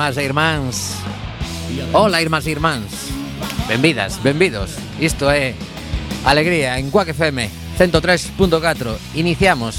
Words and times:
irmás 0.00 0.16
e 0.16 0.24
irmáns. 0.24 0.76
Ola, 1.92 2.22
irmás 2.24 2.48
e 2.48 2.56
irmáns. 2.56 3.12
Benvidas, 3.68 4.16
benvidos. 4.24 4.72
Isto 4.96 5.28
é 5.28 5.52
Alegría 6.24 6.80
en 6.80 6.88
Cuac 6.88 7.12
FM 7.12 7.50
103.4 7.76 8.96
Iniciamos 9.12 9.76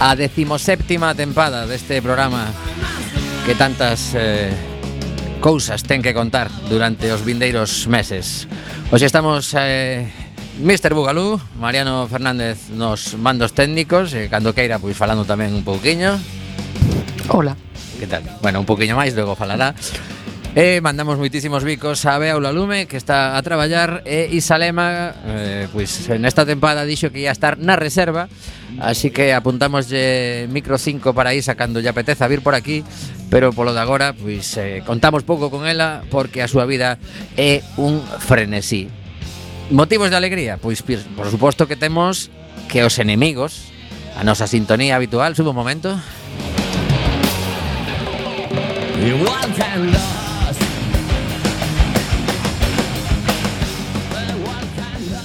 a 0.00 0.16
decimoséptima 0.16 1.12
tempada 1.12 1.68
deste 1.68 2.00
programa 2.00 2.48
Que 3.44 3.52
tantas 3.52 4.16
eh, 4.16 4.48
cousas 5.44 5.84
ten 5.84 6.00
que 6.00 6.16
contar 6.16 6.48
durante 6.72 7.12
os 7.12 7.20
vindeiros 7.20 7.84
meses. 7.92 8.48
Hoxe 8.88 9.04
estamos 9.04 9.52
eh, 9.52 10.08
Mr. 10.64 10.96
Bugalú, 10.96 11.36
Mariano 11.60 12.08
Fernández 12.08 12.72
nos 12.72 13.20
mandos 13.20 13.52
técnicos 13.52 14.16
e 14.16 14.32
cando 14.32 14.56
queira 14.56 14.80
pois 14.80 14.96
falando 14.96 15.28
tamén 15.28 15.52
un 15.52 15.60
pouquiño. 15.60 16.16
Hola 17.28 17.71
que 18.02 18.08
tal? 18.08 18.24
Bueno, 18.42 18.58
un 18.58 18.66
poquinho 18.66 18.98
máis, 18.98 19.14
logo 19.14 19.38
falará. 19.38 19.78
E 20.58 20.82
mandamos 20.82 21.22
moitísimos 21.22 21.62
bicos 21.62 22.02
a 22.02 22.18
Bea 22.18 22.34
Ulalume 22.34 22.90
que 22.90 22.98
está 22.98 23.38
a 23.38 23.40
traballar 23.46 24.02
e 24.04 24.28
Isalema 24.34 25.14
eh, 25.24 25.64
pois 25.72 26.10
nesta 26.20 26.44
tempada 26.44 26.84
dixo 26.84 27.08
que 27.08 27.24
ia 27.24 27.32
estar 27.32 27.56
na 27.56 27.72
reserva 27.72 28.28
así 28.76 29.08
que 29.08 29.32
apuntamoslle 29.32 30.44
micro 30.52 30.76
5 30.76 31.16
para 31.16 31.32
Isa 31.32 31.56
cando 31.56 31.80
lle 31.80 31.88
apeteza 31.88 32.28
vir 32.28 32.44
por 32.44 32.52
aquí 32.52 32.84
pero 33.32 33.56
polo 33.56 33.72
de 33.72 33.80
agora 33.80 34.12
pois 34.12 34.44
eh, 34.60 34.84
contamos 34.84 35.24
pouco 35.24 35.48
con 35.48 35.64
ela 35.64 36.04
porque 36.12 36.44
a 36.44 36.52
súa 36.52 36.68
vida 36.68 37.00
é 37.40 37.64
un 37.80 38.04
frenesí 38.20 38.92
Motivos 39.72 40.12
de 40.12 40.20
alegría? 40.20 40.60
Pois 40.60 40.84
por 40.84 41.32
suposto 41.32 41.64
que 41.64 41.80
temos 41.80 42.28
que 42.68 42.84
os 42.84 43.00
enemigos 43.00 43.72
a 44.12 44.20
nosa 44.20 44.44
sintonía 44.44 45.00
habitual, 45.00 45.32
subo 45.32 45.56
un 45.56 45.56
momento 45.56 45.96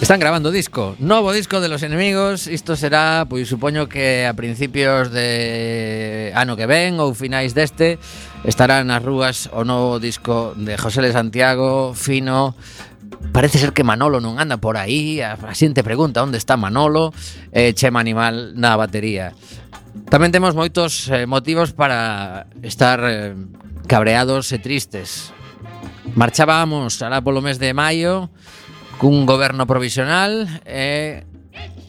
Están 0.02 0.20
grabando 0.20 0.52
disco, 0.52 0.96
novo 1.00 1.34
disco 1.34 1.60
de 1.60 1.68
Los 1.68 1.84
Enemigos. 1.84 2.48
Isto 2.48 2.76
será, 2.76 3.28
pois 3.30 3.50
supoño 3.50 3.90
que 3.92 4.26
a 4.26 4.34
principios 4.34 5.12
de 5.12 6.32
ano 6.34 6.56
que 6.56 6.66
ven 6.66 6.98
ou 6.98 7.14
finais 7.14 7.54
deste 7.54 8.00
Estarán 8.48 8.88
nas 8.88 9.04
rúas 9.04 9.52
o 9.52 9.68
novo 9.68 10.00
disco 10.00 10.56
de 10.56 10.78
José 10.78 11.02
de 11.02 11.12
Santiago, 11.12 11.92
Fino. 11.92 12.56
Parece 13.34 13.60
ser 13.60 13.74
que 13.74 13.84
Manolo 13.84 14.24
non 14.24 14.40
anda 14.40 14.56
por 14.56 14.80
aí. 14.80 15.20
A 15.20 15.36
xente 15.52 15.84
pregunta 15.84 16.24
onde 16.24 16.40
está 16.40 16.56
Manolo? 16.56 17.12
Eh, 17.52 17.76
Chema 17.76 18.00
Animal 18.00 18.56
na 18.56 18.80
batería. 18.80 19.36
Tamén 20.06 20.30
temos 20.30 20.54
moitos 20.54 21.10
eh, 21.10 21.26
motivos 21.26 21.74
para 21.74 22.46
estar 22.62 23.02
eh, 23.02 23.34
cabreados 23.90 24.54
e 24.54 24.62
tristes. 24.62 25.34
Marchábamos 26.14 27.02
alá 27.02 27.26
polo 27.26 27.42
mes 27.42 27.58
de 27.58 27.74
maio 27.74 28.30
cun 29.02 29.26
goberno 29.26 29.66
provisional 29.66 30.46
e 30.66 31.26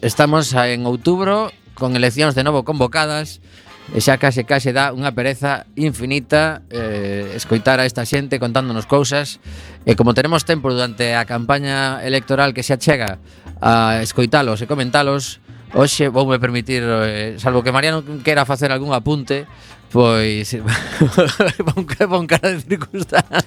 estamos 0.01 0.49
en 0.57 0.89
outubro 0.89 1.53
con 1.77 1.93
eleccións 1.93 2.33
de 2.33 2.41
novo 2.41 2.65
convocadas 2.65 3.41
e 3.89 3.99
xa 4.05 4.21
case 4.21 4.45
case 4.45 4.69
dá 4.69 4.93
unha 4.93 5.09
pereza 5.17 5.65
infinita 5.73 6.61
eh, 6.69 7.33
escoitar 7.33 7.81
a 7.81 7.87
esta 7.89 8.05
xente 8.05 8.37
contándonos 8.37 8.85
cousas 8.85 9.41
e 9.89 9.97
como 9.97 10.13
tenemos 10.13 10.45
tempo 10.45 10.69
durante 10.69 11.17
a 11.17 11.25
campaña 11.25 11.97
electoral 12.05 12.53
que 12.53 12.61
se 12.61 12.77
achega 12.77 13.17
a 13.57 14.05
escoitalos 14.05 14.61
e 14.61 14.69
comentalos 14.69 15.41
Hoxe 15.73 16.09
voume 16.09 16.39
permitir, 16.41 16.81
eh, 16.81 17.35
salvo 17.37 17.61
que 17.61 17.71
Mariano 17.71 18.01
quera 18.23 18.45
facer 18.45 18.71
algún 18.71 18.93
apunte, 18.93 19.45
pois 19.93 20.49
bon, 21.67 21.85
bon 21.85 22.25
cara 22.25 22.49
de 22.49 22.61
circunstancia. 22.61 23.45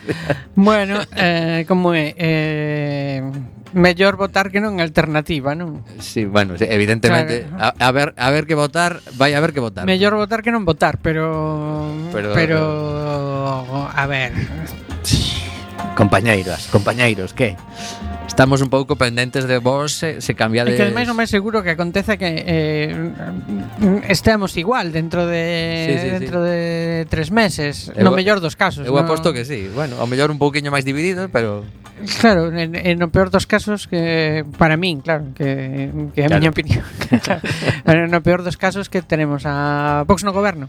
Bueno, 0.54 1.00
eh, 1.16 1.64
como 1.66 1.94
é, 1.94 2.14
eh, 2.16 3.22
mellor 3.74 4.14
votar 4.16 4.54
que 4.54 4.62
non 4.62 4.78
alternativa, 4.78 5.58
non? 5.58 5.82
Sí, 5.98 6.22
bueno, 6.22 6.54
evidentemente, 6.58 7.50
claro. 7.50 7.74
a, 7.74 7.88
a 7.88 7.90
ver 7.90 8.14
a 8.14 8.28
ver 8.30 8.46
que 8.46 8.54
votar, 8.54 9.02
vai 9.18 9.34
a 9.34 9.42
ver 9.42 9.50
que 9.50 9.58
votar. 9.58 9.82
Mellor 9.82 10.14
votar 10.14 10.46
que 10.46 10.54
non 10.54 10.62
votar, 10.62 11.02
pero 11.02 11.90
pero, 12.14 12.30
pero 12.38 12.60
a 13.90 14.04
ver. 14.06 14.30
Compañeiros, 15.98 16.70
compañeiros, 16.70 17.34
que? 17.34 17.58
Estamos 18.26 18.62
un 18.62 18.70
pouco 18.70 18.96
pendentes 18.96 19.44
de 19.44 19.58
vos 19.58 20.02
eh, 20.02 20.20
se, 20.20 20.20
se 20.20 20.32
cambiades... 20.34 20.74
É 20.74 20.76
que 20.76 20.86
ademais 20.88 21.06
non 21.06 21.18
me 21.18 21.28
seguro 21.28 21.60
que 21.60 21.74
aconteza 21.74 22.16
que 22.16 22.42
eh, 22.42 22.94
estemos 24.08 24.56
igual 24.56 24.90
dentro 24.90 25.26
de 25.28 25.42
sí, 25.86 25.94
sí, 25.98 26.08
dentro 26.16 26.40
sí. 26.40 26.48
de 26.48 26.58
tres 27.10 27.28
meses, 27.30 27.92
eu, 27.92 28.06
no 28.06 28.14
mellor 28.14 28.40
dos 28.40 28.56
casos. 28.56 28.86
Eu 28.88 28.96
no... 28.96 29.04
aposto 29.04 29.34
que 29.36 29.44
sí. 29.44 29.68
Bueno, 29.70 30.00
ao 30.00 30.08
mellor 30.08 30.32
un 30.32 30.40
pouquiño 30.40 30.72
máis 30.72 30.86
dividido, 30.86 31.28
pero 31.28 31.66
Claro, 32.20 32.50
en, 32.50 32.74
en 32.74 32.98
o 32.98 33.08
peor 33.14 33.30
dos 33.30 33.46
casos 33.46 33.86
que 33.86 34.42
para 34.58 34.74
min, 34.74 35.04
claro, 35.04 35.30
que 35.38 35.92
que 36.16 36.20
é 36.22 36.26
a 36.26 36.34
claro. 36.34 36.40
miña 36.42 36.50
opinión. 36.50 36.82
claro. 37.86 38.10
no 38.10 38.18
peor 38.26 38.42
dos 38.42 38.58
casos 38.58 38.90
que 38.90 39.06
tenemos 39.06 39.46
a 39.46 40.02
Vox 40.08 40.24
no 40.26 40.34
goberno. 40.34 40.66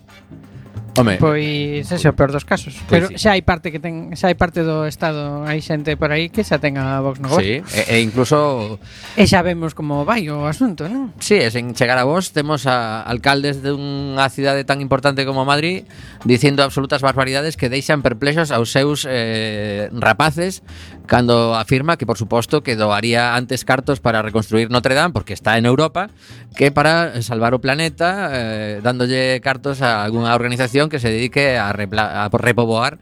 Home. 0.98 1.18
Pois 1.18 1.90
ese 1.90 2.06
é 2.06 2.12
o 2.12 2.13
peor 2.13 2.30
dos 2.30 2.45
casos, 2.45 2.78
pois 2.86 2.90
pero 2.90 3.06
sí. 3.10 3.18
xa 3.18 3.34
hai 3.34 3.42
parte 3.42 3.74
que 3.74 3.81
ten, 3.81 4.13
xa 4.13 4.30
hai 4.30 4.38
parte 4.38 4.62
do 4.62 4.86
estado, 4.86 5.42
hai 5.42 5.57
xente 5.57 5.98
por 5.98 6.13
aí 6.13 6.30
que 6.30 6.45
xa 6.45 6.62
ten 6.62 6.78
a 6.78 7.01
Vox 7.01 7.18
no 7.18 7.34
goberno. 7.34 7.66
Sí, 7.66 7.81
e, 7.90 7.98
e 7.98 8.06
incluso 8.06 8.78
e 9.18 9.25
xa 9.25 9.42
vemos 9.42 9.74
como 9.74 10.06
vai 10.06 10.30
o 10.30 10.45
asunto, 10.45 10.86
non? 10.86 11.10
Sí, 11.18 11.42
e 11.42 11.50
sen 11.50 11.74
chegar 11.74 11.98
a 11.98 12.06
vos 12.06 12.30
temos 12.30 12.69
a 12.69 13.01
alcaldes 13.01 13.66
dunha 13.66 14.30
cidade 14.30 14.62
tan 14.69 14.86
importante 14.86 15.25
como 15.25 15.50
Madrid 15.50 15.90
dicindo 16.30 16.62
absolutas 16.62 17.01
barbaridades 17.01 17.57
que 17.57 17.74
deixan 17.74 18.06
perplexos 18.06 18.54
aos 18.54 18.69
seus 18.69 19.10
eh, 19.10 19.90
rapaces 19.98 20.62
cando 21.10 21.56
afirma 21.56 21.98
que 21.98 22.06
por 22.06 22.18
suposto 22.22 22.63
que 22.63 22.78
doaría 22.78 23.36
antes 23.36 23.66
cartos 23.66 24.00
para 24.00 24.22
reconstruir 24.22 24.69
Notre 24.69 24.95
Dame 24.95 25.12
porque 25.12 25.34
está 25.34 25.57
en 25.57 25.66
Europa 25.66 26.10
que 26.56 26.72
para 26.72 27.22
salvar 27.22 27.54
o 27.54 27.60
planeta 27.60 28.30
eh, 28.31 28.80
dándolle 28.80 29.42
cartos 29.42 29.81
a 29.81 30.06
algunha 30.06 30.31
organización 30.38 30.82
que 30.89 31.00
se 31.00 31.09
dedique 31.09 31.57
a, 31.57 31.71
repla, 31.71 32.25
a 32.25 32.30
repoboar 32.31 33.00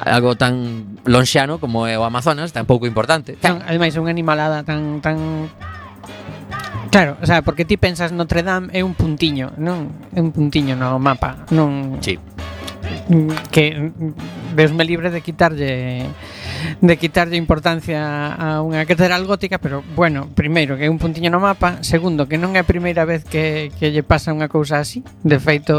algo 0.00 0.36
tan 0.36 0.98
lonxano 1.04 1.58
como 1.58 1.88
é 1.88 1.96
o 1.98 2.04
Amazonas, 2.04 2.52
tan 2.52 2.64
pouco 2.64 2.86
importante. 2.86 3.36
Tan, 3.40 3.64
ademais, 3.64 3.96
é 3.96 4.00
unha 4.00 4.12
animalada 4.12 4.62
tan 4.64 5.00
tan 5.00 5.48
Claro, 6.90 7.16
o 7.20 7.26
sea, 7.26 7.42
porque 7.42 7.64
ti 7.64 7.76
pensas 7.76 8.12
Notre 8.12 8.42
Dame 8.42 8.72
é 8.72 8.80
un 8.80 8.96
puntiño, 8.96 9.52
non? 9.60 9.92
É 10.16 10.24
un 10.24 10.32
puntiño 10.32 10.72
no 10.72 10.96
mapa, 10.96 11.44
non? 11.52 12.00
Sí. 12.00 12.16
Que 13.52 13.76
mm, 13.76 13.92
mm, 13.92 14.12
desme 14.56 14.88
libre 14.88 15.12
de 15.12 15.20
quitarlle 15.20 16.08
de 16.80 16.94
quitarlle 16.96 17.36
importancia 17.36 18.34
a 18.34 18.62
unha 18.62 18.84
catedral 18.86 19.26
gótica, 19.26 19.58
pero 19.58 19.82
bueno, 19.94 20.30
primeiro 20.32 20.78
que 20.78 20.86
é 20.86 20.90
un 20.90 20.98
puntiño 21.00 21.30
no 21.30 21.42
mapa, 21.42 21.82
segundo 21.82 22.26
que 22.26 22.38
non 22.38 22.54
é 22.54 22.62
a 22.62 22.68
primeira 22.68 23.02
vez 23.04 23.26
que, 23.26 23.74
que 23.76 23.90
lle 23.90 24.02
pasa 24.06 24.34
unha 24.34 24.50
cousa 24.50 24.78
así, 24.80 25.02
de 25.22 25.38
feito 25.42 25.74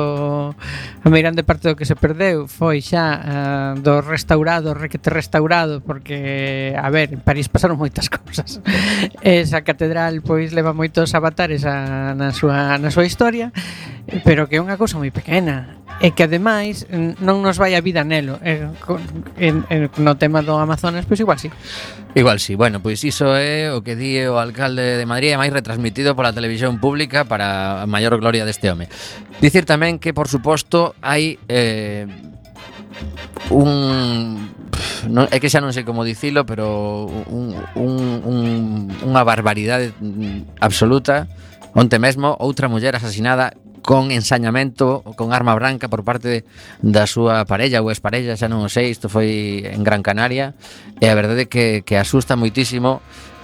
a 0.56 1.08
meirande 1.08 1.44
parte 1.44 1.72
do 1.72 1.76
que 1.76 1.88
se 1.88 1.96
perdeu 1.96 2.48
foi 2.48 2.84
xa 2.84 3.06
uh, 3.20 3.72
do 3.80 4.04
restaurado, 4.04 4.76
requete 4.76 5.10
restaurado, 5.10 5.80
porque 5.82 6.76
a 6.76 6.90
ver, 6.90 7.16
en 7.16 7.22
París 7.22 7.48
pasaron 7.48 7.80
moitas 7.80 8.12
cousas. 8.16 8.60
Esa 9.24 9.62
catedral 9.64 10.22
pois 10.22 10.52
leva 10.52 10.76
moitos 10.76 11.16
avatares 11.16 11.64
a, 11.64 12.14
na 12.14 12.32
súa 12.36 12.78
na 12.78 12.90
súa 12.92 13.08
historia, 13.08 13.52
pero 14.24 14.50
que 14.50 14.58
é 14.58 14.64
unha 14.64 14.78
cousa 14.78 15.00
moi 15.00 15.12
pequena 15.14 15.80
e 16.00 16.16
que 16.16 16.24
ademais 16.24 16.88
non 17.20 17.44
nos 17.44 17.60
vai 17.60 17.76
a 17.76 17.84
vida 17.84 18.08
nelo. 18.08 18.40
Eh, 18.40 18.64
e, 19.36 19.52
en, 19.52 19.68
en, 19.68 19.92
no 20.00 20.16
tema 20.16 20.40
do 20.40 20.56
Amazonas, 20.70 21.10
pois 21.10 21.18
igual 21.18 21.42
sí. 21.42 21.50
Igual 22.14 22.38
sí. 22.38 22.54
Bueno, 22.54 22.78
pois 22.80 23.02
iso 23.02 23.34
é 23.34 23.74
o 23.74 23.82
que 23.82 23.98
di 23.98 24.22
o 24.30 24.38
alcalde 24.38 25.02
de 25.02 25.06
Madrid 25.10 25.34
e 25.34 25.42
máis 25.42 25.50
retransmitido 25.50 26.14
pola 26.14 26.30
televisión 26.30 26.78
pública 26.78 27.26
para 27.26 27.82
a 27.82 27.88
maior 27.90 28.14
gloria 28.22 28.46
deste 28.46 28.70
home. 28.70 28.86
Dicir 29.42 29.66
tamén 29.66 29.98
que, 29.98 30.14
por 30.14 30.30
suposto, 30.30 30.94
hai 31.02 31.42
eh, 31.50 32.06
un 33.50 34.54
non, 35.10 35.26
é 35.34 35.42
que 35.42 35.50
xa 35.50 35.58
non 35.58 35.74
sei 35.74 35.82
como 35.82 36.06
dicilo, 36.06 36.46
pero 36.46 37.10
un, 37.10 37.58
un, 37.74 37.94
un, 38.22 38.38
unha 39.02 39.22
barbaridade 39.26 39.90
absoluta 40.62 41.26
Onte 41.74 42.00
mesmo 42.00 42.34
outra 42.40 42.68
muller 42.68 42.96
asesinada 42.96 43.54
con 43.82 44.12
ensañamento 44.12 45.02
con 45.16 45.34
arma 45.34 45.56
branca 45.56 45.88
por 45.88 46.04
parte 46.04 46.46
da 46.82 47.06
súa 47.08 47.46
parella 47.46 47.82
ou 47.82 47.92
exparella, 47.92 48.38
xa 48.38 48.48
non 48.48 48.64
o 48.66 48.70
sei, 48.70 48.92
isto 48.92 49.08
foi 49.08 49.64
en 49.66 49.82
Gran 49.84 50.02
Canaria 50.02 50.54
e 51.02 51.06
a 51.08 51.16
verdade 51.18 51.46
é 51.46 51.52
que, 51.52 51.66
que 51.88 51.96
asusta 51.96 52.40
moitísimo 52.40 53.02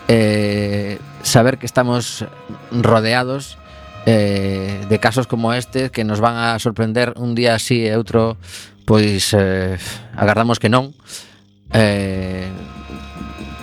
eh, 0.08 0.98
saber 1.24 1.58
que 1.58 1.66
estamos 1.66 2.26
rodeados 2.72 3.58
eh, 4.06 4.86
de 4.88 4.98
casos 5.00 5.28
como 5.28 5.54
este 5.54 5.90
que 5.90 6.04
nos 6.04 6.20
van 6.20 6.38
a 6.38 6.60
sorprender 6.60 7.14
un 7.18 7.34
día 7.34 7.56
así 7.56 7.86
e 7.86 7.94
outro 7.98 8.38
pois 8.86 9.34
eh, 9.34 9.82
agardamos 10.14 10.62
que 10.62 10.70
non 10.70 10.94
eh, 11.74 12.46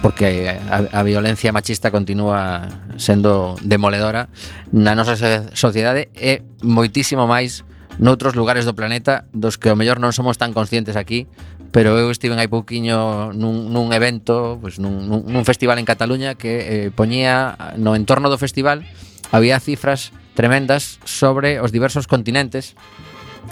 porque 0.02 0.50
a, 0.50 0.82
a 0.90 1.02
violencia 1.06 1.54
machista 1.54 1.94
continúa 1.94 2.68
sendo 2.98 3.54
demoledora 3.62 4.28
na 4.74 4.98
nosa 4.98 5.14
sociedade 5.54 6.10
e 6.18 6.42
moitísimo 6.60 7.30
máis 7.30 7.62
noutros 8.02 8.34
lugares 8.34 8.66
do 8.66 8.74
planeta 8.74 9.30
dos 9.30 9.56
que 9.56 9.70
ao 9.70 9.78
mellor 9.78 10.02
non 10.02 10.10
somos 10.10 10.36
tan 10.36 10.50
conscientes 10.50 10.98
aquí 10.98 11.30
pero 11.72 11.96
eu 11.96 12.12
estive 12.12 12.36
hai 12.36 12.52
pouquiño 12.52 13.32
nun, 13.32 13.72
nun 13.72 13.96
evento, 13.96 14.60
pois 14.60 14.76
nun, 14.76 15.08
nun, 15.08 15.24
nun 15.24 15.44
festival 15.48 15.80
en 15.80 15.88
Cataluña 15.88 16.36
que 16.36 16.52
eh, 16.68 16.88
poñía 16.92 17.56
no 17.80 17.96
entorno 17.96 18.28
do 18.28 18.36
festival 18.36 18.84
había 19.32 19.56
cifras 19.56 20.12
tremendas 20.36 21.00
sobre 21.08 21.64
os 21.64 21.72
diversos 21.72 22.04
continentes 22.04 22.76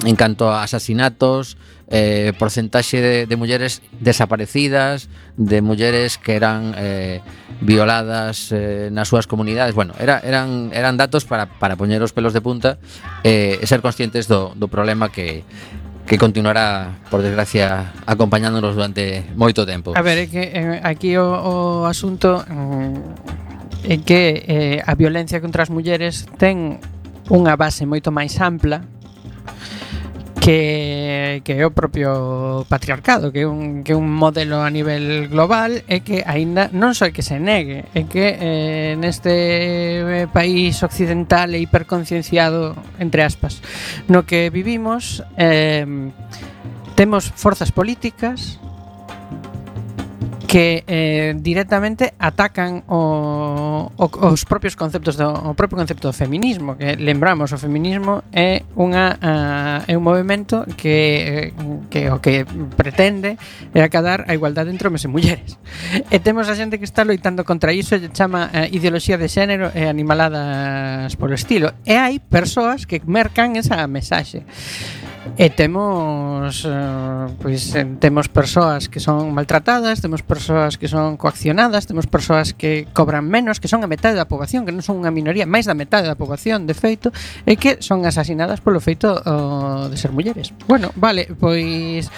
en 0.05 0.17
canto 0.21 0.53
a 0.53 0.63
asasinatos, 0.63 1.57
eh, 1.91 2.33
porcentaxe 2.39 3.03
de, 3.03 3.27
de 3.27 3.37
mulleres 3.37 3.83
desaparecidas, 3.99 5.11
de 5.37 5.61
mulleres 5.61 6.17
que 6.19 6.39
eran 6.39 6.73
eh, 6.79 7.21
violadas 7.61 8.55
eh, 8.55 8.89
nas 8.95 9.11
súas 9.11 9.27
comunidades. 9.27 9.75
Bueno, 9.75 9.93
era, 9.99 10.23
eran, 10.23 10.71
eran 10.73 10.97
datos 10.97 11.27
para, 11.27 11.51
para 11.59 11.75
poñer 11.75 12.01
os 12.03 12.15
pelos 12.15 12.33
de 12.33 12.41
punta 12.41 12.79
eh, 13.27 13.59
e 13.59 13.67
ser 13.67 13.83
conscientes 13.83 14.31
do, 14.31 14.55
do 14.55 14.71
problema 14.71 15.11
que, 15.11 15.43
que 16.07 16.17
continuará, 16.17 17.03
por 17.11 17.27
desgracia, 17.27 17.93
acompañándonos 18.07 18.79
durante 18.79 19.27
moito 19.35 19.67
tempo. 19.67 19.93
A 19.99 20.03
ver, 20.07 20.25
é 20.25 20.27
que 20.31 20.43
eh, 20.47 20.81
aquí 20.87 21.19
o, 21.19 21.27
o 21.27 21.85
asunto 21.91 22.47
mm, 22.47 23.91
é 23.91 23.97
que 23.99 24.23
eh, 24.47 24.79
a 24.87 24.95
violencia 24.95 25.43
contra 25.43 25.67
as 25.67 25.71
mulleres 25.75 26.23
ten 26.39 26.79
unha 27.31 27.59
base 27.59 27.83
moito 27.83 28.15
máis 28.15 28.39
ampla 28.39 28.87
que, 30.41 31.43
que 31.45 31.53
é 31.53 31.67
o 31.69 31.71
propio 31.71 32.65
patriarcado, 32.65 33.31
que 33.31 33.45
é 33.45 33.47
un, 33.47 33.85
que 33.85 33.93
é 33.93 33.97
un 33.97 34.09
modelo 34.09 34.65
a 34.65 34.73
nivel 34.73 35.29
global 35.29 35.85
e 35.85 36.01
que 36.01 36.25
aínda 36.25 36.73
non 36.73 36.97
só 36.97 37.13
que 37.13 37.21
se 37.21 37.37
negue, 37.37 37.85
é 37.93 38.09
que 38.09 38.25
eh, 38.41 38.93
neste 38.97 39.29
eh, 39.29 40.27
país 40.33 40.81
occidental 40.81 41.53
e 41.53 41.61
hiperconcienciado, 41.61 42.73
entre 42.97 43.21
aspas, 43.21 43.61
no 44.09 44.25
que 44.25 44.49
vivimos, 44.49 45.21
eh, 45.37 45.85
temos 46.97 47.29
forzas 47.37 47.69
políticas 47.69 48.57
que 50.51 50.83
eh, 50.89 51.33
directamente 51.39 52.13
atacan 52.19 52.83
o, 52.91 53.87
o, 53.95 54.07
os 54.35 54.43
propios 54.43 54.75
conceptos 54.75 55.15
do 55.15 55.31
o 55.31 55.55
propio 55.55 55.79
concepto 55.79 56.11
do 56.11 56.13
feminismo, 56.13 56.75
que 56.75 56.99
lembramos, 56.99 57.55
o 57.55 57.59
feminismo 57.59 58.27
é 58.35 58.67
unha 58.75 59.15
uh, 59.15 59.87
é 59.87 59.95
un 59.95 60.03
movimento 60.03 60.67
que 60.75 61.55
eh, 61.55 61.87
que 61.87 62.11
o 62.11 62.19
que 62.19 62.43
pretende 62.75 63.39
é 63.71 63.87
acadar 63.87 64.27
a 64.27 64.35
igualdade 64.35 64.75
entre 64.75 64.91
homes 64.91 65.07
e 65.07 65.09
mulleres. 65.15 65.55
E 66.11 66.19
temos 66.19 66.51
a 66.51 66.59
xente 66.59 66.83
que 66.83 66.87
está 66.91 67.07
loitando 67.07 67.47
contra 67.47 67.71
iso 67.71 67.95
e 67.95 68.11
chama 68.11 68.51
uh, 68.51 68.67
ideoloxía 68.75 69.23
de 69.23 69.31
xénero 69.31 69.71
e 69.71 69.87
animaladas 69.87 71.15
polo 71.15 71.39
estilo. 71.39 71.79
E 71.87 71.95
hai 71.95 72.19
persoas 72.19 72.91
que 72.91 72.99
mercan 73.07 73.55
esa 73.55 73.87
mensaxe. 73.87 74.43
E 75.37 75.53
temos 75.53 76.65
eh, 76.65 77.27
pois 77.41 77.77
eh, 77.77 77.85
temos 78.01 78.33
persoas 78.33 78.89
que 78.89 79.01
son 79.05 79.37
maltratadas, 79.37 80.01
temos 80.01 80.25
persoas 80.25 80.81
que 80.81 80.89
son 80.89 81.21
coaccionadas, 81.21 81.85
temos 81.85 82.09
persoas 82.09 82.57
que 82.57 82.89
cobran 82.93 83.29
menos, 83.29 83.61
que 83.61 83.69
son 83.69 83.85
a 83.85 83.89
metade 83.89 84.17
da 84.17 84.25
poboación, 84.25 84.65
que 84.65 84.73
non 84.73 84.81
son 84.81 85.01
unha 85.01 85.13
minoría, 85.13 85.45
máis 85.45 85.69
da 85.69 85.77
metade 85.77 86.09
da 86.09 86.17
poboación, 86.17 86.65
de 86.65 86.73
feito, 86.73 87.13
e 87.45 87.61
que 87.61 87.85
son 87.85 88.09
asasinadas 88.09 88.65
polo 88.65 88.81
feito 88.81 89.13
oh, 89.13 89.93
de 89.93 89.97
ser 90.01 90.09
mulleres. 90.13 90.57
Bueno, 90.65 90.89
vale, 90.97 91.29
pois 91.37 92.09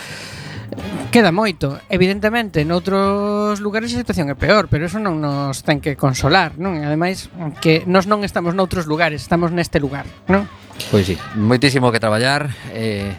Queda 1.12 1.33
moito. 1.33 1.76
Evidentemente, 1.93 2.64
noutros 2.64 3.61
lugares 3.61 3.93
a 3.93 4.00
situación 4.00 4.33
é 4.33 4.37
peor, 4.37 4.73
pero 4.73 4.88
eso 4.88 4.97
non 4.97 5.21
nos 5.21 5.61
ten 5.61 5.85
que 5.85 5.95
consolar, 5.95 6.57
non? 6.57 6.81
E 6.81 6.85
ademais, 6.88 7.29
que 7.61 7.85
nos 7.85 8.09
non 8.09 8.25
estamos 8.25 8.57
noutros 8.57 8.88
lugares, 8.88 9.21
estamos 9.21 9.52
neste 9.52 9.76
lugar, 9.76 10.09
non? 10.26 10.49
Pois 10.88 11.05
sí, 11.05 11.21
moitísimo 11.37 11.93
que 11.93 12.00
traballar, 12.00 12.49
eh, 12.73 13.12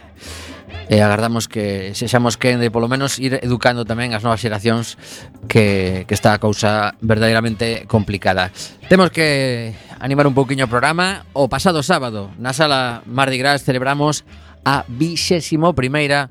e 0.89 0.99
agardamos 0.99 1.47
que 1.47 1.95
sexamos 1.95 2.35
que 2.35 2.57
de 2.57 2.69
polo 2.73 2.89
menos 2.91 3.17
ir 3.19 3.39
educando 3.39 3.87
tamén 3.87 4.11
as 4.11 4.25
novas 4.25 4.41
xeracións 4.41 4.99
que, 5.47 6.03
que 6.09 6.15
está 6.17 6.35
a 6.35 6.41
cousa 6.41 6.97
verdadeiramente 6.99 7.87
complicada. 7.87 8.51
Temos 8.91 9.13
que 9.13 9.71
animar 10.03 10.27
un 10.27 10.35
pouquiño 10.35 10.67
o 10.67 10.71
programa. 10.71 11.23
O 11.31 11.47
pasado 11.47 11.81
sábado, 11.85 12.33
na 12.35 12.51
sala 12.51 13.01
Mardi 13.07 13.39
Gras, 13.39 13.63
celebramos 13.63 14.27
a 14.67 14.83
21 14.89 15.71
primeira 15.71 16.27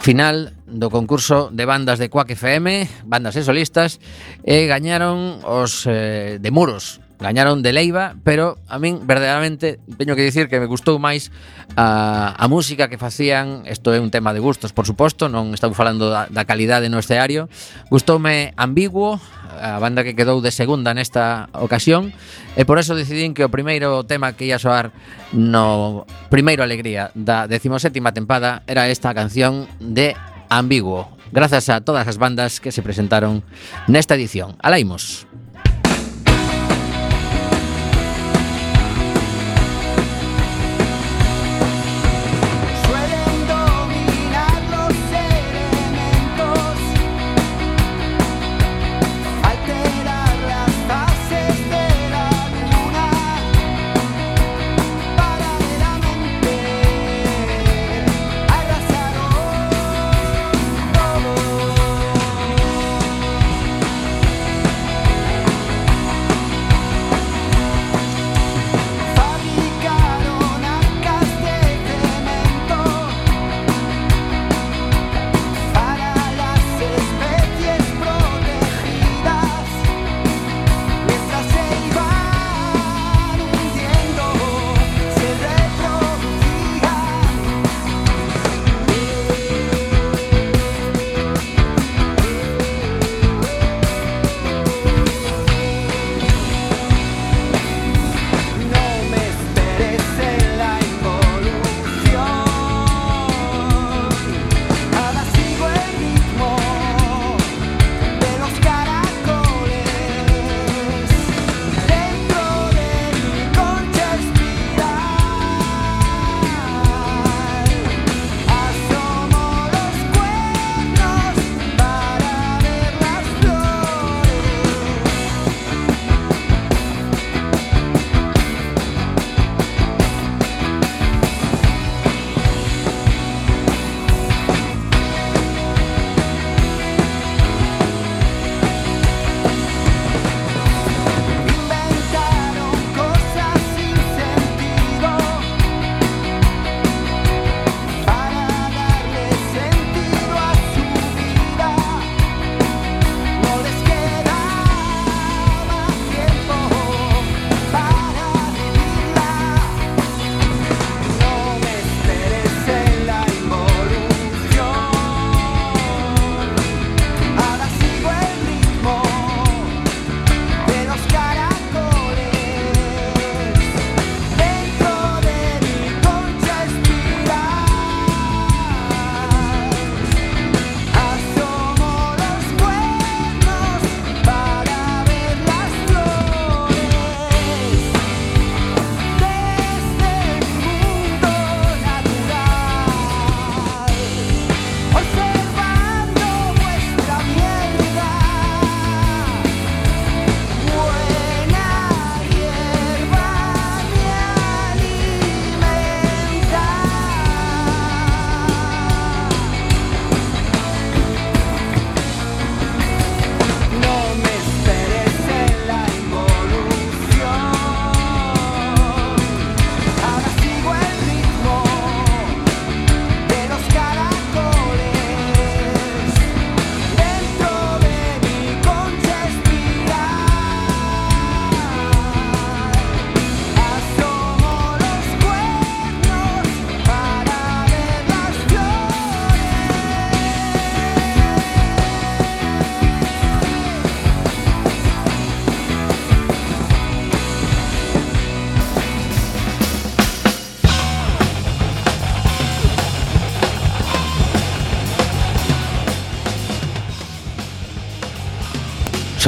final 0.00 0.56
do 0.64 0.88
concurso 0.88 1.52
de 1.52 1.68
bandas 1.68 2.00
de 2.00 2.08
Quack 2.08 2.32
FM, 2.32 2.88
bandas 3.04 3.36
e 3.36 3.44
solistas, 3.44 4.00
e 4.40 4.64
gañaron 4.64 5.44
os 5.44 5.84
eh, 5.84 6.40
de 6.40 6.50
Muros, 6.50 7.04
gañaron 7.20 7.62
de 7.62 7.72
Leiva, 7.72 8.16
pero 8.24 8.56
a 8.66 8.80
min 8.80 9.04
verdadeiramente 9.04 9.78
teño 10.00 10.16
que 10.16 10.24
dicir 10.24 10.48
que 10.48 10.56
me 10.58 10.64
gustou 10.64 10.96
máis 10.96 11.28
a, 11.76 12.32
a 12.32 12.44
música 12.48 12.88
que 12.88 12.96
facían, 12.96 13.68
isto 13.68 13.92
é 13.92 14.00
un 14.00 14.08
tema 14.08 14.32
de 14.32 14.40
gustos, 14.40 14.72
por 14.72 14.88
suposto, 14.88 15.28
non 15.28 15.52
estou 15.52 15.70
falando 15.76 16.08
da, 16.08 16.26
da 16.32 16.48
calidade 16.48 16.88
no 16.88 16.96
escenario, 16.96 17.52
gustoume 17.92 18.56
ambiguo, 18.56 19.20
a 19.52 19.76
banda 19.76 20.00
que 20.00 20.16
quedou 20.16 20.40
de 20.40 20.50
segunda 20.50 20.96
nesta 20.96 21.52
ocasión, 21.52 22.16
e 22.56 22.64
por 22.64 22.80
eso 22.80 22.96
decidín 22.96 23.36
que 23.36 23.44
o 23.44 23.52
primeiro 23.52 24.02
tema 24.08 24.32
que 24.32 24.48
ia 24.48 24.56
soar 24.56 24.90
no 25.36 26.08
primeiro 26.32 26.64
Alegría 26.64 27.12
da 27.12 27.44
17ª 27.44 28.16
tempada 28.16 28.64
era 28.64 28.88
esta 28.88 29.12
canción 29.12 29.68
de 29.78 30.16
Ambiguo, 30.50 31.06
grazas 31.30 31.68
a 31.70 31.78
todas 31.80 32.08
as 32.10 32.18
bandas 32.18 32.58
que 32.58 32.74
se 32.74 32.82
presentaron 32.82 33.46
nesta 33.86 34.18
edición. 34.18 34.58
Alaimos. 34.58 35.30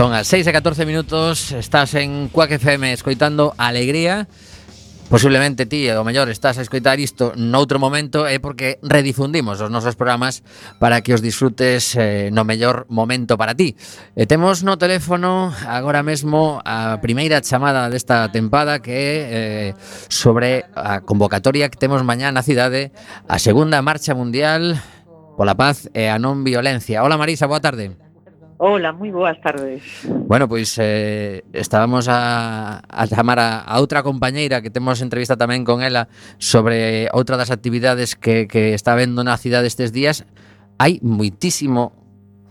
Son 0.03 0.19
as 0.19 0.27
6 0.27 0.51
e 0.51 0.53
14 0.59 0.83
minutos, 0.83 1.55
estás 1.55 1.95
en 1.95 2.27
Quack 2.27 2.59
FM 2.59 2.91
escoitando 2.91 3.55
Alegría. 3.55 4.27
Posiblemente 5.07 5.63
ti, 5.63 5.87
o 5.95 6.03
mellor, 6.03 6.27
estás 6.27 6.59
a 6.59 6.67
escoitar 6.67 6.99
isto 6.99 7.31
noutro 7.39 7.79
momento 7.79 8.27
é 8.27 8.43
porque 8.43 8.83
redifundimos 8.83 9.63
os 9.63 9.71
nosos 9.71 9.95
programas 9.95 10.43
para 10.83 11.07
que 11.07 11.15
os 11.15 11.23
disfrutes 11.23 11.95
eh, 11.95 12.35
no 12.35 12.43
mellor 12.43 12.91
momento 12.91 13.39
para 13.39 13.55
ti. 13.55 13.79
E 14.19 14.27
temos 14.27 14.67
no 14.67 14.75
teléfono 14.75 15.55
agora 15.71 16.03
mesmo 16.03 16.59
a 16.67 16.99
primeira 16.99 17.39
chamada 17.39 17.87
desta 17.87 18.27
tempada 18.35 18.83
que 18.83 18.91
é 18.91 19.07
eh, 19.07 19.71
sobre 20.11 20.67
a 20.75 21.07
convocatoria 21.07 21.71
que 21.71 21.79
temos 21.79 22.03
mañá 22.03 22.35
na 22.35 22.43
cidade, 22.43 22.91
a 23.31 23.39
segunda 23.39 23.79
marcha 23.87 24.19
mundial 24.19 24.83
pola 25.39 25.55
paz 25.55 25.87
e 25.95 26.11
a 26.11 26.19
non 26.19 26.43
violencia. 26.43 27.07
Hola 27.07 27.15
Marisa, 27.15 27.47
boa 27.47 27.63
tarde. 27.63 28.12
Hola, 28.65 28.93
muy 28.93 29.11
buenas 29.11 29.41
tardes. 29.41 29.83
Bueno, 30.07 30.47
pois 30.49 30.79
eh, 30.81 31.43
estábamos 31.53 32.07
a, 32.09 32.81
a 32.89 33.09
chamar 33.09 33.41
a, 33.41 33.59
a 33.59 33.81
outra 33.83 34.07
compañeira 34.07 34.63
que 34.63 34.71
temos 34.71 35.03
entrevista 35.03 35.35
tamén 35.35 35.67
con 35.67 35.83
ela 35.83 36.07
sobre 36.39 37.11
outra 37.11 37.35
das 37.35 37.51
actividades 37.51 38.15
que, 38.15 38.47
que 38.47 38.71
está 38.71 38.95
vendo 38.95 39.27
na 39.27 39.35
cidade 39.35 39.67
estes 39.67 39.91
días. 39.91 40.23
Hai 40.79 41.03
moitísimo, 41.03 41.91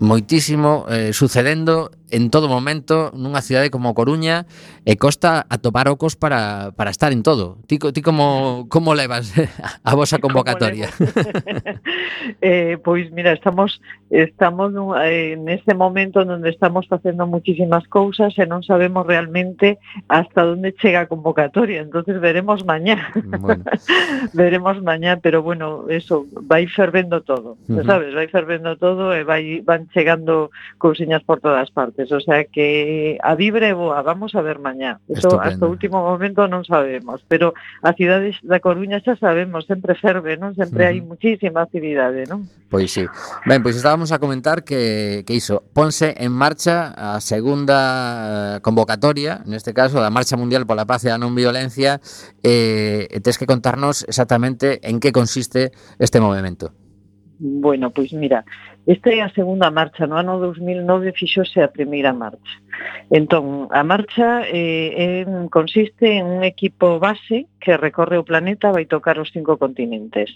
moitísimo 0.03 0.83
eh, 0.91 1.15
sucedendo 1.15 1.95
en 2.11 2.29
todo 2.29 2.47
momento 2.47 3.11
nunha 3.15 3.41
cidade 3.43 3.71
como 3.71 3.95
Coruña 3.95 4.45
e 4.85 4.95
costa 4.95 5.47
atopar 5.49 5.87
ocos 5.87 6.15
para, 6.15 6.71
para 6.75 6.91
estar 6.91 7.11
en 7.11 7.23
todo. 7.23 7.57
Ti, 7.67 7.79
ti 7.79 8.01
como, 8.01 8.67
como 8.69 8.95
levas 8.95 9.33
a 9.83 9.91
vosa 9.95 10.19
convocatoria? 10.19 10.89
eh, 12.41 12.77
pois 12.83 13.11
mira, 13.11 13.33
estamos 13.33 13.81
estamos 14.09 14.73
en 15.03 15.47
ese 15.49 15.73
momento 15.73 16.21
onde 16.21 16.49
estamos 16.49 16.87
facendo 16.87 17.27
muchísimas 17.27 17.87
cousas 17.87 18.35
e 18.37 18.45
non 18.45 18.63
sabemos 18.63 19.07
realmente 19.07 19.79
hasta 20.07 20.43
onde 20.43 20.75
chega 20.75 21.07
a 21.07 21.09
convocatoria, 21.11 21.81
entonces 21.81 22.19
veremos 22.19 22.65
mañá. 22.65 23.11
Bueno. 23.39 23.63
veremos 24.33 24.81
mañá, 24.81 25.19
pero 25.21 25.41
bueno, 25.41 25.87
eso 25.87 26.25
vai 26.43 26.67
fervendo 26.67 27.21
todo, 27.21 27.57
uh 27.67 27.79
-huh. 27.79 27.85
sabes, 27.85 28.13
vai 28.13 28.27
fervendo 28.27 28.75
todo 28.75 29.15
e 29.15 29.23
vai 29.23 29.61
van 29.61 29.87
chegando 29.93 30.51
cousiñas 30.77 31.23
por 31.23 31.39
todas 31.39 31.71
partes 31.71 32.00
antes, 32.01 32.11
o 32.11 32.19
sea 32.19 32.45
que 32.45 33.17
a 33.21 33.35
vibre 33.35 33.73
boa, 33.73 34.01
vamos 34.01 34.35
a 34.35 34.41
ver 34.41 34.59
mañá. 34.59 34.99
Eso 35.07 35.39
hasta 35.39 35.65
o 35.65 35.69
último 35.69 36.01
momento 36.01 36.47
non 36.47 36.65
sabemos, 36.65 37.21
pero 37.27 37.53
a 37.81 37.93
cidade 37.93 38.33
da 38.41 38.59
Coruña 38.59 39.01
xa 39.01 39.15
sabemos, 39.15 39.65
sempre 39.69 39.93
ferve, 39.95 40.37
non? 40.37 40.57
Sempre 40.57 40.85
uh 40.85 40.89
-huh. 40.89 40.97
hai 40.97 40.99
muchísima 41.01 41.61
actividade, 41.61 42.25
non? 42.25 42.47
Pois 42.69 42.89
sí. 42.91 43.05
Ben, 43.45 43.61
pois 43.61 43.77
estábamos 43.77 44.11
a 44.11 44.19
comentar 44.19 44.63
que, 44.63 45.23
que 45.27 45.33
iso, 45.35 45.63
ponse 45.73 46.15
en 46.17 46.31
marcha 46.33 46.95
a 46.95 47.21
segunda 47.21 48.57
eh, 48.57 48.65
convocatoria, 48.65 49.45
neste 49.45 49.73
caso 49.75 50.01
da 50.01 50.09
Marcha 50.09 50.39
Mundial 50.39 50.65
pola 50.65 50.89
Paz 50.89 51.05
e 51.05 51.09
a 51.13 51.19
Non 51.21 51.37
Violencia, 51.37 52.01
eh, 52.41 53.07
tes 53.21 53.37
que 53.37 53.45
contarnos 53.45 54.03
exactamente 54.07 54.81
en 54.87 54.99
que 54.99 55.13
consiste 55.13 55.71
este 55.99 56.19
movimento. 56.19 56.73
Bueno, 57.41 57.89
pois 57.89 58.13
mira, 58.13 58.45
Esta 58.87 59.09
é 59.11 59.21
a 59.21 59.29
segunda 59.29 59.69
marcha, 59.69 60.07
no 60.07 60.17
ano 60.17 60.39
2009 60.39 61.13
fixose 61.13 61.61
a 61.61 61.69
primeira 61.69 62.13
marcha. 62.13 62.57
Entón, 63.11 63.69
a 63.69 63.83
marcha 63.83 64.41
eh, 64.49 65.21
eh, 65.21 65.25
consiste 65.51 66.17
en 66.17 66.25
un 66.25 66.43
equipo 66.43 66.97
base 66.97 67.45
que 67.59 67.77
recorre 67.77 68.17
o 68.17 68.25
planeta 68.25 68.73
vai 68.73 68.89
tocar 68.89 69.21
os 69.21 69.29
cinco 69.29 69.61
continentes. 69.61 70.33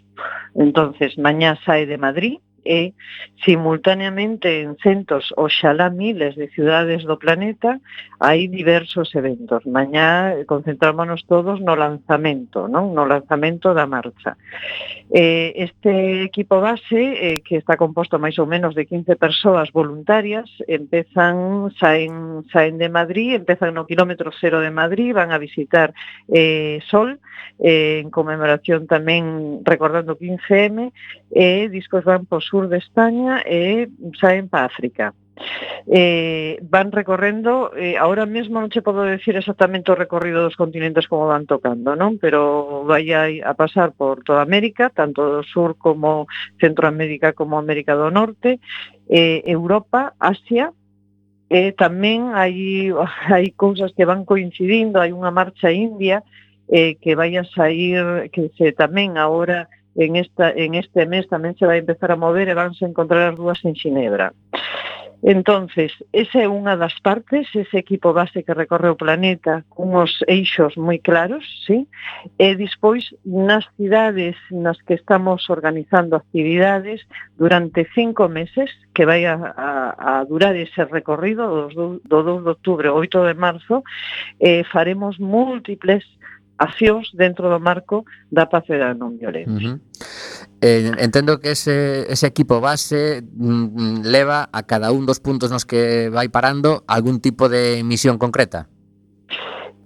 Entonces, 0.54 1.18
mañá 1.18 1.58
sae 1.66 1.90
de 1.90 1.98
Madrid, 1.98 2.38
e 2.66 2.98
simultaneamente 3.46 4.66
en 4.66 4.76
centos, 4.82 5.30
oxalá 5.38 5.94
miles 5.94 6.36
de 6.36 6.50
ciudades 6.50 7.06
do 7.06 7.22
planeta, 7.22 7.78
hai 8.20 8.50
diversos 8.50 9.14
eventos. 9.14 9.62
Mañá 9.70 10.34
concentrámonos 10.50 11.30
todos 11.30 11.62
no 11.62 11.78
lanzamento, 11.78 12.66
non? 12.66 12.98
no 12.98 13.06
lanzamento 13.06 13.78
da 13.78 13.86
marcha. 13.86 14.36
Eh, 15.14 15.54
este 15.62 16.26
equipo 16.26 16.58
base, 16.60 16.98
eh, 16.98 17.46
que 17.46 17.62
está 17.62 17.78
composto 17.78 18.18
máis 18.18 18.42
ou 18.42 18.50
menos 18.50 18.74
de 18.74 18.90
15 18.90 19.14
persoas 19.16 19.70
voluntarias, 19.70 20.50
empezan, 20.66 21.70
saen, 21.78 22.44
saen 22.50 22.82
de 22.82 22.90
Madrid, 22.90 23.38
empezan 23.38 23.78
no 23.78 23.86
kilómetro 23.86 24.34
cero 24.42 24.60
de 24.60 24.74
Madrid, 24.74 25.14
van 25.14 25.30
a 25.30 25.38
visitar 25.38 25.94
eh, 26.34 26.82
Sol, 26.90 27.22
eh, 27.60 28.02
en 28.02 28.10
conmemoración 28.10 28.88
tamén 28.90 29.62
recordando 29.64 30.18
15M, 30.18 30.92
e 31.32 31.70
eh, 31.70 31.70
discos 31.70 32.04
van 32.04 32.26
por 32.26 32.44
sur 32.56 32.70
de 32.72 32.78
España 32.80 33.44
e 33.44 33.92
saen 34.16 34.48
para 34.48 34.72
África. 34.72 35.12
Eh, 35.92 36.56
van 36.64 36.96
recorrendo, 36.96 37.76
eh, 37.76 38.00
ahora 38.00 38.24
mesmo 38.24 38.64
non 38.64 38.72
che 38.72 38.80
podo 38.80 39.04
decir 39.04 39.36
exactamente 39.36 39.92
o 39.92 40.00
recorrido 40.00 40.40
dos 40.40 40.56
continentes 40.56 41.12
como 41.12 41.28
van 41.28 41.44
tocando, 41.44 42.00
non? 42.00 42.16
Pero 42.16 42.88
vai 42.88 43.12
a, 43.12 43.28
a 43.44 43.52
pasar 43.60 43.92
por 43.92 44.24
toda 44.24 44.40
América, 44.40 44.88
tanto 44.88 45.28
do 45.28 45.44
sur 45.44 45.76
como 45.76 46.32
Centroamérica 46.64 47.36
como 47.36 47.60
América 47.60 48.00
do 48.00 48.08
Norte, 48.08 48.64
eh, 49.12 49.44
Europa, 49.44 50.16
Asia, 50.16 50.72
e 51.52 51.60
eh, 51.60 51.72
tamén 51.76 52.32
hai, 52.32 52.88
hai 53.36 53.52
cousas 53.52 53.92
que 53.92 54.08
van 54.08 54.24
coincidindo, 54.24 55.04
hai 55.04 55.12
unha 55.12 55.36
marcha 55.36 55.76
india 55.76 56.24
eh, 56.72 56.96
que 57.04 57.20
vai 57.20 57.36
a 57.36 57.44
sair, 57.44 58.32
que 58.32 58.48
se 58.56 58.72
tamén 58.72 59.20
agora 59.20 59.68
en, 59.96 60.16
esta, 60.16 60.52
en 60.52 60.76
este 60.76 61.08
mes 61.08 61.28
tamén 61.32 61.56
se 61.56 61.66
vai 61.66 61.80
empezar 61.80 62.12
a 62.12 62.20
mover 62.20 62.48
e 62.52 62.56
vanse 62.56 62.84
encontrar 62.84 63.32
as 63.32 63.40
dúas 63.40 63.60
en 63.64 63.74
Xinebra. 63.76 64.36
Entonces, 65.28 65.92
esa 66.14 66.44
é 66.44 66.48
unha 66.48 66.78
das 66.78 66.94
partes, 67.02 67.50
ese 67.58 67.82
equipo 67.82 68.14
base 68.14 68.46
que 68.46 68.54
recorre 68.54 68.94
o 68.94 69.00
planeta 69.00 69.66
cunhos 69.74 70.22
eixos 70.30 70.78
moi 70.78 71.02
claros, 71.02 71.42
sí? 71.66 71.90
e 72.38 72.54
despois 72.54 73.10
nas 73.26 73.66
cidades 73.74 74.38
nas 74.54 74.78
que 74.86 74.94
estamos 74.94 75.50
organizando 75.50 76.14
actividades 76.14 77.02
durante 77.42 77.90
cinco 77.98 78.30
meses 78.30 78.70
que 78.94 79.10
vai 79.10 79.26
a, 79.26 79.34
a, 79.34 80.22
a 80.22 80.24
durar 80.30 80.54
ese 80.54 80.86
recorrido 80.86 81.74
do, 81.74 81.98
do 82.06 82.20
2 82.22 82.46
de 82.46 82.50
outubro, 82.54 82.94
8 82.94 83.26
de 83.26 83.34
marzo, 83.34 83.82
eh, 84.38 84.62
faremos 84.70 85.18
múltiples 85.18 86.06
accións 86.58 87.12
dentro 87.14 87.50
do 87.50 87.60
marco 87.60 88.06
da 88.32 88.48
paz 88.48 88.70
e 88.70 88.78
da 88.78 88.94
non 88.94 89.18
violencia. 89.18 89.76
Uh 89.76 89.76
-huh. 89.76 89.96
Eh, 90.62 90.92
entendo 90.98 91.40
que 91.40 91.52
ese, 91.52 92.08
ese 92.10 92.28
equipo 92.28 92.62
base 92.62 93.22
mm, 93.22 93.66
mm, 93.76 93.96
leva 94.04 94.50
a 94.52 94.64
cada 94.64 94.92
un 94.92 95.06
dos 95.06 95.20
puntos 95.20 95.52
nos 95.52 95.66
que 95.66 96.10
vai 96.10 96.30
parando 96.30 96.84
algún 96.88 97.20
tipo 97.20 97.50
de 97.50 97.84
misión 97.84 98.18
concreta. 98.18 98.68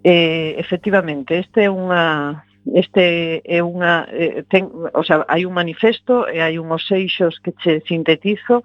Eh, 0.03 0.55
efectivamente, 0.57 1.39
este 1.39 1.65
é 1.65 1.69
unha 1.69 2.45
este 2.69 3.41
é 3.43 3.59
unha 3.65 4.05
eh, 4.13 4.45
ten, 4.47 4.69
o 4.71 5.03
sea, 5.03 5.25
hai 5.27 5.43
un 5.43 5.57
manifesto 5.57 6.29
e 6.29 6.39
hai 6.39 6.61
unhos 6.61 6.85
eixos 6.93 7.41
que 7.41 7.51
che 7.57 7.81
sintetizo 7.89 8.61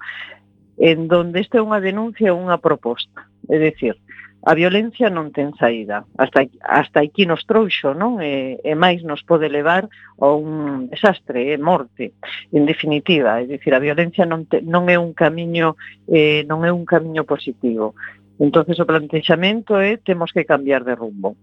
en 0.77 1.07
donde 1.07 1.41
este 1.41 1.57
é 1.57 1.65
unha 1.65 1.81
denuncia 1.81 2.29
e 2.29 2.35
unha 2.35 2.61
proposta. 2.61 3.27
É 3.49 3.57
dicir, 3.57 3.97
a 4.45 4.53
violencia 4.53 5.09
non 5.09 5.33
ten 5.33 5.57
saída. 5.57 6.05
Hasta, 6.21 6.45
hasta 6.61 7.01
aquí 7.01 7.25
nos 7.25 7.49
trouxo, 7.49 7.97
non? 7.97 8.21
E, 8.21 8.61
e 8.61 8.77
máis 8.77 9.01
nos 9.01 9.25
pode 9.25 9.49
levar 9.49 9.89
a 10.21 10.27
un 10.29 10.85
desastre, 10.93 11.49
e 11.49 11.57
morte, 11.57 12.13
en 12.53 12.69
definitiva. 12.69 13.41
É 13.41 13.49
dicir, 13.49 13.73
a 13.73 13.81
violencia 13.81 14.21
non, 14.29 14.45
te, 14.45 14.61
non 14.61 14.85
é 14.85 15.01
un 15.01 15.17
camiño 15.17 15.73
eh, 16.05 16.45
non 16.45 16.61
é 16.61 16.69
un 16.69 16.85
camiño 16.85 17.25
positivo. 17.25 17.97
Entonces 18.37 18.77
o 18.77 18.85
plantexamento 18.85 19.81
é 19.81 19.97
temos 19.97 20.29
que 20.29 20.45
cambiar 20.45 20.85
de 20.85 20.93
rumbo. 20.93 21.33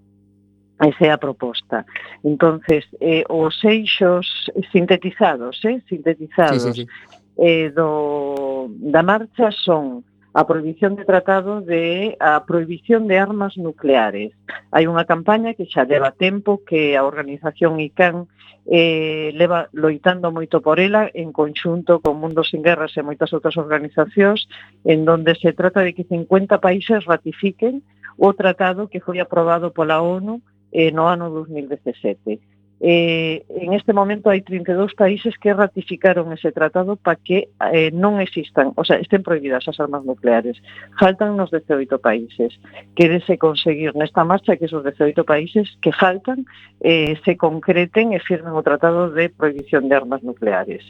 Esa 0.79 1.03
é 1.07 1.11
a 1.11 1.19
proposta. 1.19 1.83
Entonces, 2.23 2.87
eh, 3.03 3.27
os 3.27 3.59
eixos 3.67 4.47
sintetizados, 4.71 5.59
eh, 5.67 5.83
sintetizados 5.91 6.63
sí, 6.63 6.87
sí, 6.87 6.87
sí. 6.87 7.11
Eh, 7.35 7.75
do, 7.75 8.71
da 8.79 9.03
marcha 9.03 9.51
son 9.51 10.07
a 10.35 10.47
prohibición 10.47 10.97
de 10.97 11.05
tratado 11.05 11.61
de 11.61 12.17
a 12.21 12.45
prohibición 12.45 13.07
de 13.07 13.19
armas 13.19 13.57
nucleares. 13.57 14.33
Hai 14.73 14.89
unha 14.89 15.05
campaña 15.05 15.53
que 15.53 15.69
xa 15.69 15.85
leva 15.85 16.17
tempo 16.17 16.65
que 16.65 16.97
a 16.97 17.05
organización 17.05 17.81
ICAN 17.81 18.33
eh, 18.65 19.35
leva 19.35 19.69
loitando 19.77 20.33
moito 20.33 20.63
por 20.63 20.81
ela 20.81 21.11
en 21.13 21.35
conxunto 21.35 22.01
con 22.01 22.17
Mundos 22.17 22.49
sin 22.55 22.63
Guerras 22.63 22.97
e 22.97 23.05
moitas 23.05 23.35
outras 23.37 23.59
organizacións 23.61 24.49
en 24.89 25.05
donde 25.05 25.37
se 25.37 25.53
trata 25.53 25.85
de 25.85 25.93
que 25.93 26.09
50 26.09 26.63
países 26.63 27.05
ratifiquen 27.05 27.83
o 28.17 28.33
tratado 28.33 28.89
que 28.89 29.05
foi 29.05 29.21
aprobado 29.21 29.75
pola 29.77 30.01
ONU 30.01 30.41
eh, 30.73 30.89
no 30.95 31.13
ano 31.13 31.29
2017 31.29 32.52
eh, 32.85 33.47
en 33.49 33.79
este 33.79 33.95
momento 33.95 34.27
hai 34.27 34.43
32 34.43 34.99
países 34.99 35.39
que 35.39 35.55
ratificaron 35.55 36.35
ese 36.35 36.51
tratado 36.51 36.99
para 36.99 37.15
que 37.15 37.55
eh, 37.71 37.95
non 37.95 38.19
existan, 38.19 38.75
o 38.75 38.83
sea, 38.83 38.99
estén 38.99 39.23
prohibidas 39.23 39.71
as 39.71 39.79
armas 39.79 40.03
nucleares. 40.03 40.59
Faltan 40.99 41.39
nos 41.39 41.55
18 41.55 42.03
países. 42.03 42.59
Quérese 42.99 43.39
conseguir 43.39 43.95
nesta 43.95 44.27
marcha 44.27 44.59
que 44.59 44.67
esos 44.67 44.83
18 44.83 45.23
países 45.23 45.71
que 45.79 45.95
faltan 45.95 46.43
eh, 46.83 47.15
se 47.23 47.39
concreten 47.39 48.11
e 48.11 48.19
firmen 48.19 48.51
o 48.51 48.67
tratado 48.67 49.15
de 49.15 49.31
prohibición 49.31 49.87
de 49.87 49.95
armas 49.95 50.27
nucleares. 50.27 50.83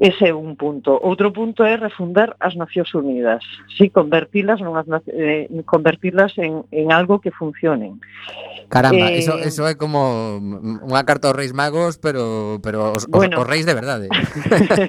Ese 0.00 0.28
é 0.28 0.34
un 0.34 0.56
punto. 0.56 0.98
Outro 0.98 1.30
punto 1.30 1.62
é 1.62 1.78
refundar 1.78 2.34
as 2.42 2.58
Nacións 2.58 2.90
Unidas, 2.98 3.46
si 3.78 3.94
convertilas 3.94 4.58
nunhas 4.58 4.90
eh, 5.06 5.46
convertilas 5.62 6.34
en, 6.34 6.66
en 6.74 6.90
algo 6.90 7.22
que 7.22 7.30
funcionen. 7.30 8.02
Caramba, 8.66 9.14
eh, 9.14 9.22
eso, 9.22 9.38
eso 9.38 9.62
é 9.70 9.78
como 9.78 10.42
unha 10.82 11.06
carta 11.06 11.30
aos 11.30 11.38
Reis 11.38 11.54
Magos, 11.54 12.02
pero 12.02 12.58
pero 12.58 12.90
os, 12.90 13.06
bueno, 13.06 13.38
os, 13.38 13.46
os 13.46 13.48
reis 13.48 13.70
de 13.70 13.74
verdade. 13.78 14.06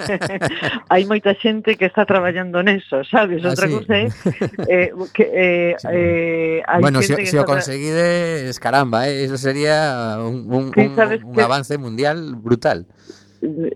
hai 0.93 1.05
moita 1.05 1.37
xente 1.37 1.77
que 1.77 1.85
está 1.85 2.09
traballando 2.09 2.65
neso, 2.65 3.05
sabes? 3.05 3.45
Ah, 3.45 3.53
Outra 3.53 3.69
ah, 3.69 3.69
sí. 3.69 3.75
cousa 3.77 3.93
é 3.93 4.09
eh, 4.73 4.89
que 5.13 5.25
eh, 5.29 5.73
sí. 5.77 5.87
eh, 5.93 6.57
hai 6.65 6.81
bueno, 6.81 7.05
xente 7.05 7.29
se, 7.29 7.37
se 7.37 7.39
o 7.39 7.45
conseguides, 7.45 8.57
caramba, 8.57 9.05
eh, 9.05 9.21
eso 9.21 9.37
sería 9.37 10.17
un, 10.17 10.49
un, 10.49 10.63
un, 10.73 10.87
un, 10.97 11.19
un 11.29 11.37
avance 11.37 11.77
mundial 11.77 12.41
brutal 12.41 12.89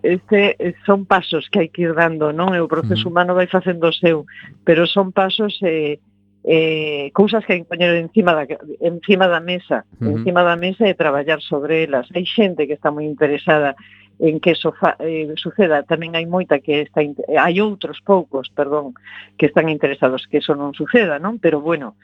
este 0.04 0.56
eh, 0.60 0.76
son 0.86 1.06
pasos 1.06 1.50
que 1.50 1.60
hai 1.60 1.70
que 1.70 1.86
ir 1.86 1.94
dando, 1.94 2.32
non? 2.34 2.54
E 2.54 2.60
o 2.60 2.72
proceso 2.72 3.08
humano 3.08 3.38
vai 3.38 3.48
facendo 3.48 3.90
o 3.90 3.96
seu, 3.96 4.26
pero 4.66 4.90
son 4.90 5.12
pasos 5.12 5.58
eh, 5.62 6.00
eh, 6.44 7.12
cousas 7.14 7.46
que 7.46 7.54
hai 7.54 7.62
que 7.62 7.72
poñer 7.72 7.96
encima 8.00 8.34
da, 8.34 8.46
encima 8.82 9.28
da 9.28 9.40
mesa, 9.40 9.86
uh 10.00 10.08
-huh. 10.08 10.16
encima 10.20 10.42
da 10.44 10.56
mesa 10.56 10.88
e 10.88 10.98
traballar 10.98 11.42
sobre 11.44 11.84
elas. 11.84 12.08
Hai 12.16 12.26
xente 12.26 12.68
que 12.68 12.76
está 12.76 12.90
moi 12.92 13.06
interesada 13.06 13.76
en 14.20 14.40
que 14.40 14.52
eso 14.52 14.76
fa, 14.76 15.00
eh, 15.00 15.32
suceda, 15.40 15.88
tamén 15.88 16.16
hai 16.16 16.28
moita 16.28 16.60
que 16.60 16.84
está 16.84 17.00
hai 17.00 17.56
outros 17.64 18.04
poucos, 18.04 18.52
perdón, 18.52 18.96
que 19.40 19.48
están 19.48 19.72
interesados 19.72 20.28
que 20.28 20.44
eso 20.44 20.56
non 20.56 20.76
suceda, 20.76 21.20
non? 21.20 21.40
Pero 21.40 21.64
bueno, 21.64 21.96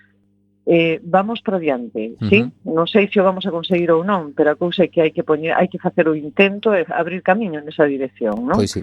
eh, 0.66 1.00
vamos 1.04 1.42
para 1.42 1.60
diante, 1.60 2.12
uh 2.14 2.18
-huh. 2.20 2.30
sí? 2.30 2.40
Non 2.66 2.90
sei 2.90 3.06
se 3.14 3.22
o 3.22 3.24
vamos 3.24 3.46
a 3.46 3.54
conseguir 3.54 3.94
ou 3.94 4.02
non, 4.02 4.34
pero 4.34 4.50
a 4.50 4.58
cousa 4.58 4.86
é 4.86 4.90
que 4.90 5.02
hai 5.02 5.14
que 5.14 5.22
poñer, 5.22 5.54
hai 5.54 5.70
que 5.70 5.78
facer 5.78 6.10
o 6.10 6.18
intento 6.18 6.74
e 6.74 6.82
abrir 6.90 7.22
camiño 7.22 7.62
nesa 7.62 7.86
dirección, 7.86 8.50
non? 8.50 8.58
Pois 8.58 8.74
sí. 8.74 8.82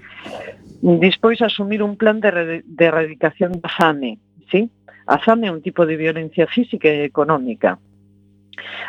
Despois 0.82 1.42
asumir 1.42 1.82
un 1.82 1.98
plan 1.98 2.22
de, 2.22 2.62
de 2.62 2.84
erradicación 2.86 3.58
da 3.58 3.66
fame, 3.66 4.22
sí? 4.46 4.70
A 5.10 5.18
fame 5.18 5.50
é 5.50 5.52
un 5.52 5.58
tipo 5.58 5.82
de 5.82 5.98
violencia 5.98 6.46
física 6.46 6.86
e 6.86 7.02
económica. 7.02 7.82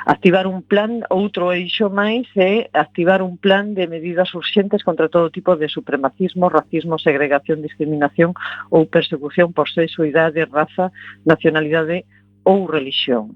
Activar 0.06 0.46
un 0.46 0.62
plan, 0.62 1.02
outro 1.10 1.50
eixo 1.50 1.90
máis 1.90 2.28
é 2.36 2.70
activar 2.78 3.26
un 3.26 3.42
plan 3.42 3.74
de 3.74 3.90
medidas 3.90 4.30
urxentes 4.38 4.86
contra 4.86 5.10
todo 5.10 5.34
tipo 5.34 5.58
de 5.58 5.66
supremacismo, 5.66 6.46
racismo, 6.52 7.02
segregación, 7.02 7.66
discriminación 7.66 8.38
ou 8.70 8.86
persecución 8.86 9.50
por 9.50 9.66
sexo, 9.72 10.06
idade, 10.06 10.46
raza, 10.46 10.94
nacionalidade 11.26 12.06
ou 12.44 12.68
religión, 12.68 13.36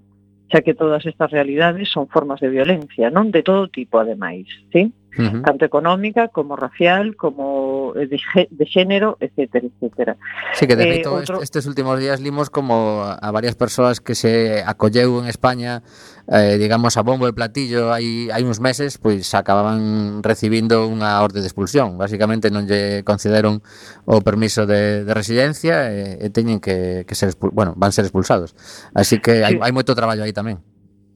xa 0.51 0.63
que 0.63 0.75
todas 0.75 1.03
estas 1.05 1.31
realidades 1.31 1.91
son 1.91 2.07
formas 2.07 2.39
de 2.39 2.49
violencia, 2.49 3.11
non 3.11 3.31
de 3.31 3.43
todo 3.43 3.67
tipo, 3.67 3.99
ademais, 3.99 4.47
sí? 4.71 4.91
uh 5.17 5.21
-huh. 5.21 5.41
tanto 5.43 5.65
económica 5.65 6.27
como 6.29 6.55
racial, 6.55 7.15
como 7.15 7.93
eh, 7.95 8.07
de, 8.07 8.19
de, 8.49 8.65
género, 8.65 9.17
etcétera, 9.19 9.67
etcétera. 9.67 10.17
Sí, 10.53 10.67
que 10.67 10.75
de 10.75 10.83
eh, 10.83 10.93
feito, 10.93 11.13
otro... 11.13 11.41
estes 11.41 11.65
últimos 11.65 11.99
días 11.99 12.19
limos 12.19 12.49
como 12.49 13.03
a 13.03 13.31
varias 13.31 13.55
persoas 13.55 14.01
que 14.01 14.15
se 14.15 14.63
acolleu 14.65 15.19
en 15.19 15.27
España, 15.27 15.83
eh, 16.27 16.57
digamos, 16.59 16.97
a 16.97 17.01
bombo 17.01 17.27
e 17.27 17.33
platillo 17.33 17.93
hai, 17.95 18.27
hai 18.27 18.43
uns 18.43 18.59
meses, 18.59 18.99
pois 18.99 19.31
acababan 19.31 20.19
recibindo 20.21 20.83
unha 20.89 21.23
orde 21.23 21.39
de 21.39 21.47
expulsión. 21.47 21.95
Básicamente 21.95 22.51
non 22.51 22.67
lle 22.67 23.07
concederon 23.07 23.63
o 24.03 24.19
permiso 24.19 24.67
de, 24.67 25.07
de 25.07 25.13
residencia 25.15 25.87
e, 25.87 26.19
e 26.19 26.27
teñen 26.35 26.59
que, 26.59 27.07
que 27.07 27.15
ser, 27.15 27.31
bueno, 27.55 27.71
van 27.79 27.95
ser 27.95 28.03
expulsados. 28.03 28.51
Así 28.91 29.23
que 29.23 29.47
hai, 29.47 29.55
sí. 29.55 29.63
hai 29.63 29.71
moito 29.71 29.95
traballo 29.95 30.27
aí 30.27 30.35
tamén 30.35 30.59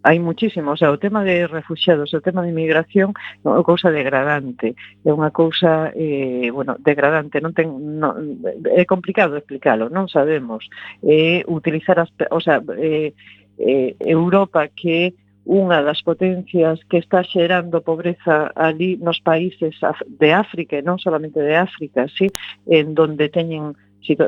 hai 0.04 0.18
muchísimo, 0.20 0.72
o 0.72 0.78
sea, 0.78 0.92
o 0.92 0.98
tema 0.98 1.24
de 1.24 1.48
refugiados, 1.48 2.14
o 2.14 2.22
tema 2.22 2.42
de 2.42 2.50
inmigración 2.50 3.14
é 3.42 3.46
unha 3.46 3.62
cousa 3.62 3.94
degradante, 3.94 4.74
é 5.06 5.12
unha 5.14 5.30
cousa, 5.30 5.94
eh, 5.94 6.50
bueno, 6.50 6.78
degradante, 6.82 7.38
non 7.38 7.54
ten, 7.54 7.70
non, 8.02 8.42
é 8.66 8.84
complicado 8.90 9.38
explicalo, 9.38 9.94
non 9.94 10.10
sabemos, 10.10 10.66
eh, 11.06 11.46
utilizar, 11.46 12.02
as, 12.02 12.10
o 12.34 12.42
sea, 12.42 12.66
eh, 12.82 13.14
eh, 13.62 13.94
Europa 14.02 14.66
que 14.74 15.14
unha 15.46 15.82
das 15.82 16.02
potencias 16.06 16.82
que 16.86 17.02
está 17.02 17.26
xerando 17.26 17.82
pobreza 17.82 18.54
ali 18.54 18.98
nos 19.02 19.22
países 19.22 19.74
de 20.06 20.30
África, 20.34 20.78
non 20.86 21.02
solamente 21.02 21.42
de 21.42 21.58
África, 21.58 22.06
sí, 22.10 22.30
en 22.70 22.94
donde 22.94 23.30
teñen 23.30 23.74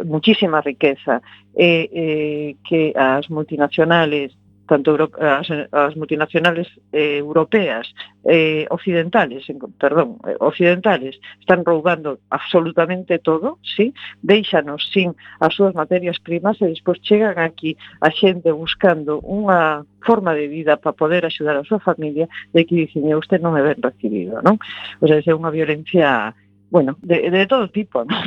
muchísima 0.06 0.62
riqueza, 0.62 1.22
eh, 1.58 1.90
eh, 1.90 2.56
que 2.62 2.94
as 2.94 3.30
multinacionales 3.30 4.34
tanto 4.74 4.98
as, 5.22 5.48
as 5.70 5.96
multinacionales 5.96 6.66
eh, 6.92 7.18
europeas, 7.18 7.94
eh, 8.26 8.66
occidentales, 8.72 9.46
perdón, 9.78 10.18
eh, 10.26 10.36
occidentales, 10.40 11.20
están 11.40 11.64
roubando 11.64 12.18
absolutamente 12.32 13.20
todo, 13.20 13.60
sí, 13.62 13.94
deixanos 14.24 14.90
sin 14.92 15.14
as 15.38 15.54
súas 15.54 15.78
materias 15.78 16.18
primas 16.18 16.58
e 16.58 16.74
despois 16.74 16.98
chegan 17.06 17.38
aquí 17.38 17.78
a 18.02 18.10
xente 18.10 18.50
buscando 18.50 19.22
unha 19.22 19.86
forma 20.02 20.34
de 20.34 20.50
vida 20.50 20.82
para 20.82 20.98
poder 20.98 21.22
axudar 21.30 21.54
a 21.62 21.68
súa 21.70 21.78
familia 21.78 22.26
de 22.50 22.66
que 22.66 22.90
dicen, 22.90 23.06
usted 23.14 23.38
non 23.46 23.54
me 23.54 23.62
ben 23.62 23.78
recibido, 23.78 24.42
non? 24.42 24.58
O 24.98 25.06
sea, 25.06 25.22
é 25.22 25.34
unha 25.38 25.54
violencia 25.54 26.34
bueno, 26.74 26.98
de, 27.06 27.30
de 27.30 27.46
todo 27.46 27.70
tipo, 27.70 28.02
¿no? 28.02 28.18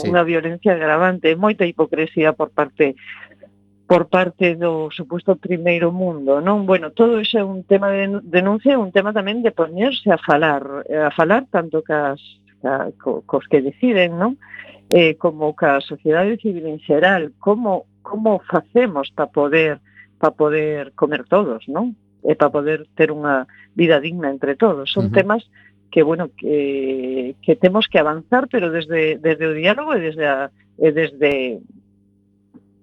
sí. 0.00 0.08
unha 0.08 0.24
violencia 0.24 0.72
agravante, 0.72 1.36
moita 1.36 1.68
hipocresía 1.68 2.32
por 2.32 2.48
parte 2.48 2.96
por 3.92 4.08
parte 4.08 4.56
do 4.56 4.88
suposto 4.88 5.36
primeiro 5.36 5.92
mundo, 5.92 6.40
non? 6.40 6.64
Bueno, 6.64 6.96
todo 6.96 7.20
iso 7.20 7.36
é 7.36 7.44
un 7.44 7.60
tema 7.60 7.92
de 7.92 8.24
denuncia, 8.24 8.80
un 8.80 8.88
tema 8.88 9.12
tamén 9.12 9.44
de 9.44 9.52
poñerse 9.52 10.08
a 10.08 10.16
falar, 10.16 10.64
eh, 10.88 10.96
a 10.96 11.12
falar 11.12 11.44
tanto 11.52 11.84
cas, 11.84 12.16
ca, 12.64 12.88
co, 12.96 13.20
cos 13.28 13.44
que 13.52 13.60
deciden, 13.60 14.16
non? 14.16 14.40
Eh, 14.88 15.20
como 15.20 15.52
ca 15.52 15.84
sociedade 15.84 16.40
civil 16.40 16.72
en 16.72 16.80
xeral, 16.80 17.36
como 17.36 17.84
como 18.00 18.40
facemos 18.48 19.12
para 19.12 19.28
poder 19.28 19.76
para 20.16 20.32
poder 20.40 20.96
comer 20.96 21.28
todos, 21.28 21.68
non? 21.68 21.92
E 22.24 22.32
para 22.32 22.48
poder 22.48 22.88
ter 22.96 23.12
unha 23.12 23.44
vida 23.76 24.00
digna 24.00 24.32
entre 24.32 24.56
todos. 24.56 24.88
Son 24.88 25.04
uh 25.04 25.08
-huh. 25.12 25.20
temas 25.20 25.44
que 25.92 26.00
bueno, 26.00 26.32
que 26.32 27.36
que 27.44 27.60
temos 27.60 27.92
que 27.92 28.00
avanzar, 28.00 28.48
pero 28.48 28.72
desde 28.72 29.20
desde 29.20 29.44
o 29.44 29.52
diálogo 29.52 29.92
e 29.92 30.00
desde 30.00 30.24
a, 30.24 30.48
e 30.80 30.88
desde 30.96 31.60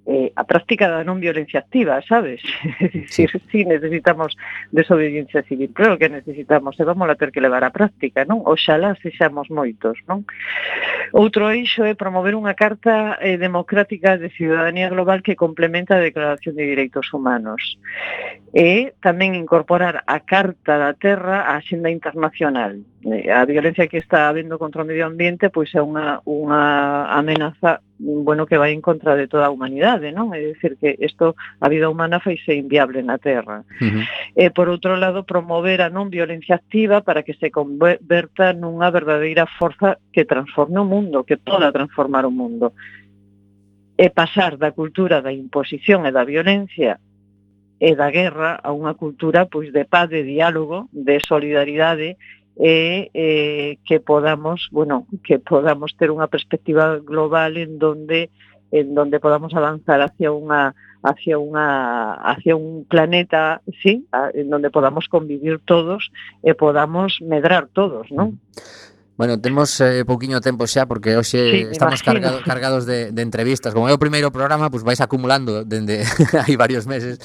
eh, 0.10 0.34
a 0.34 0.44
práctica 0.44 0.90
da 0.90 1.06
non 1.06 1.22
violencia 1.22 1.62
activa, 1.62 2.02
sabes? 2.02 2.42
Sí. 3.10 3.28
si 3.28 3.40
sí 3.52 3.60
necesitamos 3.66 4.38
desobediencia 4.72 5.44
civil, 5.44 5.70
claro 5.74 5.98
que 5.98 6.10
necesitamos, 6.10 6.80
e 6.80 6.84
vamos 6.84 7.10
a 7.10 7.16
ter 7.16 7.32
que 7.32 7.42
levar 7.42 7.62
a 7.62 7.70
práctica, 7.70 8.26
non? 8.26 8.42
Oxalá 8.42 8.98
sexamos 8.98 9.54
moitos, 9.54 10.02
non? 10.10 10.26
Outro 11.14 11.54
eixo 11.54 11.86
é 11.86 11.94
promover 11.94 12.34
unha 12.34 12.58
carta 12.58 13.22
eh, 13.22 13.38
democrática 13.38 14.18
de 14.18 14.34
ciudadanía 14.34 14.90
global 14.90 15.22
que 15.22 15.38
complementa 15.38 16.02
a 16.02 16.04
Declaración 16.04 16.58
de 16.58 16.66
Direitos 16.66 17.14
Humanos. 17.14 17.78
E 18.50 18.98
tamén 19.06 19.38
incorporar 19.38 20.02
a 20.10 20.26
Carta 20.26 20.82
da 20.82 20.98
Terra 20.98 21.54
á 21.54 21.62
Xenda 21.62 21.94
Internacional, 21.94 22.82
Eh, 23.06 23.32
a 23.32 23.46
violencia 23.46 23.88
que 23.88 23.98
está 23.98 24.28
habendo 24.28 24.60
contra 24.60 24.84
o 24.84 24.86
medio 24.86 25.08
ambiente 25.08 25.50
pois 25.50 25.72
é 25.72 25.80
unha, 25.80 26.20
unha 26.28 27.08
amenaza 27.16 27.80
bueno 27.96 28.44
que 28.44 28.60
vai 28.60 28.76
en 28.76 28.84
contra 28.84 29.16
de 29.16 29.32
toda 29.32 29.48
a 29.48 29.54
humanidade, 29.56 30.12
non? 30.12 30.36
É 30.36 30.44
dicir 30.44 30.76
que 30.76 31.00
isto 31.00 31.40
a 31.64 31.68
vida 31.72 31.88
humana 31.88 32.20
faise 32.20 32.52
inviable 32.52 33.00
na 33.00 33.16
Terra. 33.16 33.64
Uh 33.80 33.88
-huh. 33.88 34.04
E 34.36 34.52
por 34.52 34.68
outro 34.68 35.00
lado 35.00 35.24
promover 35.24 35.80
a 35.80 35.88
non 35.88 36.12
violencia 36.12 36.60
activa 36.60 37.00
para 37.00 37.24
que 37.24 37.40
se 37.40 37.48
converta 37.56 38.52
nunha 38.52 38.92
verdadeira 38.92 39.48
forza 39.48 39.96
que 40.12 40.28
transforme 40.28 40.84
o 40.84 40.88
mundo, 40.88 41.24
que 41.24 41.40
poda 41.40 41.72
transformar 41.72 42.28
o 42.28 42.36
mundo. 42.36 42.76
E 43.96 44.12
pasar 44.12 44.60
da 44.60 44.76
cultura 44.76 45.24
da 45.24 45.32
imposición 45.32 46.04
e 46.04 46.12
da 46.12 46.28
violencia 46.28 47.00
e 47.80 47.96
da 47.96 48.12
guerra 48.12 48.60
a 48.60 48.76
unha 48.76 48.92
cultura 48.92 49.48
pois 49.48 49.72
de 49.72 49.88
paz, 49.88 50.12
de 50.12 50.28
diálogo, 50.28 50.92
de 50.92 51.16
solidaridade 51.24 52.20
e 52.60 53.10
eh, 53.14 53.80
que 53.88 54.00
podamos, 54.00 54.68
bueno, 54.72 55.08
que 55.24 55.40
podamos 55.40 55.96
ter 55.96 56.12
unha 56.12 56.28
perspectiva 56.28 57.00
global 57.00 57.56
en 57.56 57.80
donde 57.80 58.30
en 58.70 58.94
donde 58.94 59.24
podamos 59.24 59.56
avanzar 59.56 60.04
hacia 60.04 60.30
unha 60.36 60.76
hacia 61.02 61.40
unha 61.40 62.20
hacia 62.20 62.60
un 62.60 62.84
planeta, 62.84 63.64
sí, 63.82 64.04
en 64.36 64.52
donde 64.52 64.70
podamos 64.70 65.08
convivir 65.08 65.64
todos 65.64 66.12
e 66.44 66.52
podamos 66.52 67.24
medrar 67.24 67.72
todos, 67.72 68.12
¿no? 68.12 68.36
Mm. 68.36 68.38
Bueno, 69.20 69.42
temos 69.42 69.82
eh, 69.82 70.06
pouquiño 70.08 70.40
tempo 70.40 70.64
xa 70.64 70.88
porque 70.88 71.20
hoxe 71.20 71.52
sí, 71.52 71.68
estamos 71.76 72.00
cargado, 72.08 72.40
cargados 72.40 72.88
de, 72.88 73.12
de 73.12 73.20
entrevistas. 73.20 73.76
Como 73.76 73.92
é 73.92 73.94
o 73.94 74.00
primeiro 74.00 74.32
programa, 74.32 74.72
pois 74.72 74.88
pues 74.88 74.96
vais 74.96 75.04
acumulando 75.04 75.68
dende 75.68 76.08
hai 76.48 76.56
varios 76.56 76.88
meses. 76.88 77.20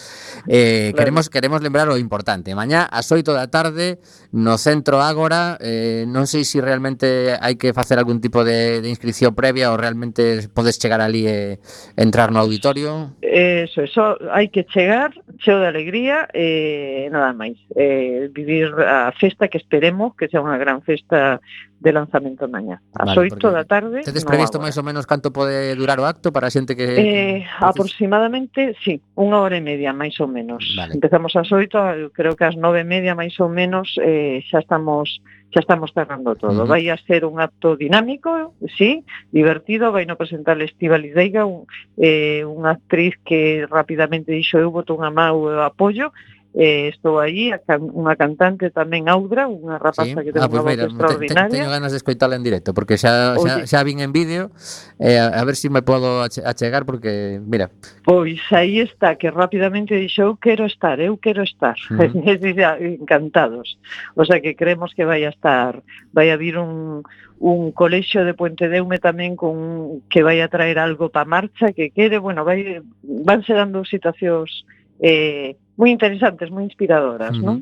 Eh, 0.51 0.91
claro. 0.91 0.99
queremos 0.99 1.25
queremos 1.31 1.63
lembrar 1.63 1.87
o 1.87 1.95
importante. 1.95 2.51
Mañá 2.51 2.83
ás 2.91 3.15
8 3.15 3.31
da 3.31 3.47
tarde 3.47 4.03
no 4.35 4.59
centro 4.59 5.07
Ágora, 5.07 5.55
eh, 5.63 6.03
non 6.11 6.27
sei 6.27 6.43
se 6.43 6.59
si 6.59 6.67
realmente 6.67 7.39
hai 7.39 7.55
que 7.55 7.71
facer 7.71 8.03
algún 8.03 8.19
tipo 8.19 8.43
de, 8.43 8.83
de 8.83 8.91
inscripción 8.91 9.31
previa 9.39 9.71
ou 9.71 9.79
realmente 9.79 10.51
podes 10.51 10.83
chegar 10.83 10.99
ali 10.99 11.31
e 11.31 11.63
entrar 11.95 12.35
no 12.35 12.43
auditorio. 12.43 13.15
Eso, 13.23 13.87
eso 13.87 14.19
hai 14.35 14.51
que 14.51 14.67
chegar 14.67 15.15
cheo 15.39 15.63
de 15.63 15.71
alegría 15.71 16.27
e 16.35 17.07
eh, 17.07 17.15
nada 17.15 17.31
máis. 17.31 17.55
Eh, 17.79 18.35
vivir 18.35 18.75
a 18.83 19.15
festa 19.15 19.47
que 19.47 19.63
esperemos 19.63 20.19
que 20.19 20.27
sea 20.27 20.43
unha 20.43 20.59
gran 20.59 20.83
festa 20.83 21.39
de 21.85 21.93
lanzamento 21.93 22.49
mañá. 22.49 22.81
As 22.97 23.13
vale, 23.13 23.29
8 23.37 23.53
da 23.53 23.65
tarde. 23.69 24.01
Tedes 24.01 24.25
previsto 24.25 24.57
máis 24.57 24.73
ou 24.81 24.85
menos 24.89 25.05
canto 25.05 25.29
pode 25.29 25.77
durar 25.77 26.01
o 26.01 26.09
acto 26.09 26.33
para 26.33 26.49
a 26.49 26.55
xente 26.55 26.73
que 26.73 26.89
Eh, 26.97 27.45
aproximadamente, 27.61 28.73
sí, 28.81 29.05
unha 29.21 29.45
hora 29.45 29.61
e 29.61 29.63
media 29.63 29.93
máis 29.93 30.17
ou 30.17 30.27
menos. 30.27 30.65
Vale. 30.73 30.97
Empezamos 30.97 31.37
ás 31.37 31.53
8, 31.53 32.17
creo 32.17 32.33
que 32.33 32.49
ás 32.49 32.57
nove 32.57 32.81
e 32.81 32.89
media 32.89 33.13
máis 33.13 33.37
ou 33.37 33.53
menos 33.53 34.01
eh, 34.01 34.41
xa 34.49 34.65
estamos 34.65 35.21
xa 35.53 35.61
estamos 35.61 35.93
cerrando 35.93 36.35
todo. 36.35 36.51
Uh 36.51 36.67
-huh. 36.67 36.73
Vai 36.73 36.89
a 36.89 36.97
ser 37.05 37.29
un 37.29 37.39
acto 37.39 37.77
dinámico, 37.77 38.57
sí, 38.81 39.05
divertido, 39.31 39.93
vai 39.93 40.09
no 40.09 40.17
presentar 40.17 40.57
Estiva 40.65 40.99
Lideiga, 40.99 41.45
un, 41.45 41.69
eh, 42.01 42.43
unha 42.49 42.75
actriz 42.75 43.15
que 43.23 43.69
rapidamente 43.69 44.33
dixo 44.33 44.59
eu 44.59 44.73
boto 44.73 44.97
unha 44.97 45.13
má 45.13 45.31
o 45.31 45.47
apoio, 45.63 46.11
eh, 46.55 46.89
estou 46.89 47.19
aí, 47.19 47.51
a 47.51 47.59
can, 47.59 47.91
unha 47.91 48.15
cantante 48.15 48.71
tamén 48.71 49.11
Audra, 49.11 49.51
unha 49.51 49.75
rapaza 49.75 50.07
sí. 50.07 50.23
que 50.23 50.31
ten 50.31 50.39
ah, 50.39 50.47
pues 50.47 50.63
unha 50.63 50.71
mira, 50.71 50.87
voz 50.87 50.95
extraordinaria. 50.95 51.51
Te, 51.51 51.59
teño 51.59 51.67
ganas 51.67 51.91
de 51.91 51.99
escoitala 51.99 52.39
en 52.39 52.47
directo, 52.47 52.71
porque 52.71 52.95
xa, 52.95 53.35
xa, 53.35 53.59
Oye. 53.59 53.67
xa 53.67 53.83
vin 53.83 53.99
en 53.99 54.15
vídeo, 54.15 54.55
eh, 55.03 55.19
a, 55.19 55.35
a 55.35 55.43
ver 55.43 55.59
se 55.59 55.67
si 55.67 55.69
me 55.69 55.83
podo 55.83 56.23
achegar, 56.23 56.87
porque, 56.87 57.43
mira... 57.43 57.75
Pois 58.07 58.39
aí 58.55 58.79
está, 58.79 59.19
que 59.19 59.35
rapidamente 59.35 59.99
dixo, 59.99 60.23
eu 60.23 60.35
quero 60.39 60.63
estar, 60.71 61.03
eu 61.03 61.19
quero 61.19 61.43
estar. 61.43 61.75
Uh 61.91 62.07
ah, 62.07 62.79
-huh. 62.79 63.03
encantados. 63.03 63.75
O 64.15 64.23
sea 64.23 64.39
que 64.39 64.55
creemos 64.55 64.95
que 64.95 65.03
vai 65.03 65.27
a 65.27 65.35
estar, 65.35 65.83
vai 66.15 66.31
a 66.31 66.39
vir 66.39 66.55
un, 66.55 67.03
un 67.43 67.73
colexio 67.73 68.25
de 68.25 68.35
Puente 68.35 68.71
Deume 68.71 69.03
tamén 69.03 69.35
con 69.35 70.07
que 70.07 70.23
vai 70.23 70.39
a 70.39 70.47
traer 70.47 70.79
algo 70.79 71.11
pa 71.11 71.27
marcha 71.27 71.75
que 71.75 71.91
quere, 71.91 72.23
bueno, 72.23 72.47
vai, 72.47 72.79
vanse 73.03 73.51
dando 73.51 73.83
situacións 73.83 74.63
eh, 75.01 75.57
moi 75.75 75.91
interesantes, 75.91 76.51
moi 76.55 76.63
inspiradoras, 76.63 77.35
uh 77.35 77.43
-huh. 77.43 77.47
non? 77.47 77.57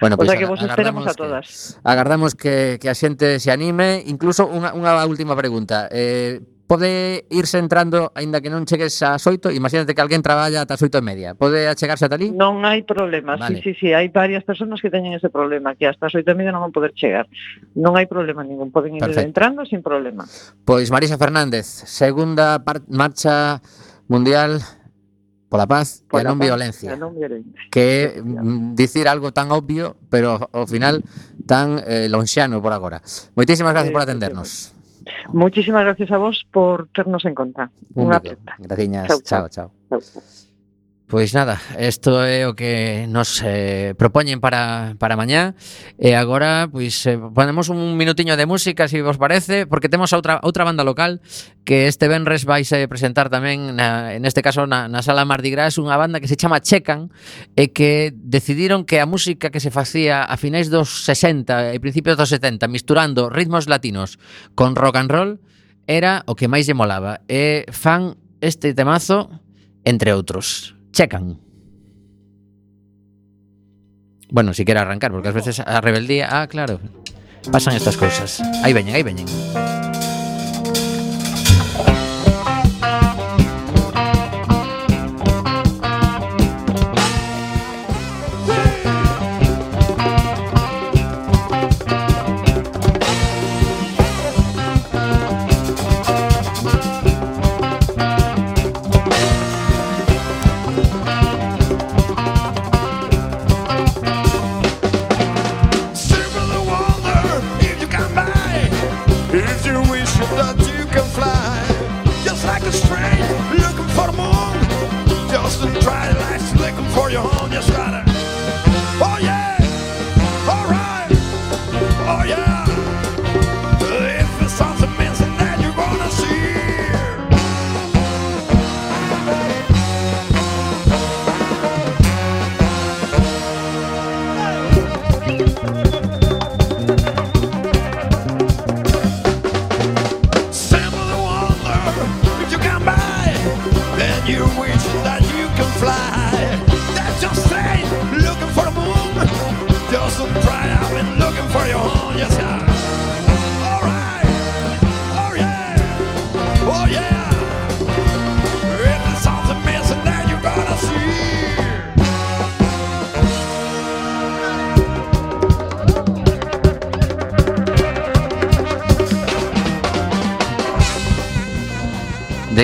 Bueno, 0.00 0.20
pois 0.20 0.28
sea 0.28 0.36
que 0.36 0.44
vos 0.44 0.60
esperamos 0.60 1.08
a 1.08 1.14
todas. 1.16 1.80
Que, 1.80 1.88
agardamos 1.88 2.36
que, 2.36 2.76
que 2.76 2.88
a 2.92 2.96
xente 2.96 3.40
se 3.40 3.48
anime, 3.48 4.04
incluso 4.04 4.44
unha, 4.44 4.76
unha 4.76 4.92
última 5.08 5.32
pregunta. 5.32 5.88
Eh, 5.88 6.44
pode 6.66 7.24
irse 7.30 7.58
entrando, 7.58 8.10
aínda 8.12 8.42
que 8.42 8.50
non 8.50 8.66
chegues 8.66 8.98
a 9.06 9.16
xoito, 9.16 9.54
imagínate 9.54 9.94
que 9.94 10.02
alguén 10.02 10.20
traballa 10.20 10.66
ata 10.66 10.76
xoito 10.76 10.98
e 10.98 11.04
media, 11.06 11.32
pode 11.38 11.64
achegarse 11.64 12.04
ata 12.04 12.18
ali? 12.18 12.34
Non 12.34 12.66
hai 12.66 12.82
problema, 12.82 13.38
vale. 13.38 13.62
sí, 13.62 13.72
sí, 13.72 13.72
sí, 13.78 13.88
hai 13.94 14.10
varias 14.10 14.42
persoas 14.42 14.82
que 14.82 14.90
teñen 14.90 15.14
ese 15.14 15.30
problema, 15.30 15.78
que 15.78 15.86
hasta 15.86 16.10
xoito 16.10 16.34
e 16.34 16.36
media 16.36 16.50
non 16.50 16.60
van 16.66 16.74
poder 16.74 16.92
chegar. 16.92 17.30
Non 17.78 17.94
hai 17.94 18.10
problema 18.10 18.42
ningún, 18.42 18.74
poden 18.74 18.98
ir 18.98 19.02
Perfecto. 19.02 19.30
entrando 19.30 19.62
sin 19.64 19.80
problema. 19.80 20.26
Pois 20.66 20.90
Marisa 20.90 21.16
Fernández, 21.16 21.64
segunda 21.86 22.58
marcha 22.90 23.62
mundial 24.10 24.58
Pola 25.46 25.66
paz 25.66 26.02
pola 26.10 26.22
e 26.22 26.26
a 26.26 26.30
non 26.30 26.38
paz, 26.38 26.46
violencia. 26.50 26.90
A 26.90 26.98
non 26.98 27.14
violencia. 27.14 27.54
Que 27.70 28.18
é 28.18 28.22
mm, 28.22 28.74
dicir 28.74 29.06
algo 29.06 29.30
tan 29.30 29.54
obvio, 29.54 29.94
pero 30.10 30.50
ao 30.50 30.66
final 30.66 31.06
tan 31.46 31.78
eh, 31.86 32.10
lonxano 32.10 32.58
por 32.58 32.74
agora. 32.74 32.98
Moitísimas 33.38 33.70
gracias 33.70 33.94
por 33.94 34.02
eh, 34.02 34.06
atendernos. 34.10 34.74
Moitísimas 35.30 35.86
gracias 35.86 36.10
a 36.10 36.18
vos 36.18 36.42
por 36.50 36.90
ternos 36.90 37.22
en 37.24 37.34
conta. 37.38 37.70
Un 37.94 38.10
Unha 38.10 38.18
aperta. 38.18 38.58
Graciñas. 38.58 39.06
Chao, 39.06 39.22
chao. 39.22 39.46
chao. 39.48 39.70
chao. 40.02 40.45
Pois 41.06 41.30
nada, 41.30 41.62
isto 41.78 42.18
é 42.18 42.50
o 42.50 42.58
que 42.58 43.06
nos 43.06 43.38
eh, 43.46 43.94
propoñen 43.94 44.42
para, 44.42 44.98
para 44.98 45.14
mañá 45.14 45.54
E 45.94 46.18
agora, 46.18 46.66
pois, 46.66 46.98
eh, 47.06 47.14
ponemos 47.30 47.70
un 47.70 47.94
minutiño 47.94 48.34
de 48.34 48.42
música, 48.42 48.90
se 48.90 48.98
si 48.98 49.06
vos 49.06 49.14
parece 49.14 49.70
Porque 49.70 49.86
temos 49.86 50.10
outra, 50.10 50.42
outra 50.42 50.66
banda 50.66 50.82
local 50.82 51.22
Que 51.62 51.86
este 51.86 52.10
Benres 52.10 52.42
vais 52.42 52.66
a 52.74 52.82
presentar 52.90 53.30
tamén 53.30 53.78
na, 53.78 54.18
En 54.18 54.26
este 54.26 54.42
caso 54.42 54.66
na, 54.66 54.90
na 54.90 54.98
sala 54.98 55.22
Mardi 55.22 55.54
Gras 55.54 55.78
Unha 55.78 55.94
banda 55.94 56.18
que 56.18 56.26
se 56.26 56.34
chama 56.34 56.58
Checan 56.58 57.14
E 57.54 57.70
que 57.70 58.10
decidiron 58.10 58.82
que 58.82 58.98
a 58.98 59.06
música 59.06 59.54
que 59.54 59.62
se 59.62 59.70
facía 59.70 60.26
a 60.26 60.34
finais 60.34 60.74
dos 60.74 61.06
60 61.06 61.70
e 61.70 61.78
principios 61.78 62.18
dos 62.18 62.34
70 62.34 62.66
Misturando 62.66 63.30
ritmos 63.30 63.70
latinos 63.70 64.18
con 64.58 64.74
rock 64.74 64.98
and 64.98 65.10
roll 65.14 65.30
Era 65.86 66.26
o 66.26 66.34
que 66.34 66.50
máis 66.50 66.66
lle 66.66 66.74
molaba 66.74 67.22
E 67.30 67.62
fan 67.70 68.18
este 68.42 68.74
temazo 68.74 69.30
entre 69.86 70.10
outros 70.10 70.75
checan. 70.96 71.38
Bueno, 74.30 74.54
si 74.54 74.64
quere 74.64 74.80
arrancar, 74.80 75.12
porque 75.12 75.28
ás 75.28 75.34
veces 75.34 75.60
a 75.60 75.80
rebeldía... 75.80 76.26
Ah, 76.32 76.48
claro. 76.48 76.80
Pasan 77.52 77.76
estas 77.76 77.96
cousas. 77.96 78.42
Aí 78.64 78.72
veñen, 78.72 78.96
aí 78.96 79.04
veñen. 79.04 79.28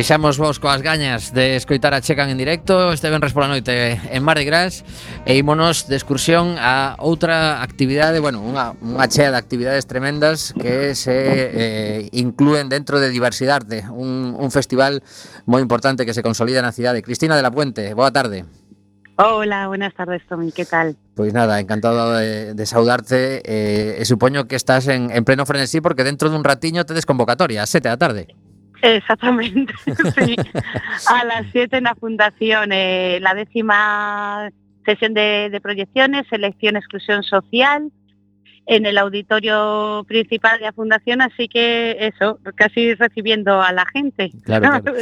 Deixamos 0.02 0.34
vos 0.36 0.58
coas 0.58 0.82
gañas 0.82 1.30
de 1.30 1.54
escoitar 1.54 1.94
a 1.94 2.02
Checan 2.02 2.26
en 2.26 2.34
directo 2.34 2.90
Este 2.90 3.06
venres 3.06 3.30
pola 3.30 3.46
noite 3.46 4.02
en 4.10 4.26
Mardi 4.26 4.42
Gras 4.42 4.82
E 5.22 5.38
ímonos 5.38 5.86
de 5.86 5.94
excursión 5.94 6.58
a 6.58 6.98
outra 6.98 7.62
actividade 7.62 8.18
Bueno, 8.18 8.42
unha, 8.42 8.74
unha 8.82 9.06
chea 9.06 9.30
de 9.30 9.38
actividades 9.38 9.86
tremendas 9.86 10.58
Que 10.58 10.98
se 10.98 11.14
eh, 11.14 12.10
inclúen 12.10 12.66
dentro 12.66 12.98
de 12.98 13.14
Diversidade 13.14 13.86
un, 13.94 14.34
un 14.34 14.50
festival 14.50 15.06
moi 15.46 15.62
importante 15.62 16.02
que 16.02 16.18
se 16.18 16.26
consolida 16.26 16.66
na 16.66 16.74
cidade 16.74 17.06
Cristina 17.06 17.38
de 17.38 17.46
la 17.46 17.54
Puente, 17.54 17.94
boa 17.94 18.10
tarde 18.10 18.42
Hola, 19.22 19.68
buenas 19.68 19.94
tardes, 19.94 20.22
Tommy. 20.26 20.50
¿Qué 20.50 20.64
tal? 20.64 20.96
Pois 21.14 21.30
nada, 21.30 21.60
encantado 21.60 22.16
de, 22.18 22.58
de 22.58 22.66
saudarte 22.66 23.38
eh, 23.46 24.02
E 24.02 24.04
supoño 24.10 24.50
que 24.50 24.58
estás 24.58 24.90
en, 24.90 25.14
en 25.14 25.22
pleno 25.22 25.46
frenesí 25.46 25.78
Porque 25.78 26.02
dentro 26.02 26.26
dun 26.26 26.42
ratiño 26.42 26.82
tedes 26.82 27.06
convocatoria 27.06 27.62
A 27.62 27.70
sete 27.70 27.86
da 27.86 27.94
tarde 27.94 28.34
Exactamente, 28.82 29.72
sí. 30.18 30.36
A 31.08 31.24
las 31.24 31.46
7 31.52 31.76
en 31.76 31.84
la 31.84 31.94
Fundación, 31.94 32.70
eh, 32.72 33.18
la 33.22 33.32
décima 33.34 34.50
sesión 34.84 35.14
de, 35.14 35.48
de 35.50 35.60
proyecciones, 35.60 36.26
selección, 36.28 36.76
exclusión 36.76 37.22
social, 37.22 37.92
en 38.66 38.86
el 38.86 38.98
auditorio 38.98 40.04
principal 40.06 40.58
de 40.58 40.66
la 40.66 40.72
fundación, 40.72 41.20
así 41.20 41.48
que 41.48 41.96
eso, 42.00 42.38
casi 42.54 42.94
recibiendo 42.94 43.60
a 43.60 43.72
la 43.72 43.86
gente. 43.86 44.30
Claro, 44.44 44.72
¿no? 44.72 44.82
claro. 44.82 44.98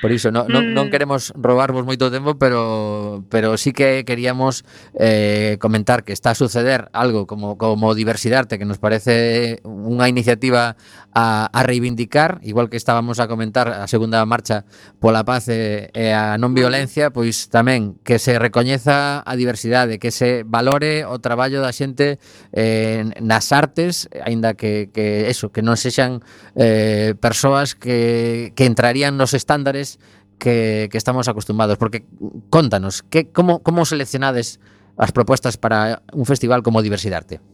Por 0.00 0.10
iso, 0.10 0.32
non, 0.32 0.50
non, 0.50 0.74
non 0.74 0.88
mm. 0.88 0.90
queremos 0.90 1.30
robarvos 1.38 1.86
moito 1.86 2.10
tempo, 2.10 2.34
pero 2.34 3.22
pero 3.30 3.54
sí 3.54 3.70
que 3.70 4.02
queríamos 4.02 4.66
eh, 4.98 5.62
comentar 5.62 6.02
que 6.02 6.10
está 6.10 6.34
a 6.34 6.34
suceder 6.34 6.90
algo 6.90 7.30
como 7.30 7.54
como 7.54 7.94
Diversidarte, 7.94 8.58
que 8.58 8.66
nos 8.66 8.82
parece 8.82 9.62
unha 9.62 10.10
iniciativa 10.10 10.74
a, 11.14 11.46
a 11.52 11.60
reivindicar, 11.62 12.40
igual 12.42 12.66
que 12.66 12.76
estábamos 12.76 13.20
a 13.20 13.28
comentar 13.28 13.68
a 13.68 13.86
segunda 13.86 14.24
marcha 14.26 14.64
pola 14.98 15.22
paz 15.22 15.46
e, 15.46 15.92
e 15.94 16.10
a 16.10 16.34
non 16.34 16.56
violencia, 16.56 17.14
pois 17.14 17.46
tamén 17.46 17.94
que 18.02 18.18
se 18.18 18.42
recoñeza 18.42 19.22
a 19.22 19.32
diversidade, 19.38 20.02
que 20.02 20.10
se 20.10 20.42
valore 20.42 21.06
o 21.06 21.22
traballo 21.22 21.62
da 21.62 21.70
xente 21.70 22.18
eh, 22.50 23.01
en, 23.02 23.10
nas 23.18 23.50
artes, 23.50 24.06
aínda 24.22 24.54
que, 24.54 24.94
que 24.94 25.26
eso, 25.26 25.50
que 25.50 25.60
non 25.60 25.74
sexan 25.74 26.22
eh, 26.54 27.18
persoas 27.18 27.74
que, 27.74 28.54
que 28.54 28.64
entrarían 28.64 29.18
nos 29.18 29.34
estándares 29.34 29.98
que, 30.38 30.88
que 30.88 30.98
estamos 30.98 31.26
acostumbrados. 31.26 31.76
Porque 31.76 32.06
contanos, 32.48 33.02
que, 33.02 33.28
como, 33.34 33.60
como 33.60 33.82
seleccionades 33.82 34.62
as 34.96 35.10
propuestas 35.10 35.58
para 35.58 36.06
un 36.12 36.24
festival 36.24 36.62
como 36.62 36.80
Diversidade 36.80 37.18
Arte? 37.18 37.51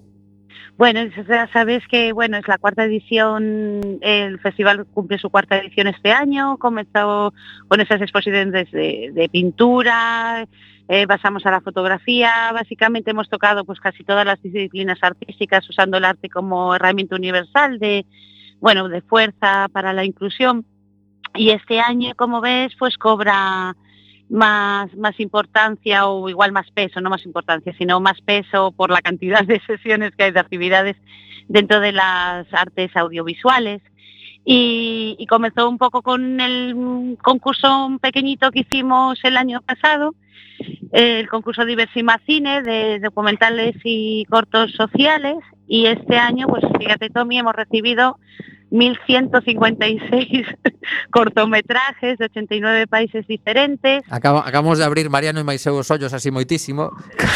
Bueno, 0.78 1.00
ya 1.06 1.48
sabes 1.52 1.82
que 1.88 2.12
bueno 2.12 2.36
es 2.36 2.46
la 2.46 2.56
cuarta 2.56 2.84
edición, 2.84 3.98
el 4.00 4.38
festival 4.38 4.86
cumple 4.86 5.18
su 5.18 5.28
cuarta 5.28 5.58
edición 5.58 5.88
este 5.88 6.12
año, 6.12 6.56
comenzó 6.56 7.34
con 7.66 7.80
esas 7.80 8.00
exposiciones 8.00 8.70
de, 8.70 9.28
pintura, 9.32 10.46
eh, 10.86 11.04
pasamos 11.08 11.44
a 11.46 11.50
la 11.50 11.60
fotografía, 11.62 12.52
básicamente 12.52 13.10
hemos 13.10 13.28
tocado 13.28 13.64
pues 13.64 13.80
casi 13.80 14.04
todas 14.04 14.24
las 14.24 14.40
disciplinas 14.40 15.00
artísticas 15.02 15.68
usando 15.68 15.96
el 15.96 16.04
arte 16.04 16.28
como 16.28 16.72
herramienta 16.72 17.16
universal 17.16 17.80
de 17.80 18.06
bueno 18.60 18.88
de 18.88 19.02
fuerza 19.02 19.66
para 19.72 19.92
la 19.92 20.04
inclusión. 20.04 20.64
Y 21.34 21.50
este 21.50 21.80
año 21.80 22.12
como 22.14 22.40
ves 22.40 22.72
pues 22.78 22.96
cobra 22.98 23.74
más, 24.28 24.94
más 24.96 25.18
importancia 25.20 26.06
o 26.06 26.28
igual 26.28 26.52
más 26.52 26.70
peso, 26.70 27.00
no 27.00 27.10
más 27.10 27.24
importancia, 27.24 27.74
sino 27.78 28.00
más 28.00 28.20
peso 28.20 28.72
por 28.72 28.90
la 28.90 29.00
cantidad 29.00 29.44
de 29.44 29.60
sesiones 29.66 30.14
que 30.16 30.24
hay 30.24 30.30
de 30.32 30.40
actividades 30.40 30.96
dentro 31.48 31.80
de 31.80 31.92
las 31.92 32.46
artes 32.52 32.94
audiovisuales. 32.96 33.82
Y, 34.50 35.26
comenzó 35.28 35.68
un 35.68 35.76
poco 35.76 36.00
con 36.00 36.40
el 36.40 37.18
concurso 37.22 37.98
pequeñito 38.00 38.50
que 38.50 38.60
hicimos 38.60 39.18
el 39.22 39.36
año 39.36 39.60
pasado, 39.60 40.14
el 40.92 41.28
concurso 41.28 41.66
Diversima 41.66 42.18
Cine 42.24 42.62
de 42.62 42.98
documentales 42.98 43.76
y 43.84 44.24
cortos 44.24 44.72
sociales. 44.72 45.36
Y 45.66 45.84
este 45.84 46.16
año, 46.16 46.46
pues 46.46 46.64
fíjate 46.78 47.10
Tommy, 47.10 47.38
hemos 47.38 47.54
recibido 47.54 48.18
1.156 48.70 50.46
cortometrajes 51.10 52.18
de 52.18 52.24
89 52.26 52.86
países 52.86 53.26
diferentes. 53.26 54.02
Acabamos 54.10 54.78
de 54.78 54.84
abrir 54.84 55.08
Mariano 55.10 55.40
e 55.40 55.44
máis 55.44 55.64
eu 55.66 55.76
os 55.80 55.88
ollos 55.90 56.12
así 56.12 56.30
moitísimo. 56.30 56.92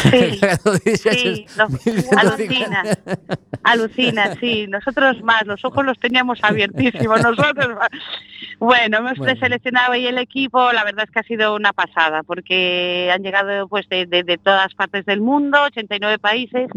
Sí, 0.09 0.39
sí, 0.39 0.79
dixeches 0.85 1.57
lo- 1.57 1.69
1150. 1.69 2.19
alucina, 2.19 2.83
alucina, 3.63 4.23
sí, 4.39 4.67
nosotros 4.67 5.21
más, 5.23 5.45
los 5.45 5.63
ojos 5.65 5.85
los 5.85 5.97
teníamos 5.99 6.39
abiertísimos, 6.43 7.21
nosotros 7.25 7.69
más. 7.75 7.89
Bueno, 8.59 8.97
hemos 8.99 9.17
Bueno. 9.17 9.33
preseleccionado 9.33 9.93
ahí 9.93 10.07
el 10.07 10.17
equipo, 10.17 10.71
la 10.71 10.83
verdad 10.83 11.05
es 11.05 11.11
que 11.11 11.19
ha 11.19 11.23
sido 11.23 11.55
una 11.55 11.73
pasada, 11.73 12.23
porque 12.23 13.09
han 13.13 13.21
llegado 13.23 13.67
pues 13.67 13.87
de, 13.89 14.05
de- 14.05 14.23
de 14.23 14.37
todas 14.37 14.73
partes 14.75 15.05
del 15.05 15.21
mundo, 15.21 15.57
89 15.63 16.19
países, 16.19 16.67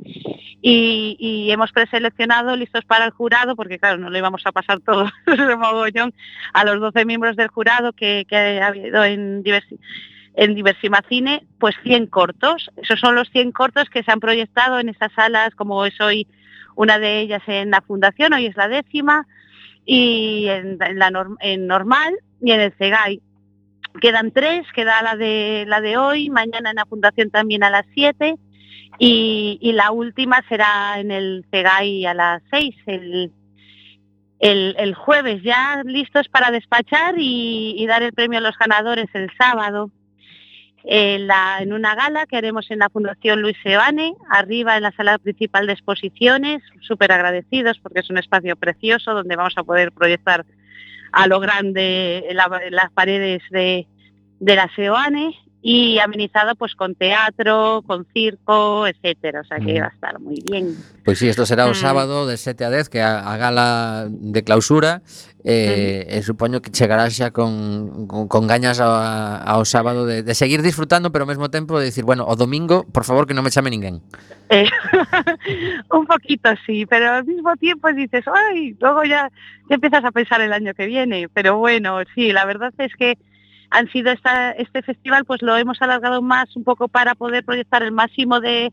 y, 0.63 1.49
hemos 1.51 1.73
preseleccionado 1.73 2.57
listos 2.57 2.85
para 2.85 3.05
el 3.05 3.11
jurado, 3.11 3.57
porque 3.57 3.79
claro, 3.79 3.99
no 3.99 4.11
le 4.11 4.19
íbamos 4.19 4.43
a 4.47 4.53
pasar 4.53 4.81
todo 4.81 5.11
ese 5.27 5.57
mogollón 5.57 6.13
a 6.53 6.65
los 6.65 6.81
12 6.81 7.05
miembros 7.05 7.37
del 7.37 7.49
jurado 7.49 7.93
que, 7.93 8.27
ha 8.33 8.67
habido 8.67 9.05
en 9.05 9.43
diversi- 9.45 9.79
en 10.35 10.55
Diversima 10.55 11.03
Cine, 11.09 11.47
pues 11.59 11.75
100 11.83 12.09
cortos. 12.09 12.71
Esos 12.77 13.01
son 13.01 13.15
los 13.15 13.31
100 13.31 13.53
cortos 13.53 13.89
que 13.89 14.03
se 14.03 14.13
han 14.13 14.21
proyectado 14.21 14.79
en 14.79 14.89
estas 14.89 15.13
salas, 15.13 15.55
como 15.55 15.87
es 15.87 15.99
hoy 16.01 16.27
una 16.75 16.99
de 16.99 17.21
ellas 17.21 17.43
en 17.47 17.71
la 17.71 17.81
Fundación, 17.81 18.35
hoy 18.35 18.47
es 18.47 18.57
la 18.57 18.69
décima, 18.69 19.27
y 19.87 20.47
en, 20.49 20.79
en 20.83 20.99
la 20.99 21.11
en 21.41 21.67
normal 21.67 22.15
y 22.43 22.53
en 22.53 22.61
el 22.61 22.73
CEGAI. 22.73 23.23
Quedan 24.01 24.31
tres, 24.31 24.67
queda 24.75 25.01
la 25.01 25.17
de, 25.17 25.65
la 25.67 25.81
de 25.81 25.97
hoy, 25.97 26.29
mañana 26.29 26.69
en 26.71 26.77
la 26.77 26.85
Fundación 26.85 27.31
también 27.31 27.63
a 27.63 27.71
las 27.71 27.87
7 27.95 28.37
y, 28.99 29.73
la 29.73 29.91
última 29.91 30.43
será 30.49 30.99
en 30.99 31.11
el 31.11 31.45
CEGAI 31.51 32.07
a 32.07 32.15
las 32.15 32.43
6, 32.51 32.75
el, 32.87 33.33
el, 34.39 34.95
jueves, 34.95 35.43
ya 35.43 35.83
listos 35.85 36.29
para 36.29 36.51
despachar 36.51 37.15
y, 37.19 37.85
dar 37.87 38.03
el 38.03 38.13
premio 38.13 38.39
a 38.39 38.43
los 38.43 38.57
ganadores 38.59 39.07
el 39.15 39.31
sábado. 39.37 39.91
En, 40.89 41.27
la- 41.27 41.59
en 41.61 41.73
una 41.73 41.97
gala 41.97 42.27
que 42.27 42.37
haremos 42.37 42.71
en 42.71 42.79
la 42.79 42.89
Fundación 42.89 43.43
Luis 43.43 43.57
Sebane, 43.63 44.15
arriba 44.31 44.77
en 44.77 44.85
la 44.85 44.93
sala 44.93 45.19
principal 45.19 45.67
de 45.67 45.73
exposiciones, 45.73 46.63
súper 46.81 47.11
agradecidos 47.11 47.81
porque 47.81 48.01
es 48.01 48.11
un 48.11 48.19
espacio 48.19 48.55
precioso 48.55 49.13
donde 49.13 49.35
vamos 49.35 49.55
a 49.57 49.65
poder 49.65 49.91
proyectar 49.91 50.47
a 51.11 51.27
lo 51.27 51.41
grande 51.41 52.29
la- 52.33 52.61
las 52.71 52.93
paredes 52.93 53.43
de, 53.51 53.89
de 54.39 54.55
la 54.55 54.71
Seoane 54.77 55.35
y 55.63 55.99
amenizado 55.99 56.55
pues 56.55 56.75
con 56.77 56.95
teatro, 56.95 57.83
con 57.87 58.07
circo, 58.15 58.87
etcétera, 58.87 59.41
o 59.41 59.45
sea 59.45 59.59
que 59.59 59.75
Mm. 59.75 59.83
va 59.83 59.87
a 59.87 59.95
estar 59.95 60.21
muy 60.21 60.39
bien. 60.47 60.77
Pois 61.05 61.19
sí, 61.19 61.27
isto 61.27 61.45
será 61.47 61.67
o 61.67 61.71
Mm. 61.71 61.75
sábado 61.75 62.27
de 62.27 62.37
7 62.37 62.65
a 62.65 62.71
10 62.71 62.89
que 62.89 62.99
é 62.99 63.05
a, 63.05 63.19
a 63.27 63.35
gala 63.37 64.07
de 64.11 64.45
clausura 64.47 65.03
eh, 65.43 66.07
e 66.07 66.23
supoño 66.23 66.63
que 66.63 66.71
chegará 66.71 67.11
xa 67.11 67.31
con, 67.35 68.07
con, 68.07 68.27
con 68.31 68.47
gañas 68.47 68.79
ao, 68.79 68.95
ao 69.43 69.63
sábado 69.67 70.07
de, 70.07 70.23
de 70.23 70.35
seguir 70.39 70.63
disfrutando 70.63 71.11
pero 71.11 71.27
ao 71.27 71.31
mesmo 71.31 71.51
tempo 71.51 71.79
de 71.83 71.91
decir, 71.91 72.07
bueno, 72.07 72.23
o 72.27 72.35
domingo, 72.39 72.87
por 72.95 73.03
favor, 73.03 73.27
que 73.27 73.35
non 73.35 73.43
me 73.43 73.51
chame 73.51 73.71
ninguén. 73.71 74.03
Eh, 74.51 74.71
un 75.91 76.07
poquito 76.07 76.51
sí, 76.67 76.87
pero 76.87 77.11
al 77.11 77.25
mismo 77.27 77.57
tiempo 77.57 77.91
dices, 77.93 78.25
ay, 78.31 78.77
luego 78.79 79.03
ya, 79.05 79.31
ya 79.69 79.75
empiezas 79.75 80.05
a 80.05 80.13
pensar 80.13 80.41
el 80.41 80.53
año 80.53 80.75
que 80.75 80.87
viene. 80.87 81.29
Pero 81.33 81.59
bueno, 81.59 81.99
sí, 82.15 82.31
la 82.33 82.45
verdad 82.45 82.73
es 82.79 82.95
que 82.95 83.19
han 83.71 83.89
sido 83.91 84.13
esta, 84.13 84.53
este 84.53 84.83
festival, 84.83 85.25
pues 85.25 85.43
lo 85.43 85.57
hemos 85.57 85.81
alargado 85.83 86.23
más 86.23 86.55
un 86.57 86.65
poco 86.65 86.89
para 86.89 87.15
poder 87.15 87.45
proyectar 87.45 87.83
el 87.83 87.93
máximo 87.93 88.41
de, 88.41 88.73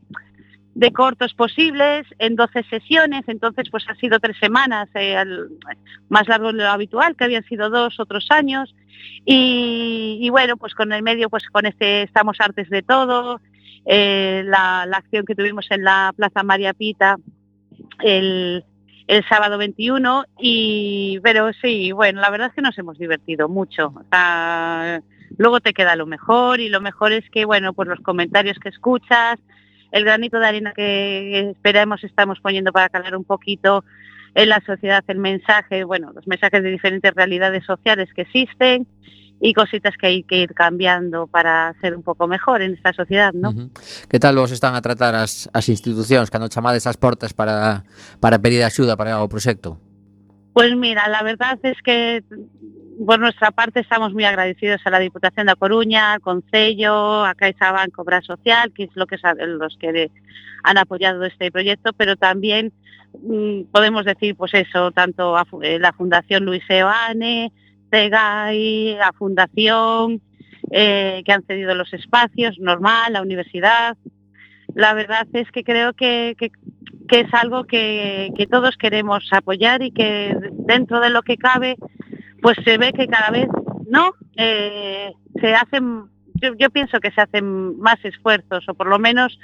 de 0.76 0.92
cortos 0.92 1.34
posibles 1.34 2.06
en 2.20 2.36
12 2.36 2.64
sesiones, 2.64 3.24
entonces 3.28 3.70
pues 3.70 3.86
ha 3.90 3.96
sido 3.96 4.20
tres 4.20 4.38
semanas, 4.40 4.90
eh, 4.96 5.24
más 6.10 6.28
largo 6.28 6.52
de 6.52 6.64
lo 6.64 6.70
habitual, 6.70 7.16
que 7.16 7.26
habían 7.26 7.44
sido 7.44 7.70
dos 7.70 8.00
otros 8.00 8.28
años. 8.30 8.74
Y, 9.26 10.20
y 10.22 10.30
bueno, 10.30 10.58
pues 10.58 10.74
con 10.74 10.92
el 10.94 11.04
medio, 11.04 11.30
pues 11.30 11.48
con 11.50 11.66
este 11.66 12.04
Estamos 12.04 12.38
Artes 12.40 12.70
de 12.70 12.84
Todo, 12.84 13.42
eh, 13.86 14.44
la, 14.46 14.86
la 14.86 14.98
acción 14.98 15.26
que 15.26 15.36
tuvimos 15.36 15.66
en 15.70 15.84
la 15.84 16.14
Plaza 16.16 16.44
María 16.44 16.74
Pita 16.74 17.18
el, 18.00 18.64
el 19.08 19.28
sábado 19.28 19.58
21 19.58 20.26
y 20.40 21.20
pero 21.24 21.52
sí, 21.54 21.92
bueno, 21.92 22.22
la 22.22 22.30
verdad 22.30 22.48
es 22.48 22.54
que 22.54 22.62
nos 22.62 22.78
hemos 22.78 22.98
divertido 22.98 23.50
mucho. 23.50 23.94
Luego 25.38 25.60
te 25.62 25.74
queda 25.74 25.96
lo 25.96 26.06
mejor 26.06 26.60
y 26.60 26.70
lo 26.70 26.82
mejor 26.82 27.12
es 27.12 27.30
que 27.30 27.46
bueno, 27.46 27.74
pues 27.74 27.88
los 27.90 28.00
comentarios 28.00 28.60
que 28.60 28.70
escuchas, 28.70 29.40
el 29.92 30.06
granito 30.06 30.40
de 30.40 30.48
arena 30.48 30.74
que 30.74 31.52
esperemos 31.52 32.04
estamos 32.04 32.40
poniendo 32.40 32.72
para 32.72 32.90
calar 32.90 33.16
un 33.16 33.24
poquito 33.24 33.84
en 34.36 34.50
la 34.50 34.62
sociedad 34.66 35.04
el 35.08 35.20
mensaje, 35.20 35.84
bueno, 35.84 36.12
los 36.14 36.28
mensajes 36.28 36.64
de 36.64 36.72
diferentes 36.72 37.14
realidades 37.14 37.66
sociales 37.66 38.10
que 38.14 38.24
existen 38.24 38.88
y 39.46 39.54
cositas 39.54 39.98
que 39.98 40.08
hay 40.08 40.24
que 40.24 40.38
ir 40.38 40.54
cambiando 40.54 41.28
para 41.28 41.76
ser 41.82 41.98
un 41.98 42.02
poco 42.02 42.28
mejor 42.28 42.62
en 42.62 42.76
esta 42.76 42.94
sociedad, 42.94 43.34
¿no? 43.34 43.54
Que 44.08 44.18
tal 44.18 44.38
vos 44.38 44.54
están 44.54 44.74
a 44.74 44.82
tratar 44.82 45.16
as, 45.16 45.50
as 45.52 45.68
institucións 45.68 46.32
cando 46.32 46.48
chamades 46.48 46.88
as 46.88 46.96
portas 46.96 47.36
para, 47.36 47.84
para 48.24 48.40
pedir 48.40 48.64
axuda 48.64 48.96
para 48.96 49.20
o 49.20 49.28
proxecto? 49.28 49.76
Pues 50.56 50.72
mira, 50.80 51.10
la 51.10 51.24
verdad 51.24 51.60
es 51.62 51.76
que 51.84 52.24
por 53.06 53.20
nuestra 53.20 53.52
parte 53.52 53.82
estamos 53.82 54.14
muy 54.14 54.24
agradecidos 54.24 54.80
a 54.86 54.90
la 54.90 55.00
Diputación 55.00 55.48
de 55.48 55.52
A 55.52 55.56
Coruña, 55.58 56.14
al 56.14 56.22
Concello, 56.22 57.26
a 57.26 57.36
CaixaBank 57.36 58.00
Obra 58.00 58.22
Social, 58.22 58.72
que 58.72 58.84
es 58.84 58.96
lo 58.96 59.08
que 59.08 59.18
saben 59.18 59.58
los 59.58 59.76
que 59.76 60.10
han 60.64 60.78
apoyado 60.78 61.22
este 61.26 61.52
proyecto, 61.52 61.92
pero 61.92 62.16
también 62.16 62.72
mm, 63.22 63.64
podemos 63.74 64.06
decir, 64.06 64.38
pues 64.38 64.54
eso, 64.54 64.92
tanto 64.92 65.36
a 65.36 65.46
eh, 65.64 65.80
la 65.80 65.92
Fundación 65.92 66.46
Luis 66.46 66.64
Eoane, 66.70 67.52
CEGAI, 67.94 68.98
a 69.00 69.12
Fundación, 69.14 70.22
eh, 70.72 71.22
que 71.24 71.32
han 71.32 71.46
cedido 71.46 71.76
los 71.76 71.94
espacios, 71.94 72.58
normal, 72.60 73.14
la 73.14 73.22
universidad. 73.22 73.96
La 74.74 74.94
verdad 74.94 75.28
es 75.34 75.52
que 75.52 75.64
creo 75.64 75.94
que, 75.94 76.36
que 76.40 77.20
es 77.20 77.34
algo 77.34 77.66
que, 77.66 78.32
que 78.36 78.48
todos 78.48 78.76
queremos 78.78 79.22
apoyar 79.32 79.84
y 79.84 79.92
que 79.92 80.36
dentro 80.74 81.00
de 81.00 81.12
lo 81.12 81.22
que 81.22 81.38
cabe, 81.38 81.76
pues 82.42 82.58
se 82.66 82.80
ve 82.80 82.92
que 82.92 83.08
cada 83.08 83.30
vez 83.30 83.48
no 83.88 84.06
Eh, 84.36 85.12
se 85.40 85.54
hacen, 85.54 86.06
yo, 86.44 86.54
yo 86.58 86.70
pienso 86.70 87.00
que 87.00 87.12
se 87.12 87.22
hacen 87.22 87.80
más 87.80 88.04
esfuerzos, 88.04 88.68
o 88.68 88.74
por 88.74 88.88
lo 88.88 89.00
menos 89.00 89.40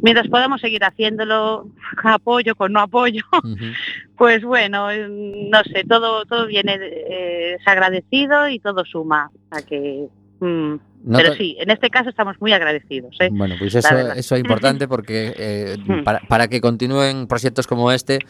mientras 0.00 0.28
podamos 0.28 0.60
seguir 0.60 0.84
haciéndolo, 0.84 1.68
apoyo 2.04 2.54
con 2.54 2.72
no 2.72 2.80
apoyo, 2.80 3.24
pues 4.16 4.42
bueno, 4.44 4.88
no 5.08 5.64
sé, 5.64 5.84
todo, 5.84 6.24
todo 6.24 6.46
viene, 6.46 6.78
eh, 6.80 7.56
es 7.58 7.68
agradecido 7.68 8.48
y 8.48 8.60
todo 8.60 8.84
suma. 8.84 9.30
Sea 9.50 9.66
que, 9.66 10.08
mm, 10.44 10.80
No 11.06 11.18
pero 11.18 11.34
sí, 11.34 11.56
en 11.60 11.68
este 11.70 11.90
caso 11.90 12.08
estamos 12.08 12.36
muy 12.40 12.52
agradecidos. 12.54 13.14
¿eh? 13.20 13.28
Bueno, 13.30 13.56
pois 13.58 13.74
eso, 13.74 14.34
é 14.36 14.38
importante 14.38 14.88
porque 14.88 15.34
eh, 15.36 15.76
Mm. 15.76 16.02
para, 16.04 16.20
para 16.20 16.48
que 16.48 16.60
continúen 16.60 17.26
proxectos 17.26 17.66
como 17.66 17.92
este 17.92 18.20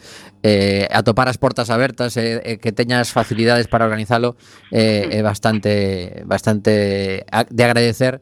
eh, 0.43 0.87
atopar 0.91 1.27
as 1.31 1.37
portas 1.37 1.69
abertas 1.69 2.17
eh, 2.17 2.41
eh, 2.43 2.57
que 2.59 2.71
teñas 2.75 3.11
facilidades 3.15 3.67
para 3.71 3.85
organizalo 3.87 4.35
é 4.71 5.21
bastante 5.23 6.23
bastante 6.27 7.23
a- 7.31 7.47
de 7.47 7.63
agradecer 7.63 8.19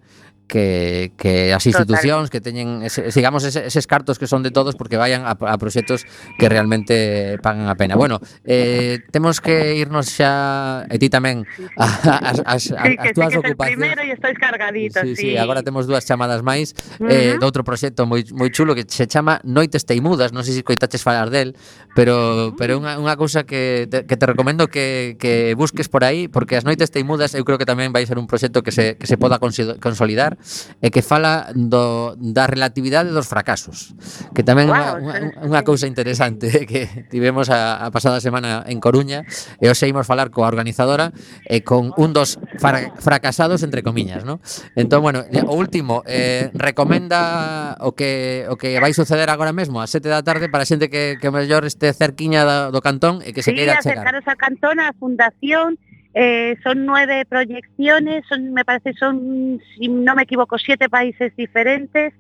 que, 0.54 1.14
que 1.18 1.50
as 1.50 1.66
institucións 1.66 2.30
Total. 2.30 2.34
que 2.38 2.40
teñen 2.46 2.86
ese, 2.86 3.10
digamos 3.10 3.42
ese, 3.42 3.66
eses 3.66 3.90
cartos 3.90 4.22
que 4.22 4.30
son 4.30 4.46
de 4.46 4.54
todos 4.54 4.78
porque 4.78 5.02
vayan 5.02 5.26
a, 5.26 5.34
a 5.34 5.58
proxectos 5.58 6.06
que 6.38 6.46
realmente 6.46 7.42
pagan 7.42 7.66
a 7.66 7.74
pena. 7.74 7.98
Bueno, 7.98 8.22
eh, 8.46 9.02
temos 9.10 9.42
que 9.42 9.74
irnos 9.82 10.14
xa 10.14 10.86
e 10.94 11.02
ti 11.02 11.10
tamén 11.10 11.50
a, 11.74 11.90
as, 12.30 12.38
a, 12.46 12.54
a, 12.54 12.60
sí, 12.62 12.70
as 12.78 13.10
a 13.10 13.14
túas 13.18 13.34
sí, 13.34 13.42
ocupacións. 13.42 13.82
Primeiro 13.82 14.02
e 14.06 14.14
estáis 14.14 14.38
cargaditos. 14.38 15.02
Sí, 15.02 15.18
sí, 15.18 15.34
sí, 15.34 15.42
agora 15.42 15.66
temos 15.66 15.90
dúas 15.90 16.06
chamadas 16.06 16.46
máis 16.46 16.78
uh 17.02 17.10
-huh. 17.10 17.10
eh, 17.10 17.34
de 17.42 17.46
outro 17.50 17.66
proxecto 17.66 18.06
moi, 18.06 18.22
moi 18.30 18.54
chulo 18.54 18.78
que 18.78 18.86
se 18.86 19.10
chama 19.10 19.42
Noites 19.42 19.90
Teimudas, 19.90 20.38
non 20.38 20.46
sei 20.46 20.54
se 20.54 20.62
coitaches 20.62 21.02
falar 21.02 21.34
del, 21.34 21.58
pero 21.98 22.54
pero 22.62 22.78
unha, 22.78 23.02
unha 23.02 23.18
cousa 23.18 23.42
que 23.50 23.90
te, 23.90 24.06
que 24.06 24.22
te 24.22 24.26
recomendo 24.30 24.70
que, 24.70 25.18
que 25.18 25.58
busques 25.58 25.90
por 25.90 26.06
aí 26.06 26.30
porque 26.30 26.54
as 26.54 26.62
Noites 26.62 26.94
Teimudas 26.94 27.34
eu 27.34 27.42
creo 27.42 27.58
que 27.58 27.66
tamén 27.66 27.90
vai 27.90 28.06
ser 28.06 28.22
un 28.22 28.30
proxecto 28.30 28.62
que 28.62 28.70
se, 28.70 29.02
que 29.02 29.10
se 29.10 29.18
poda 29.18 29.42
consolidar 29.42 30.38
e 30.82 30.92
que 30.92 31.02
fala 31.02 31.52
do, 31.56 32.16
da 32.20 32.46
relatividade 32.46 33.10
dos 33.12 33.28
fracasos, 33.28 33.96
que 34.36 34.44
tamén 34.44 34.70
wow, 34.70 35.00
unha, 35.00 35.00
unha, 35.00 35.16
unha 35.44 35.62
cousa 35.64 35.88
interesante 35.88 36.50
que 36.70 37.08
tivemos 37.08 37.50
a, 37.50 37.80
a 37.80 37.88
pasada 37.92 38.20
semana 38.20 38.64
en 38.68 38.80
Coruña 38.84 39.24
e 39.60 39.68
hoxe 39.72 39.88
imos 39.88 40.08
falar 40.08 40.30
coa 40.30 40.50
organizadora 40.50 41.16
e 41.48 41.64
con 41.64 41.96
un 41.96 42.12
dos 42.12 42.40
fra, 42.60 42.94
fracasados 43.00 43.64
entre 43.64 43.84
comiñas, 43.84 44.28
¿no? 44.28 44.44
Entón, 44.76 45.02
bueno, 45.04 45.24
o 45.24 45.56
último, 45.56 46.04
eh, 46.06 46.52
recomenda 46.54 47.78
o 47.80 47.96
que 47.96 48.46
o 48.50 48.56
que 48.60 48.76
vai 48.80 48.92
suceder 48.92 49.30
agora 49.32 49.56
mesmo 49.56 49.80
ás 49.80 49.92
7 49.92 50.08
da 50.10 50.22
tarde 50.22 50.52
para 50.52 50.64
a 50.64 50.70
xente 50.70 50.92
que 50.92 51.16
que 51.20 51.30
mellor 51.32 51.64
este 51.64 51.92
cerquiña 51.94 52.44
do, 52.44 52.76
do 52.76 52.82
cantón 52.84 53.24
e 53.24 53.32
que 53.32 53.42
se 53.42 53.52
sí, 53.52 53.58
queira 53.58 53.80
chegar. 53.80 53.84
Sí, 53.84 53.90
acercaros 53.90 54.26
a 54.28 54.36
Cantón, 54.36 54.80
a 54.80 54.94
Fundación 54.94 55.80
eh, 56.14 56.56
son 56.64 56.86
nueve 56.86 57.26
proyecciones, 57.28 58.24
son, 58.28 58.54
me 58.54 58.64
parece 58.66 58.94
son, 58.94 59.60
si 59.78 59.88
no 59.88 60.16
me 60.16 60.24
equivoco, 60.24 60.58
siete 60.58 60.90
países 60.90 61.36
diferentes. 61.36 62.14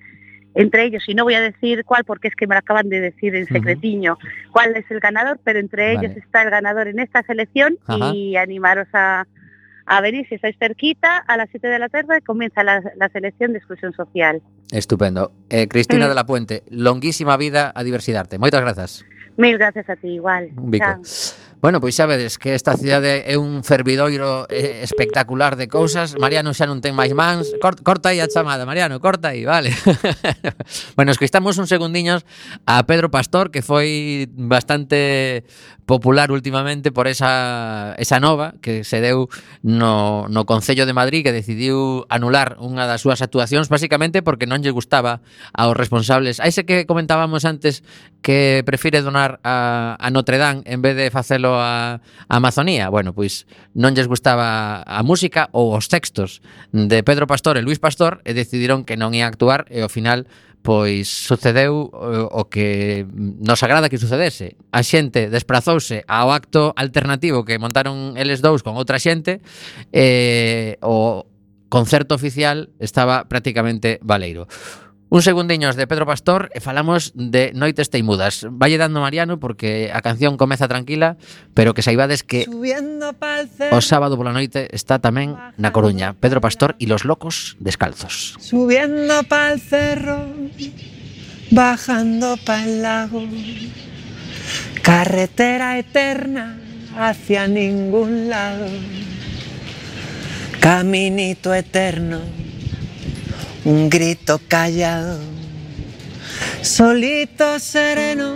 Entre 0.55 0.83
ellos, 0.83 1.03
y 1.07 1.15
no 1.15 1.23
voy 1.23 1.33
a 1.33 1.41
decir 1.41 1.83
cuál 1.83 2.03
porque 2.05 2.27
es 2.27 2.35
que 2.35 2.45
me 2.45 2.53
lo 2.53 2.59
acaban 2.59 2.87
de 2.87 3.01
decir 3.01 3.35
en 3.35 3.47
secretiño 3.47 4.19
cuál 4.51 4.75
es 4.77 4.85
el 4.91 4.99
ganador, 4.99 5.39
pero 5.43 5.57
entre 5.57 5.95
Vale. 5.95 6.05
ellos 6.07 6.17
está 6.23 6.43
el 6.43 6.51
ganador 6.51 6.87
en 6.87 6.99
esta 6.99 7.23
selección 7.23 7.79
Ajá. 7.87 8.11
y 8.13 8.35
animaros 8.37 8.87
a, 8.93 9.25
a 9.87 10.01
venir 10.01 10.27
si 10.29 10.35
estáis 10.35 10.55
cerquita 10.59 11.17
a 11.17 11.37
las 11.37 11.49
7 11.49 11.67
de 11.67 11.79
la 11.79 11.89
tarde 11.89 12.21
comienza 12.21 12.63
la, 12.63 12.83
la 12.97 13.09
selección 13.09 13.53
de 13.53 13.57
exclusión 13.57 13.93
social. 13.93 14.43
Estupendo. 14.71 15.31
Eh, 15.49 15.67
Cristina 15.67 16.05
Mm. 16.05 16.09
de 16.09 16.15
la 16.15 16.25
Puente, 16.27 16.61
longuísima 16.69 17.35
vida 17.35 17.71
a 17.73 17.83
diversidade. 17.83 18.37
Moitas 18.37 18.61
grazas. 18.61 19.05
Mil 19.37 19.57
gracias 19.57 19.89
a 19.89 19.95
ti 19.95 20.09
igual. 20.09 20.51
Un 20.55 20.69
bico. 20.69 20.85
Chao. 20.85 21.01
Bueno, 21.63 21.79
pois 21.79 21.95
xa 21.95 22.03
vedes 22.03 22.35
que 22.35 22.59
esta 22.59 22.75
cidade 22.75 23.23
é 23.23 23.39
un 23.39 23.63
fervidoiro 23.63 24.43
eh, 24.51 24.83
espectacular 24.83 25.55
de 25.55 25.71
cousas. 25.71 26.19
Mariano 26.19 26.51
xa 26.51 26.67
non 26.67 26.83
ten 26.83 26.91
máis 26.91 27.15
mans. 27.15 27.55
Corta 27.55 28.11
aí 28.11 28.19
a 28.19 28.27
chamada, 28.27 28.67
Mariano, 28.67 28.99
corta 28.99 29.31
aí, 29.31 29.47
vale. 29.47 29.71
bueno, 30.99 31.15
escoitamos 31.15 31.55
uns 31.55 31.71
segundiños 31.71 32.27
a 32.67 32.83
Pedro 32.83 33.07
Pastor, 33.07 33.47
que 33.47 33.63
foi 33.63 34.27
bastante 34.35 35.47
popular 35.85 36.31
últimamente 36.35 36.91
por 36.91 37.07
esa, 37.07 37.95
esa 37.97 38.19
nova 38.19 38.55
que 38.61 38.83
se 38.83 38.99
deu 38.99 39.27
no, 39.63 40.27
no 40.27 40.43
Concello 40.43 40.85
de 40.85 40.91
Madrid 40.95 41.23
que 41.23 41.35
decidiu 41.35 42.07
anular 42.07 42.55
unha 42.59 42.87
das 42.87 43.03
súas 43.03 43.19
actuacións 43.19 43.67
basicamente 43.67 44.23
porque 44.23 44.47
non 44.47 44.63
lle 44.63 44.71
gustaba 44.71 45.23
aos 45.55 45.75
responsables. 45.75 46.39
A 46.39 46.47
ese 46.47 46.63
que 46.67 46.87
comentábamos 46.87 47.43
antes 47.43 47.83
que 48.23 48.63
prefire 48.67 49.03
donar 49.03 49.43
a, 49.43 49.95
a 49.99 50.07
Notre 50.11 50.39
Dame 50.39 50.63
en 50.67 50.79
vez 50.79 50.95
de 50.95 51.11
facelo 51.11 51.52
a, 51.57 51.99
a 51.99 52.35
Amazonía? 52.37 52.89
Bueno, 52.89 53.13
pois 53.13 53.49
non 53.73 53.93
lles 53.93 54.07
gustaba 54.09 54.81
a 54.85 55.01
música 55.01 55.49
ou 55.51 55.73
os 55.73 55.89
textos 55.89 56.39
de 56.73 57.01
Pedro 57.01 57.25
Pastor 57.25 57.57
e 57.57 57.65
Luis 57.65 57.81
Pastor 57.81 58.21
e 58.23 58.33
decidiron 58.33 58.87
que 58.87 58.97
non 58.97 59.13
ia 59.13 59.27
actuar 59.29 59.67
e 59.69 59.81
ao 59.81 59.91
final 59.91 60.25
pois 60.63 61.11
sucedeu 61.11 61.91
eh, 61.91 62.27
o 62.31 62.47
que 62.47 63.05
nos 63.13 63.61
agrada 63.61 63.91
que 63.91 63.99
sucedese. 63.99 64.55
A 64.71 64.81
xente 64.81 65.27
desprazouse 65.27 66.07
ao 66.07 66.31
acto 66.31 66.71
alternativo 66.79 67.43
que 67.43 67.59
montaron 67.59 68.15
eles 68.15 68.39
dous 68.39 68.63
con 68.63 68.79
outra 68.79 68.97
xente 68.97 69.43
e 69.91 70.79
o 70.79 71.27
concerto 71.67 72.15
oficial 72.15 72.71
estaba 72.79 73.27
prácticamente 73.27 73.99
valeiro. 74.01 74.47
Un 75.13 75.21
segundiños 75.21 75.75
de 75.75 75.85
Pedro 75.85 76.09
Pastor 76.09 76.49
e 76.57 76.59
falamos 76.59 77.13
de 77.13 77.53
Noites 77.53 77.93
Teimudas. 77.93 78.49
Valle 78.49 78.81
dando 78.81 78.97
Mariano 78.97 79.37
porque 79.37 79.93
a 79.93 80.01
canción 80.01 80.41
comeza 80.41 80.65
tranquila, 80.65 81.21
pero 81.53 81.77
que 81.77 81.85
saibades 81.85 82.25
que 82.25 82.49
o 82.49 83.77
sábado 83.77 84.17
pola 84.17 84.33
noite 84.33 84.73
está 84.73 84.97
tamén 84.97 85.37
na 85.61 85.69
Coruña. 85.69 86.17
Pedro 86.17 86.41
Pastor 86.41 86.73
e 86.81 86.89
los 86.89 87.05
locos 87.05 87.61
descalzos. 87.61 88.41
Subiendo 88.41 89.21
pa'l 89.29 89.61
cerro, 89.61 90.17
bajando 91.53 92.33
pa'l 92.41 92.81
lago, 92.81 93.21
carretera 94.81 95.77
eterna 95.77 96.57
hacia 96.97 97.45
ningún 97.45 98.33
lado, 98.33 98.65
caminito 100.57 101.53
eterno. 101.53 102.42
Un 103.65 103.89
grito 103.89 104.41
callado. 104.47 105.19
Solito 106.61 107.59
sereno, 107.59 108.33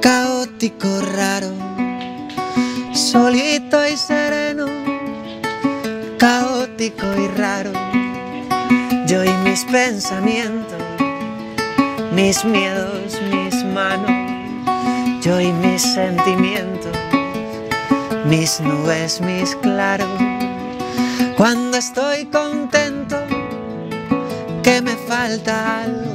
caótico 0.00 0.88
raro. 1.14 1.52
Solito 2.92 3.86
y 3.86 3.96
sereno, 3.96 4.66
caótico 6.18 7.06
y 7.16 7.28
raro. 7.38 7.72
Yo 9.06 9.24
y 9.24 9.30
mis 9.44 9.64
pensamientos, 9.64 10.82
mis 12.12 12.44
miedos, 12.44 13.18
mis 13.30 13.64
manos, 13.64 14.10
yo 15.22 15.40
y 15.40 15.52
mis 15.52 15.82
sentimientos, 15.82 16.92
mis 18.26 18.60
nubes, 18.60 19.20
mis 19.20 19.54
claros. 19.56 20.08
Cuando 21.36 21.78
estoy 21.78 22.26
contento, 22.26 23.27
que 24.68 24.82
me 24.82 24.96
falta 24.96 25.84
algo. 25.84 26.12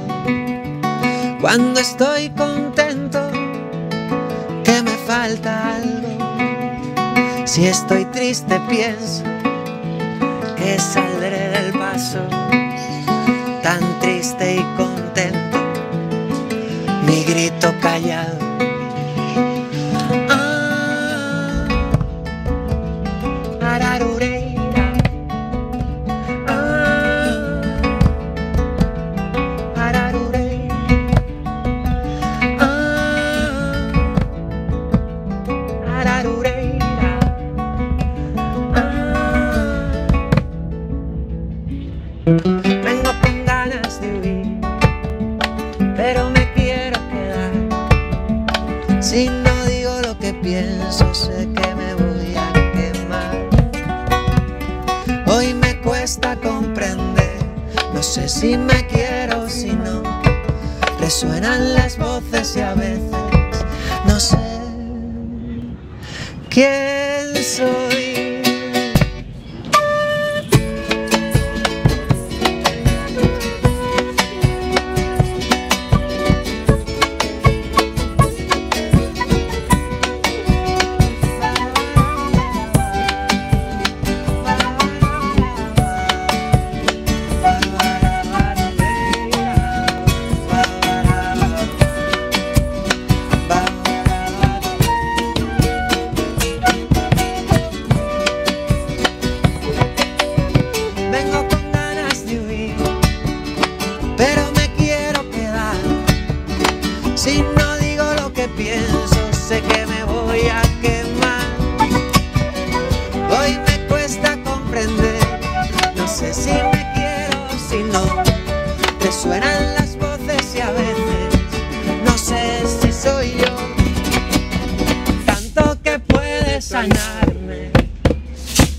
Cuando 1.41 1.79
estoy 1.79 2.29
contento, 2.29 3.19
que 4.63 4.83
me 4.83 4.95
falta 5.07 5.77
algo. 5.77 6.11
Si 7.45 7.65
estoy 7.65 8.05
triste, 8.05 8.61
pienso 8.69 9.23
que 10.55 10.79
saldré 10.79 11.49
del 11.55 11.73
paso 11.73 12.21
tan 13.63 13.81
triste 13.99 14.57
y 14.57 14.63
contento, 14.77 15.57
mi 17.07 17.23
grito 17.23 17.73
callado. 17.81 18.42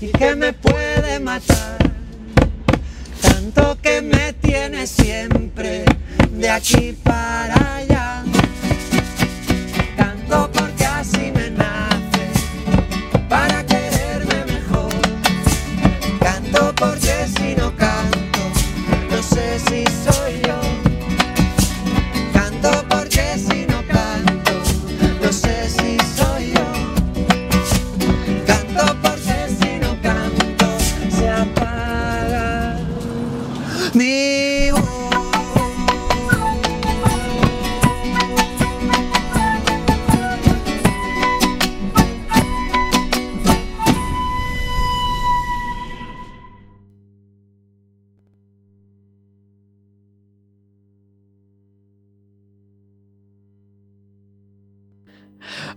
Y 0.05 0.09
que 0.09 0.35
me 0.35 0.53
puede 0.53 1.19
matar. 1.19 1.77
Tanto 3.21 3.75
que 3.81 4.01
me 4.01 4.33
tiene 4.33 4.85
siempre 4.85 5.83
de 6.31 6.49
aquí 6.49 6.95
para 7.03 7.77
allá. 7.77 7.94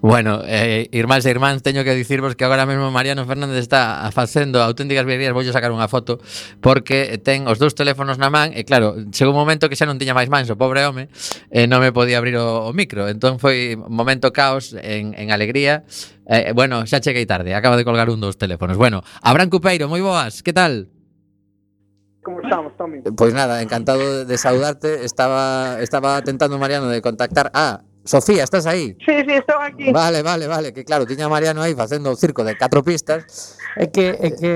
Bueno, 0.09 0.41
eh, 0.47 0.89
irmáns 0.93 1.29
e 1.29 1.31
irmáns, 1.37 1.61
teño 1.61 1.85
que 1.85 1.93
dicirvos 1.93 2.33
que 2.33 2.41
agora 2.49 2.65
mesmo 2.65 2.89
Mariano 2.89 3.29
Fernández 3.29 3.61
está 3.61 4.09
facendo 4.09 4.65
auténticas 4.65 5.05
virguerías, 5.05 5.37
voulle 5.37 5.53
sacar 5.53 5.69
unha 5.69 5.85
foto, 5.85 6.17
porque 6.65 7.21
ten 7.21 7.45
os 7.45 7.61
dous 7.61 7.77
teléfonos 7.77 8.17
na 8.17 8.33
man, 8.33 8.57
e 8.57 8.65
claro, 8.65 8.97
chegou 9.13 9.37
un 9.37 9.41
momento 9.45 9.69
que 9.69 9.77
xa 9.77 9.85
non 9.85 10.01
tiña 10.01 10.17
máis 10.17 10.33
mans 10.33 10.49
o 10.49 10.57
pobre 10.57 10.81
home, 10.89 11.13
e 11.53 11.69
non 11.69 11.85
me 11.85 11.93
podía 11.93 12.17
abrir 12.17 12.41
o, 12.41 12.65
o 12.65 12.73
micro, 12.73 13.05
entón 13.05 13.37
foi 13.37 13.77
momento 13.77 14.33
caos 14.33 14.73
en, 14.81 15.13
en 15.13 15.29
alegría, 15.29 15.85
eh, 16.25 16.57
bueno, 16.57 16.89
xa 16.89 17.05
cheguei 17.05 17.29
tarde, 17.29 17.53
acaba 17.53 17.77
de 17.77 17.85
colgar 17.85 18.09
un 18.09 18.25
dos 18.25 18.41
teléfonos. 18.41 18.81
Bueno, 18.81 19.05
Abrán 19.21 19.53
Cupeiro, 19.53 19.93
moi 19.93 20.01
boas, 20.01 20.41
que 20.41 20.57
tal? 20.57 20.89
Como 22.25 22.41
estamos, 22.41 22.73
Tommy? 22.81 23.05
Eh, 23.05 23.13
pois 23.13 23.37
nada, 23.37 23.61
encantado 23.61 24.25
de 24.25 24.37
saudarte. 24.41 25.05
Estaba 25.05 25.81
estaba 25.81 26.21
tentando 26.25 26.57
Mariano 26.57 26.89
de 26.89 27.01
contactar 27.01 27.53
a 27.53 27.85
Sofía, 28.09 28.43
estás 28.43 28.65
aí? 28.65 28.97
Sí, 29.05 29.13
sí, 29.21 29.35
estou 29.35 29.61
aquí. 29.61 29.93
Vale, 29.93 30.23
vale, 30.23 30.47
vale, 30.47 30.73
que 30.73 30.83
claro, 30.83 31.05
tiña 31.05 31.29
Mariano 31.29 31.61
aí 31.61 31.75
facendo 31.75 32.09
o 32.09 32.17
circo 32.17 32.41
de 32.43 32.57
catro 32.57 32.81
pistas. 32.81 33.59
É 33.77 33.87
que 33.93 34.09
é 34.09 34.31
que 34.33 34.53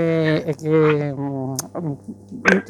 é 0.49 0.55
que 0.57 0.73
mm, 1.13 1.55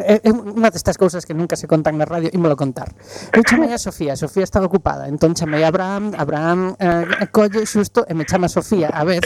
é, 0.03 0.21
é 0.27 0.31
unha 0.35 0.75
destas 0.75 0.99
cousas 0.99 1.23
que 1.23 1.39
nunca 1.39 1.55
se 1.55 1.71
contan 1.71 1.95
na 1.95 2.05
radio, 2.05 2.35
ímolo 2.35 2.59
contar. 2.59 2.91
Eu 3.31 3.47
chamei 3.47 3.71
a 3.71 3.79
Sofía, 3.79 4.19
Sofía 4.19 4.43
estaba 4.43 4.67
ocupada, 4.67 5.07
entón 5.07 5.39
chamei 5.39 5.63
a 5.63 5.71
Abraham, 5.71 6.19
Abraham 6.19 6.75
eh, 6.83 7.31
colle 7.31 7.63
xusto 7.63 8.03
e 8.11 8.13
me 8.19 8.27
chama 8.27 8.51
Sofía 8.51 8.91
a 8.91 9.07
vez, 9.07 9.23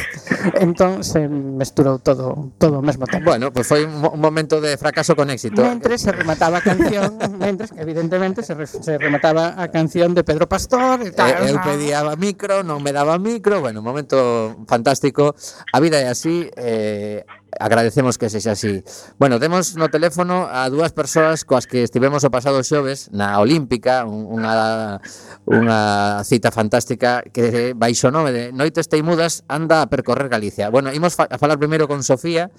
entón 0.60 1.00
se 1.00 1.24
mm, 1.24 1.56
mesturou 1.56 1.96
todo 2.04 2.52
todo 2.60 2.78
ao 2.78 2.84
mesmo 2.84 3.08
tempo. 3.08 3.32
Bueno, 3.32 3.48
pois 3.48 3.64
pues 3.64 3.80
foi 3.80 3.88
un, 3.88 3.96
un 4.04 4.20
momento 4.20 4.60
de 4.60 4.76
fracaso 4.76 5.16
con 5.16 5.32
éxito. 5.32 5.64
Mentre 5.64 5.96
se 5.96 6.12
remataba 6.12 6.60
a 6.60 6.62
canción, 6.62 7.16
mentre 7.40 7.64
evidentemente 7.80 8.44
se, 8.44 8.52
re, 8.52 8.68
se 8.68 9.00
remataba 9.00 9.56
a 9.56 9.72
canción 9.72 10.12
de 10.12 10.20
Pedro 10.20 10.44
Pastor 10.44 11.00
e 11.00 11.16
tal. 11.16 11.32
Eh, 11.32 11.45
Eu 11.46 11.62
pedía 11.62 12.02
micro, 12.16 12.66
non 12.66 12.82
me 12.82 12.90
daba 12.90 13.18
micro, 13.22 13.62
bueno, 13.62 13.80
un 13.80 13.86
momento 13.86 14.18
fantástico. 14.66 15.34
A 15.72 15.78
vida 15.78 16.02
é 16.02 16.10
así, 16.10 16.50
eh, 16.58 17.22
agradecemos 17.58 18.18
que 18.18 18.28
sexa 18.30 18.52
así. 18.52 18.82
Bueno, 19.18 19.40
temos 19.40 19.76
no 19.76 19.88
teléfono 19.88 20.48
a 20.50 20.68
dúas 20.68 20.92
persoas 20.92 21.44
coas 21.44 21.66
que 21.66 21.82
estivemos 21.82 22.24
o 22.24 22.30
pasado 22.30 22.60
xoves 22.62 23.08
na 23.12 23.38
Olímpica, 23.40 24.04
unha 24.04 25.00
unha 25.46 25.78
cita 26.26 26.50
fantástica 26.50 27.22
que 27.30 27.72
baixo 27.72 28.10
nome 28.10 28.32
de 28.32 28.42
Noites 28.52 28.90
Teimudas 28.90 29.46
anda 29.48 29.82
a 29.82 29.90
percorrer 29.90 30.28
Galicia. 30.28 30.68
Bueno, 30.68 30.92
imos 30.92 31.14
fa 31.14 31.30
a 31.30 31.38
falar 31.38 31.58
primeiro 31.58 31.88
con 31.88 32.02
Sofía 32.02 32.50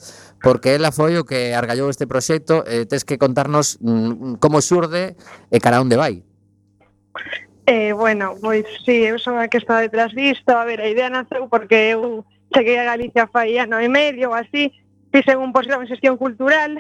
porque 0.42 0.76
ela 0.76 0.92
foi 0.96 1.18
o 1.20 1.26
que 1.28 1.54
argallou 1.54 1.90
este 1.92 2.08
proxecto, 2.08 2.64
eh, 2.66 2.86
tes 2.88 3.06
que 3.06 3.20
contarnos 3.20 3.78
mm, 3.82 4.40
como 4.40 4.62
xurde 4.64 5.20
e 5.52 5.58
cara 5.60 5.82
onde 5.84 6.00
vai. 6.00 6.24
Eh, 7.70 7.92
bueno, 7.92 8.36
pois 8.40 8.64
sí, 8.86 9.04
eu 9.04 9.20
son 9.20 9.36
a 9.36 9.52
que 9.52 9.60
está 9.60 9.84
detrás 9.84 10.16
disto, 10.16 10.56
a 10.56 10.64
ver, 10.64 10.80
a 10.80 10.88
idea 10.88 11.12
naceu 11.12 11.52
porque 11.52 11.92
eu 11.92 12.24
cheguei 12.56 12.80
a 12.80 12.88
Galicia 12.88 13.28
fai 13.28 13.60
ano 13.60 13.76
e 13.84 13.92
medio 13.92 14.32
ou 14.32 14.40
así, 14.40 14.72
fixen 15.12 15.44
un 15.44 15.52
posgrado 15.52 15.84
en 15.84 15.92
xestión 15.92 16.16
cultural, 16.16 16.80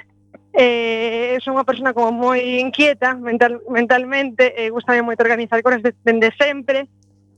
eh, 0.55 1.35
son 1.43 1.59
unha 1.59 1.67
persona 1.67 1.91
como 1.91 2.15
moi 2.15 2.39
inquieta 2.39 3.19
mental, 3.19 3.59
mentalmente, 3.67 4.55
eh, 4.55 4.71
gustame 4.71 5.03
moito 5.03 5.27
organizar 5.27 5.59
cosas 5.59 5.83
dende 6.07 6.31
sempre, 6.39 6.87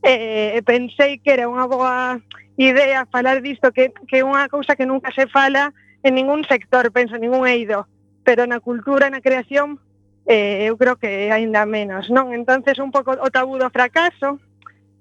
eh, 0.05 0.61
pensei 0.61 1.17
que 1.17 1.33
era 1.33 1.49
unha 1.49 1.65
boa 1.65 2.21
idea 2.53 3.09
falar 3.09 3.41
disto, 3.41 3.73
que, 3.73 3.89
que 4.05 4.21
é 4.21 4.23
unha 4.23 4.45
cousa 4.45 4.77
que 4.77 4.85
nunca 4.85 5.09
se 5.09 5.25
fala 5.25 5.73
en 6.05 6.13
ningún 6.13 6.45
sector, 6.45 6.93
penso, 6.93 7.17
en 7.17 7.25
ningún 7.25 7.49
eido, 7.49 7.89
pero 8.21 8.45
na 8.45 8.61
cultura, 8.61 9.09
na 9.09 9.25
creación, 9.25 9.81
eh, 10.29 10.69
eu 10.69 10.77
creo 10.77 10.95
que 11.01 11.33
aínda 11.33 11.65
menos, 11.65 12.05
non? 12.13 12.37
Entonces 12.37 12.77
un 12.77 12.93
pouco 12.93 13.17
o 13.17 13.33
tabú 13.33 13.57
do 13.57 13.73
fracaso, 13.73 14.37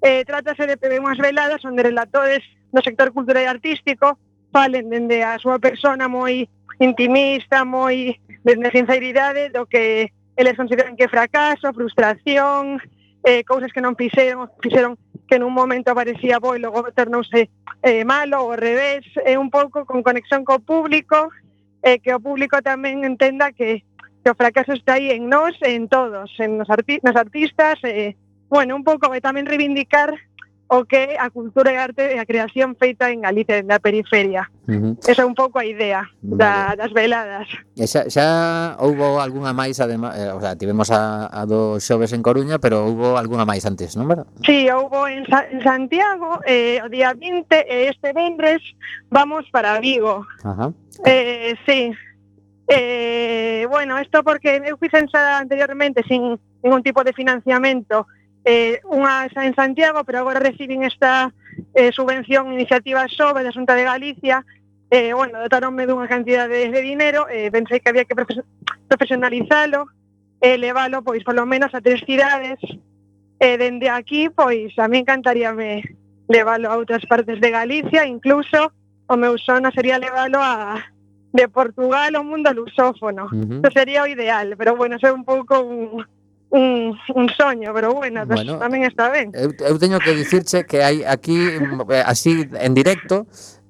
eh, 0.01 0.24
trátase 0.24 0.64
de 0.64 0.97
unhas 0.97 1.20
veladas 1.20 1.61
onde 1.68 1.85
relatores 1.85 2.41
do 2.72 2.81
sector 2.81 3.12
cultural 3.12 3.45
e 3.45 3.53
artístico 3.53 4.16
falen 4.49 4.89
dende 4.89 5.20
a 5.20 5.37
súa 5.37 5.61
persona 5.61 6.09
moi 6.09 6.49
intimista, 6.81 7.68
moi 7.68 8.16
dende 8.41 8.72
sinceridade 8.72 9.53
do 9.53 9.68
que 9.68 10.09
eles 10.33 10.57
consideran 10.57 10.97
que 10.97 11.05
é 11.05 11.12
fracaso, 11.12 11.76
frustración, 11.76 12.81
eh, 13.20 13.45
cousas 13.45 13.68
que 13.68 13.85
non 13.85 14.01
fixeron, 14.01 14.49
fixeron 14.64 14.97
que 15.29 15.37
nun 15.37 15.53
momento 15.53 15.93
parecía 15.93 16.41
bo 16.41 16.57
e 16.57 16.62
logo 16.62 16.89
tornouse 16.97 17.53
eh, 17.85 18.03
malo 18.09 18.49
ou 18.49 18.57
ao 18.57 18.57
revés, 18.57 19.05
é 19.29 19.35
eh, 19.35 19.37
un 19.37 19.53
pouco 19.53 19.85
con 19.85 20.01
conexión 20.01 20.41
co 20.41 20.57
público, 20.57 21.29
eh, 21.85 22.01
que 22.01 22.16
o 22.16 22.22
público 22.22 22.64
tamén 22.64 23.05
entenda 23.05 23.53
que 23.53 23.85
que 24.29 24.33
o 24.33 24.45
fracaso 24.45 24.76
está 24.76 25.01
aí 25.01 25.09
en 25.09 25.33
nós, 25.33 25.57
en 25.64 25.89
todos, 25.89 26.29
en 26.37 26.61
nos, 26.61 26.68
arti 26.68 27.01
nos 27.01 27.16
artistas, 27.16 27.81
eh, 27.83 28.12
bueno, 28.53 28.76
un 28.76 28.85
pouco 28.85 29.09
e 29.16 29.24
tamén 29.24 29.49
reivindicar 29.49 30.12
o 30.68 30.85
que 30.85 31.16
a 31.16 31.33
cultura 31.33 31.72
e 31.72 31.81
arte 31.81 32.12
e 32.12 32.20
a 32.20 32.29
creación 32.29 32.76
feita 32.76 33.09
en 33.09 33.24
Galicia, 33.24 33.64
na 33.64 33.81
periferia. 33.81 34.53
Uh 34.68 34.93
-huh. 34.93 34.93
Esa 35.01 35.24
é 35.24 35.24
un 35.24 35.33
pouco 35.33 35.57
a 35.57 35.64
idea 35.64 36.05
da, 36.20 36.76
das 36.76 36.93
veladas. 36.93 37.49
E 37.72 37.89
xa, 37.89 38.05
xa 38.12 38.76
houbo 38.76 39.16
algunha 39.16 39.57
máis, 39.57 39.81
además, 39.81 40.12
eh, 40.20 40.29
o 40.29 40.41
sea, 40.45 40.53
tivemos 40.61 40.93
a, 40.93 41.33
a 41.33 41.49
do 41.49 41.81
xoves 41.81 42.12
en 42.12 42.20
Coruña, 42.20 42.61
pero 42.61 42.85
houbo 42.85 43.16
algunha 43.16 43.49
máis 43.49 43.64
antes, 43.64 43.97
non? 43.97 44.12
Sí, 44.45 44.68
houbo 44.68 45.09
en, 45.09 45.24
Sa 45.24 45.49
en 45.49 45.64
Santiago, 45.64 46.45
eh, 46.45 46.85
o 46.85 46.93
día 46.93 47.16
20, 47.16 47.49
e 47.49 47.64
eh, 47.64 47.97
este 47.97 48.12
vendres 48.12 48.61
vamos 49.09 49.49
para 49.49 49.81
Vigo. 49.81 50.29
Ajá. 50.45 50.68
Eh, 51.09 51.57
sí, 51.64 51.97
Eh, 52.68 53.66
bueno, 53.70 53.98
isto 54.00 54.22
porque 54.22 54.60
eu 54.60 54.76
fui 54.76 54.92
censada 54.92 55.38
anteriormente 55.38 56.04
sin 56.04 56.36
ningún 56.62 56.82
tipo 56.82 57.02
de 57.02 57.16
financiamento 57.16 58.06
eh, 58.44 58.84
unha 58.84 59.24
xa 59.32 59.48
en 59.48 59.56
Santiago, 59.56 60.04
pero 60.04 60.20
agora 60.20 60.36
reciben 60.36 60.84
esta 60.84 61.32
eh, 61.72 61.90
subvención 61.96 62.52
iniciativa 62.52 63.08
sobre 63.08 63.40
da 63.40 63.56
Xunta 63.56 63.72
de 63.72 63.88
Galicia 63.88 64.44
eh, 64.90 65.12
bueno, 65.12 65.40
dotaronme 65.40 65.88
dunha 65.88 66.08
cantidad 66.08 66.48
de 66.48 66.68
de 66.68 66.80
dinero 66.84 67.24
eh, 67.32 67.48
pensei 67.48 67.80
que 67.80 67.88
había 67.88 68.04
que 68.04 68.16
profesionalizalo 68.88 69.88
e 70.40 70.54
eh, 70.54 70.58
leválo 70.60 71.00
pois 71.00 71.24
polo 71.24 71.48
menos 71.48 71.72
a 71.72 71.80
tres 71.80 72.04
cidades 72.04 72.60
e 72.60 72.76
eh, 73.40 73.56
dende 73.56 73.88
aquí 73.88 74.28
pois 74.28 74.76
a 74.76 74.88
mí 74.88 75.00
encantaríame 75.00 75.84
leválo 76.28 76.68
a 76.68 76.76
outras 76.76 77.04
partes 77.08 77.40
de 77.40 77.48
Galicia 77.48 78.04
incluso 78.04 78.72
o 79.08 79.14
meu 79.16 79.40
sono 79.40 79.72
sería 79.72 79.96
leválo 79.96 80.40
a 80.40 80.84
de 81.33 81.49
Portugal 81.49 82.14
ao 82.16 82.24
mundo 82.24 82.53
lusófono. 82.53 83.29
Uh 83.29 83.37
-huh. 83.37 83.61
Eso 83.61 83.70
sería 83.72 84.03
o 84.03 84.09
ideal, 84.09 84.57
pero 84.57 84.76
bueno, 84.76 84.97
eso 84.97 85.07
é 85.09 85.12
un 85.12 85.24
pouco 85.24 85.61
un, 85.61 86.05
un, 86.51 86.97
un 87.14 87.29
soño, 87.29 87.72
pero 87.74 87.93
bueno, 87.93 88.24
bueno 88.24 88.59
tamén 88.59 88.85
está 88.85 89.12
ben. 89.12 89.33
Eu, 89.37 89.53
eh, 89.53 89.68
eu 89.68 89.76
teño 89.76 90.01
que 90.01 90.16
dicirche 90.16 90.64
que 90.64 90.81
hai 90.81 91.05
aquí, 91.05 91.37
eh, 91.37 92.03
así 92.05 92.49
en 92.57 92.72
directo, 92.72 93.29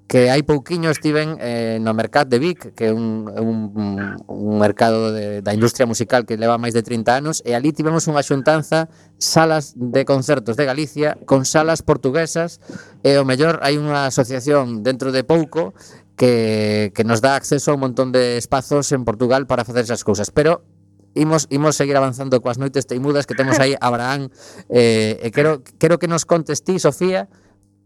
que 0.09 0.33
hai 0.33 0.41
pouquiño 0.41 0.89
estiven 0.89 1.37
eh, 1.37 1.77
no 1.85 1.93
mercado 1.93 2.33
de 2.33 2.41
Vic, 2.41 2.73
que 2.73 2.89
é 2.89 2.93
un, 2.97 3.29
un, 3.29 4.17
un 4.25 4.55
mercado 4.57 5.13
de, 5.13 5.45
da 5.45 5.53
industria 5.53 5.85
musical 5.85 6.25
que 6.25 6.41
leva 6.41 6.57
máis 6.57 6.73
de 6.73 6.81
30 6.81 7.13
anos, 7.13 7.37
e 7.45 7.53
ali 7.53 7.77
tivemos 7.77 8.09
unha 8.09 8.25
xuntanza 8.25 8.89
salas 9.21 9.77
de 9.77 10.09
concertos 10.09 10.57
de 10.57 10.65
Galicia 10.65 11.21
con 11.29 11.45
salas 11.45 11.85
portuguesas, 11.85 12.57
e 13.05 13.21
o 13.21 13.29
mellor 13.29 13.61
hai 13.61 13.77
unha 13.77 14.09
asociación 14.09 14.81
dentro 14.81 15.13
de 15.13 15.29
pouco 15.29 15.77
que, 16.19 16.93
que 16.95 17.05
nos 17.05 17.23
dá 17.23 17.37
acceso 17.37 17.71
a 17.71 17.75
un 17.75 17.81
montón 17.81 18.12
de 18.12 18.37
espazos 18.37 18.91
en 18.93 19.07
Portugal 19.07 19.47
para 19.47 19.64
facer 19.64 19.87
esas 19.87 20.05
cousas. 20.05 20.31
Pero 20.31 20.66
imos, 21.14 21.47
imos 21.49 21.77
seguir 21.79 21.97
avanzando 21.97 22.43
coas 22.43 22.59
noites 22.59 22.85
teimudas 22.85 23.25
que 23.25 23.39
temos 23.39 23.57
aí 23.62 23.79
Abraham 23.81 24.29
eh, 24.69 25.16
e 25.23 25.31
quero, 25.31 25.62
quero 25.79 25.97
que 25.97 26.11
nos 26.11 26.27
contes 26.27 26.66
ti, 26.66 26.77
Sofía 26.83 27.31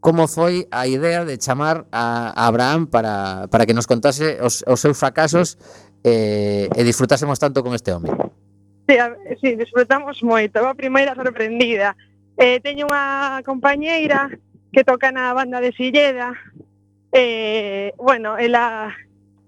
como 0.03 0.26
foi 0.26 0.66
a 0.74 0.91
idea 0.91 1.22
de 1.22 1.39
chamar 1.39 1.87
a, 1.95 2.35
a 2.35 2.51
Abraham 2.51 2.91
para, 2.91 3.47
para 3.47 3.70
que 3.70 3.72
nos 3.72 3.87
contase 3.87 4.43
os, 4.43 4.66
os 4.66 4.83
seus 4.83 4.99
fracasos 4.99 5.62
eh, 6.03 6.66
e 6.74 6.83
disfrutásemos 6.83 7.39
tanto 7.39 7.62
con 7.62 7.70
este 7.70 7.95
home. 7.95 8.11
Sí, 8.91 8.99
a, 8.99 9.14
sí 9.39 9.55
disfrutamos 9.55 10.18
moito. 10.26 10.59
A 10.59 10.74
primeira 10.74 11.14
sorprendida. 11.14 11.95
Eh, 12.35 12.59
teño 12.59 12.91
unha 12.91 13.47
compañeira 13.47 14.26
que 14.74 14.83
toca 14.83 15.14
na 15.14 15.30
banda 15.39 15.62
de 15.62 15.70
Silleda 15.70 16.35
eh, 17.12 17.92
bueno, 17.98 18.38
ela, 18.38 18.96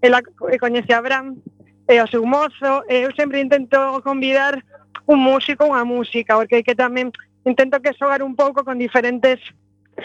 ela 0.00 0.22
coñece 0.60 0.92
a 0.92 0.98
Abraham 0.98 1.36
e 1.88 2.00
o 2.00 2.06
seu 2.06 2.24
mozo, 2.24 2.84
e 2.88 3.08
eu 3.08 3.12
sempre 3.16 3.40
intento 3.40 4.00
convidar 4.04 4.60
un 5.08 5.20
músico, 5.20 5.68
unha 5.68 5.84
música, 5.84 6.36
porque 6.36 6.64
que 6.64 6.76
tamén 6.76 7.12
intento 7.44 7.80
que 7.80 7.96
xogar 7.96 8.24
un 8.24 8.36
pouco 8.36 8.64
con 8.64 8.80
diferentes 8.80 9.40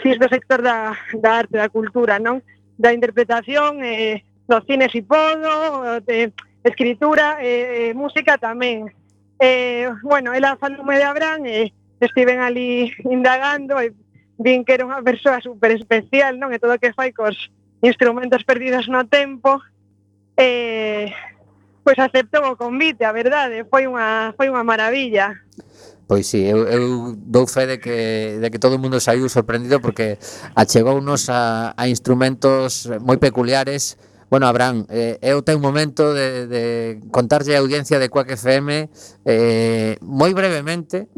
fis 0.00 0.16
do 0.20 0.28
sector 0.28 0.60
da, 0.60 0.96
da 1.16 1.44
arte, 1.44 1.56
da 1.56 1.72
cultura, 1.72 2.20
non? 2.20 2.44
Da 2.76 2.92
interpretación, 2.92 3.80
eh, 3.84 4.24
do 4.48 4.60
cine 4.68 4.88
si 4.92 5.00
podo, 5.00 6.00
de 6.04 6.32
escritura, 6.64 7.40
eh, 7.40 7.92
música 7.96 8.36
tamén. 8.36 8.92
Eh, 9.40 9.88
bueno, 10.04 10.36
ela 10.36 10.60
falume 10.60 11.00
de 11.00 11.04
Abraham, 11.04 11.48
e 11.48 11.52
eh, 11.64 11.66
estiven 12.00 12.40
ali 12.40 12.92
indagando, 13.08 13.80
e 13.80 13.88
eh, 13.88 13.92
vin 14.40 14.64
que 14.64 14.72
era 14.72 14.88
unha 14.88 15.04
persoa 15.04 15.44
super 15.44 15.68
especial, 15.76 16.40
non? 16.40 16.48
E 16.48 16.56
todo 16.56 16.72
o 16.72 16.80
que 16.80 16.96
fai 16.96 17.12
cos 17.12 17.52
instrumentos 17.84 18.40
perdidos 18.48 18.88
no 18.88 19.04
tempo, 19.04 19.60
eh, 20.40 21.12
pois 21.84 22.00
aceptou 22.00 22.48
o 22.48 22.56
convite, 22.56 23.04
a 23.04 23.12
verdade, 23.12 23.68
foi 23.68 23.84
unha, 23.84 24.32
foi 24.40 24.48
unha 24.48 24.64
maravilla. 24.64 25.36
Pois 26.08 26.26
sí, 26.26 26.42
eu, 26.42 26.66
eu 26.66 27.14
dou 27.14 27.46
fe 27.46 27.68
de 27.68 27.76
que, 27.78 28.40
de 28.40 28.48
que 28.50 28.58
todo 28.58 28.80
o 28.80 28.82
mundo 28.82 28.98
saiu 28.98 29.28
sorprendido 29.28 29.78
porque 29.78 30.18
achegounos 30.56 31.28
a, 31.30 31.76
a 31.76 31.86
instrumentos 31.86 32.88
moi 33.04 33.20
peculiares 33.20 34.00
Bueno, 34.30 34.46
Abraham, 34.46 34.86
eh, 34.88 35.18
eu 35.26 35.42
ten 35.42 35.58
momento 35.58 36.14
de, 36.14 36.46
de 36.46 36.62
contarlle 37.10 37.58
a 37.58 37.58
audiencia 37.58 37.98
de 37.98 38.06
Quack 38.06 38.38
FM 38.38 38.86
eh, 39.26 39.98
moi 40.06 40.30
brevemente 40.30 41.10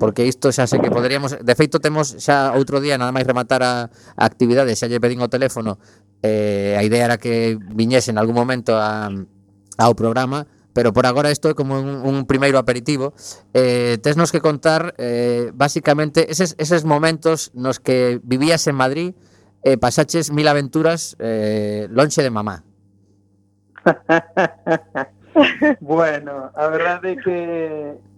porque 0.00 0.24
isto 0.24 0.48
xa 0.50 0.64
sei 0.64 0.80
que 0.80 0.88
poderíamos, 0.88 1.36
de 1.36 1.54
feito 1.54 1.78
temos 1.78 2.16
xa 2.16 2.56
outro 2.56 2.80
día 2.80 2.96
nada 2.96 3.12
máis 3.12 3.28
rematar 3.28 3.60
a, 3.60 3.92
a 3.92 4.24
actividade, 4.24 4.72
xa 4.72 4.88
lle 4.88 4.98
pedín 4.98 5.20
o 5.20 5.28
teléfono, 5.28 5.76
eh, 6.24 6.74
a 6.74 6.82
idea 6.82 7.04
era 7.04 7.20
que 7.20 7.60
viñese 7.60 8.10
en 8.10 8.18
algún 8.18 8.34
momento 8.34 8.80
a, 8.80 9.12
ao 9.76 9.92
programa, 9.94 10.48
pero 10.72 10.92
por 10.96 11.04
agora 11.04 11.30
isto 11.30 11.52
é 11.52 11.54
como 11.54 11.76
un, 11.78 12.00
un 12.06 12.24
primeiro 12.24 12.56
aperitivo. 12.56 13.12
Eh, 13.52 13.98
tesnos 14.00 14.32
que 14.32 14.40
contar 14.40 14.94
eh, 14.98 15.52
basicamente 15.52 16.30
eses, 16.30 16.54
eses 16.58 16.88
momentos 16.88 17.50
nos 17.54 17.80
que 17.80 18.20
vivías 18.22 18.66
en 18.66 18.76
Madrid 18.78 19.12
e 19.60 19.74
eh, 19.74 19.76
pasaches 19.76 20.32
mil 20.32 20.48
aventuras 20.48 21.16
eh, 21.20 21.88
lonxe 21.92 22.24
de 22.24 22.30
mamá. 22.32 22.64
bueno, 25.80 26.50
a 26.54 26.66
verdade 26.68 27.12
é 27.12 27.16
que 27.16 27.38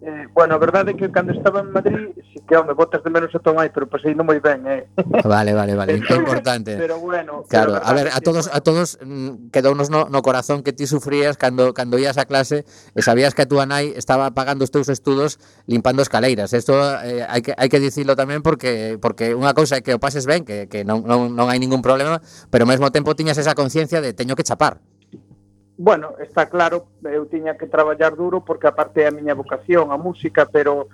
eh, 0.02 0.26
bueno, 0.34 0.54
a 0.54 0.58
verdade 0.58 0.92
é 0.92 0.96
que 0.98 1.10
cando 1.10 1.32
estaba 1.32 1.60
en 1.60 1.70
Madrid, 1.70 2.10
si 2.32 2.40
que 2.42 2.56
home, 2.56 2.74
botas 2.74 3.02
de 3.04 3.10
menos 3.10 3.34
a 3.34 3.38
Tomai, 3.38 3.70
pero 3.70 3.86
pasei 3.86 4.14
non 4.18 4.26
moi 4.26 4.42
ben, 4.42 4.66
eh. 4.66 4.82
Ah, 4.98 5.28
vale, 5.28 5.54
vale, 5.54 5.78
vale, 5.78 6.02
é 6.02 6.16
importante. 6.16 6.74
Pero 6.74 6.98
bueno, 6.98 7.46
claro, 7.46 7.78
pero 7.78 7.86
a, 7.86 7.90
a 7.90 7.94
ver, 7.94 8.08
a 8.10 8.18
todos 8.18 8.50
a 8.50 8.60
todos 8.60 8.98
mm, 8.98 9.54
quedounos 9.54 9.90
no, 9.90 10.10
no 10.10 10.20
corazón 10.22 10.66
que 10.66 10.74
ti 10.74 10.90
sufrías 10.90 11.38
cando 11.38 11.70
cando 11.70 11.98
ías 12.02 12.18
a 12.18 12.26
clase 12.26 12.66
e 12.96 13.00
sabías 13.02 13.34
que 13.34 13.46
a 13.46 13.48
túa 13.48 13.64
nai 13.64 13.94
estaba 13.94 14.34
pagando 14.34 14.66
os 14.66 14.74
teus 14.74 14.90
estudos 14.90 15.38
limpando 15.70 16.02
escaleiras. 16.02 16.50
Isto 16.50 16.74
eh, 17.06 17.22
hai 17.22 17.42
que 17.42 17.54
hai 17.54 17.70
que 17.70 17.78
dicilo 17.78 18.18
tamén 18.18 18.42
porque 18.42 18.98
porque 18.98 19.38
unha 19.38 19.54
cousa 19.54 19.78
é 19.78 19.82
que 19.86 19.94
o 19.94 20.02
pases 20.02 20.26
ben, 20.26 20.42
que 20.42 20.66
que 20.66 20.82
non 20.82 21.06
non 21.06 21.30
non 21.38 21.46
hai 21.46 21.62
ningún 21.62 21.84
problema, 21.84 22.18
pero 22.50 22.66
ao 22.66 22.70
mesmo 22.70 22.90
tempo 22.90 23.14
tiñas 23.14 23.38
esa 23.38 23.54
conciencia 23.54 24.02
de 24.02 24.10
teño 24.10 24.34
que 24.34 24.42
chapar 24.42 24.82
bueno, 25.82 26.14
está 26.22 26.46
claro, 26.46 26.86
eu 27.02 27.26
tiña 27.26 27.58
que 27.58 27.66
traballar 27.66 28.14
duro 28.14 28.46
porque 28.46 28.70
aparte 28.70 29.02
é 29.02 29.10
a 29.10 29.16
miña 29.18 29.34
vocación, 29.34 29.90
a 29.90 29.98
música, 29.98 30.46
pero 30.46 30.86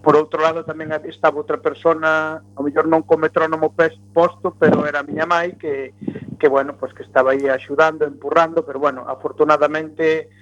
por 0.00 0.16
outro 0.16 0.40
lado 0.40 0.64
tamén 0.64 0.96
estaba 1.04 1.36
outra 1.36 1.60
persona, 1.60 2.40
ao 2.56 2.64
mellor 2.64 2.88
non 2.88 3.04
co 3.04 3.20
metrónomo 3.20 3.76
posto, 4.16 4.56
pero 4.56 4.88
era 4.88 5.04
a 5.04 5.06
miña 5.06 5.28
mãe 5.28 5.60
que, 5.60 5.92
que 6.40 6.48
bueno, 6.48 6.72
pois 6.80 6.96
pues, 6.96 7.04
que 7.04 7.04
estaba 7.04 7.36
aí 7.36 7.52
axudando, 7.52 8.08
empurrando, 8.08 8.64
pero 8.64 8.80
bueno, 8.80 9.04
afortunadamente 9.04 10.32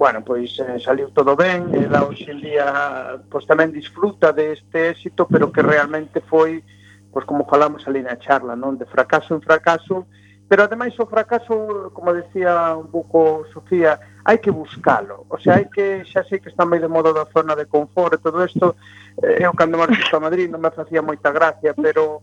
bueno, 0.00 0.24
pois 0.24 0.56
eh, 0.56 0.80
saliu 0.80 1.12
todo 1.12 1.36
ben, 1.36 1.76
ela 1.76 2.08
hoxe 2.08 2.32
en 2.32 2.40
día 2.40 3.20
pois 3.28 3.44
tamén 3.44 3.68
disfruta 3.68 4.32
deste 4.32 4.80
de 4.80 4.96
éxito, 4.96 5.28
pero 5.28 5.52
que 5.52 5.60
realmente 5.60 6.24
foi 6.24 6.64
pois 7.12 7.28
como 7.28 7.44
falamos 7.44 7.84
ali 7.84 8.00
na 8.00 8.16
charla, 8.16 8.56
non, 8.56 8.80
de 8.80 8.88
fracaso 8.88 9.36
en 9.36 9.44
fracaso, 9.44 10.08
pero 10.52 10.64
ademais 10.64 10.92
o 11.00 11.06
fracaso, 11.06 11.88
como 11.94 12.12
decía 12.12 12.76
un 12.76 12.92
pouco 12.92 13.48
Sofía, 13.56 13.96
hai 14.20 14.36
que 14.36 14.52
buscalo. 14.52 15.24
O 15.32 15.40
sea, 15.40 15.56
hai 15.56 15.64
que, 15.72 16.04
xa 16.04 16.28
sei 16.28 16.44
que 16.44 16.52
está 16.52 16.68
moi 16.68 16.76
de 16.76 16.92
moda 16.92 17.08
da 17.08 17.24
zona 17.24 17.56
de 17.56 17.64
confort 17.64 18.12
e 18.12 18.20
todo 18.20 18.44
isto, 18.44 18.76
eh, 19.24 19.40
eu 19.40 19.56
cando 19.56 19.80
marxo 19.80 20.12
a 20.12 20.20
Madrid 20.20 20.52
non 20.52 20.60
me 20.60 20.68
facía 20.68 21.00
moita 21.00 21.32
gracia, 21.32 21.72
pero 21.72 22.20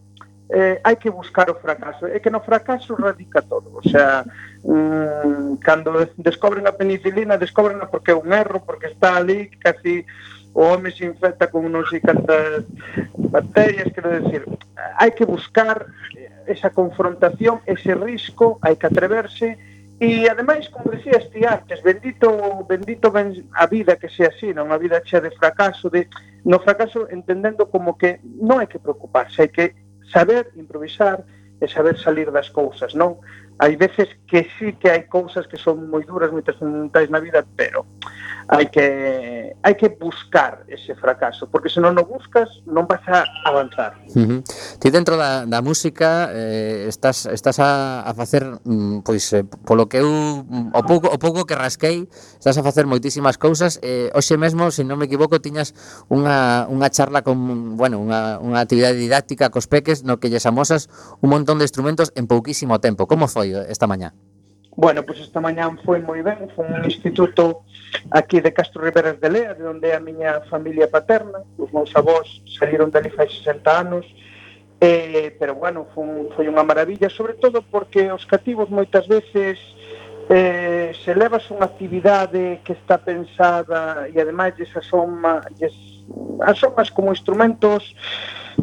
eh, 0.53 0.77
hai 0.85 1.01
que 1.01 1.09
buscar 1.09 1.49
o 1.49 1.57
fracaso. 1.57 2.05
É 2.05 2.21
que 2.21 2.29
no 2.29 2.45
fracaso 2.45 2.93
radica 2.93 3.41
todo. 3.41 3.73
O 3.73 3.81
sea, 3.81 4.21
mm, 4.61 5.57
cando 5.65 5.97
descobren 6.21 6.69
a 6.69 6.77
penicilina, 6.77 7.33
descobrenla 7.33 7.89
porque 7.89 8.13
é 8.13 8.21
un 8.21 8.29
erro, 8.29 8.61
porque 8.61 8.93
está 8.93 9.17
ali 9.17 9.49
casi 9.57 10.05
o 10.53 10.69
home 10.69 10.93
se 10.93 11.09
infecta 11.09 11.49
con 11.49 11.65
non 11.65 11.81
sei 11.89 11.97
cantas 11.97 12.61
bacterias, 13.17 13.89
quero 13.89 14.13
decir, 14.21 14.45
hai 15.01 15.17
que 15.17 15.25
buscar 15.25 15.89
esa 16.49 16.73
confrontación, 16.73 17.61
ese 17.69 17.93
risco, 17.93 18.57
hai 18.65 18.75
que 18.75 18.89
atreverse, 18.89 19.55
e 19.99 20.31
ademais, 20.31 20.69
como 20.71 20.95
decías 20.95 21.29
ti 21.29 21.43
antes, 21.43 21.83
bendito, 21.83 22.63
bendito 22.63 23.11
ben 23.11 23.35
a 23.51 23.67
vida 23.67 23.99
que 23.99 24.07
sea 24.07 24.31
así, 24.31 24.55
non? 24.55 24.71
A 24.71 24.79
vida 24.79 25.03
chea 25.03 25.19
de 25.19 25.29
fracaso, 25.35 25.91
de, 25.91 26.07
no 26.47 26.63
fracaso 26.63 27.11
entendendo 27.11 27.67
como 27.67 27.99
que 27.99 28.23
non 28.23 28.63
hai 28.63 28.67
que 28.71 28.79
preocuparse, 28.79 29.43
hai 29.43 29.51
que 29.51 29.75
saber 30.07 30.55
improvisar 30.55 31.27
e 31.59 31.67
saber 31.67 31.99
salir 31.99 32.31
das 32.31 32.47
cousas, 32.47 32.95
non? 32.95 33.19
hai 33.59 33.75
veces 33.75 34.07
que 34.23 34.47
sí 34.57 34.73
que 34.79 34.87
hai 34.87 35.03
cousas 35.11 35.43
que 35.51 35.59
son 35.59 35.91
moi 35.91 36.07
duras, 36.07 36.31
moi 36.31 36.39
trascendentais 36.39 37.11
na 37.11 37.19
vida, 37.19 37.43
pero 37.59 37.83
hai 38.47 38.71
que 38.71 38.87
hai 39.61 39.75
que 39.75 39.91
buscar 39.99 40.63
ese 40.71 40.95
fracaso, 40.95 41.51
porque 41.51 41.67
se 41.67 41.83
non 41.83 41.99
o 41.99 42.03
buscas 42.07 42.47
non 42.63 42.87
vas 42.87 43.03
a 43.11 43.27
avanzar. 43.43 43.99
Uh 44.15 44.39
-huh. 44.39 44.39
Ti 44.79 44.87
dentro 44.95 45.19
da, 45.19 45.43
da 45.43 45.59
música 45.59 46.31
eh, 46.31 46.87
estás 46.87 47.27
estás 47.27 47.59
a, 47.59 48.01
a 48.07 48.11
facer 48.15 48.47
mm, 48.63 49.03
pois 49.03 49.27
eh, 49.35 49.43
polo 49.43 49.91
que 49.91 49.99
eu 49.99 50.07
mm, 50.07 50.71
o 50.71 50.81
pouco 50.87 51.11
o 51.11 51.19
pouco 51.19 51.43
que 51.43 51.53
rasquei, 51.53 52.07
estás 52.39 52.55
a 52.55 52.63
facer 52.63 52.87
moitísimas 52.87 53.35
cousas. 53.35 53.83
Eh, 53.83 54.07
hoxe 54.15 54.39
mesmo, 54.39 54.71
se 54.71 54.87
non 54.87 54.95
me 54.95 55.11
equivoco, 55.11 55.43
tiñas 55.43 55.75
unha, 56.07 56.63
unha 56.71 56.87
charla 56.87 57.27
con, 57.27 57.75
bueno, 57.75 57.99
unha, 57.99 58.39
unha 58.39 58.63
actividade 58.63 58.95
didáctica 58.95 59.51
cos 59.51 59.67
peques 59.67 60.07
no 60.07 60.23
que 60.23 60.31
lles 60.31 60.47
amosas 60.47 60.87
un 61.19 61.35
montón 61.35 61.59
de 61.59 61.67
instrumentos 61.67 62.15
en 62.15 62.23
pouquísimo 62.23 62.79
tempo. 62.79 63.03
Como 63.03 63.27
foi 63.27 63.48
esta 63.55 63.87
mañá? 63.87 64.13
Bueno, 64.75 65.03
pois 65.03 65.19
pues 65.19 65.27
esta 65.27 65.41
mañá 65.41 65.67
foi 65.83 65.99
moi 65.99 66.21
ben, 66.23 66.47
foi 66.55 66.63
un 66.71 66.85
instituto 66.87 67.67
aquí 68.11 68.39
de 68.39 68.53
Castro 68.53 68.79
Riberas 68.79 69.19
de 69.19 69.29
Lea, 69.29 69.53
de 69.53 69.67
onde 69.67 69.91
é 69.91 69.95
a 69.95 69.99
miña 69.99 70.39
familia 70.47 70.87
paterna, 70.87 71.43
os 71.59 71.67
meus 71.75 71.91
avós 71.99 72.39
saíron 72.47 72.87
dali 72.87 73.11
fai 73.11 73.27
60 73.27 73.59
anos, 73.67 74.05
eh, 74.79 75.35
pero 75.35 75.55
bueno, 75.55 75.91
foi, 75.91 76.31
foi 76.31 76.45
unha 76.47 76.63
maravilla, 76.63 77.11
sobre 77.11 77.35
todo 77.35 77.59
porque 77.59 78.07
os 78.07 78.23
cativos 78.23 78.71
moitas 78.71 79.03
veces 79.03 79.59
eh, 80.31 80.95
se 80.95 81.11
levas 81.11 81.43
unha 81.51 81.67
actividade 81.67 82.63
que 82.63 82.71
está 82.71 82.95
pensada 82.95 84.07
e 84.07 84.15
ademais 84.15 84.55
esa 84.63 84.79
son 84.79 85.19
lles 85.59 85.98
as 86.41 86.57
somas 86.57 86.89
como 86.89 87.11
instrumentos 87.11 87.95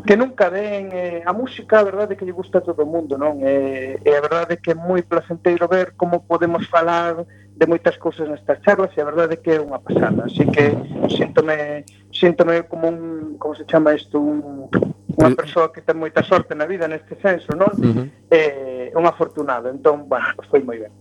que 0.05 0.17
nunca 0.17 0.51
ven 0.51 0.91
eh, 0.93 1.23
a 1.25 1.33
música, 1.33 1.81
a 1.81 1.85
verdade 1.85 2.17
que 2.17 2.25
lle 2.25 2.33
gusta 2.33 2.59
a 2.59 2.67
todo 2.67 2.85
o 2.85 2.91
mundo, 2.91 3.17
non? 3.17 3.41
E, 3.41 3.97
eh, 3.97 4.01
e 4.05 4.11
a 4.13 4.21
verdade 4.21 4.61
que 4.61 4.73
é 4.73 4.77
moi 4.77 5.01
placenteiro 5.03 5.69
ver 5.69 5.97
como 5.97 6.27
podemos 6.27 6.67
falar 6.69 7.25
de 7.57 7.65
moitas 7.65 7.97
cousas 7.97 8.29
nestas 8.29 8.61
charlas 8.61 8.93
e 8.93 9.01
a 9.01 9.09
verdade 9.09 9.41
que 9.41 9.57
é 9.57 9.61
unha 9.61 9.81
pasada, 9.81 10.29
así 10.29 10.45
que 10.45 10.77
síntome, 11.09 11.89
síntome 12.13 12.69
como 12.69 12.93
un, 12.93 12.99
como 13.41 13.57
se 13.57 13.65
chama 13.65 13.97
isto, 13.97 14.21
un 14.21 14.69
unha 15.17 15.33
persoa 15.33 15.73
que 15.73 15.81
ten 15.81 15.97
moita 15.97 16.21
sorte 16.21 16.53
na 16.53 16.69
vida 16.69 16.85
neste 16.85 17.17
senso, 17.25 17.57
non? 17.57 17.73
Uh 17.73 17.93
-huh. 17.93 18.07
Eh, 18.29 18.93
un 18.93 19.09
afortunado, 19.09 19.73
entón, 19.73 20.09
bueno, 20.09 20.29
pues 20.37 20.49
foi 20.53 20.61
moi 20.61 20.77
ben. 20.77 20.93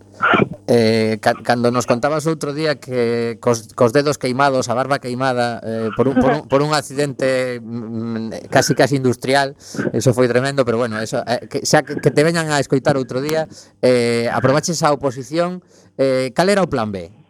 Eh, 0.72 1.20
ca 1.20 1.36
cando 1.44 1.70
nos 1.70 1.84
contabas 1.84 2.24
outro 2.26 2.56
día 2.56 2.80
que 2.80 3.36
cos, 3.44 3.76
cos 3.76 3.92
dedos 3.92 4.16
queimados, 4.16 4.72
a 4.72 4.74
barba 4.74 5.04
queimada 5.04 5.60
eh, 5.62 5.92
por, 6.00 6.08
un, 6.08 6.16
por, 6.16 6.32
un, 6.32 6.42
por 6.48 6.60
un 6.64 6.72
accidente 6.72 7.60
mm, 7.60 8.32
mm 8.32 8.50
casi 8.50 8.72
casi 8.74 8.96
industrial, 8.96 9.60
eso 9.92 10.16
foi 10.16 10.32
tremendo, 10.32 10.64
pero 10.64 10.80
bueno, 10.80 10.96
eso 11.04 11.20
eh, 11.28 11.52
que, 11.52 11.68
xa 11.68 11.84
que 11.84 12.12
te 12.12 12.24
veñan 12.24 12.48
a 12.50 12.64
escoitar 12.64 12.96
outro 12.96 13.20
día, 13.20 13.52
eh 13.84 14.32
aprobaches 14.32 14.80
a 14.82 14.96
oposición, 14.96 15.60
eh 16.00 16.32
cal 16.32 16.48
era 16.48 16.64
o 16.64 16.72
plan 16.72 16.96
B? 16.96 17.25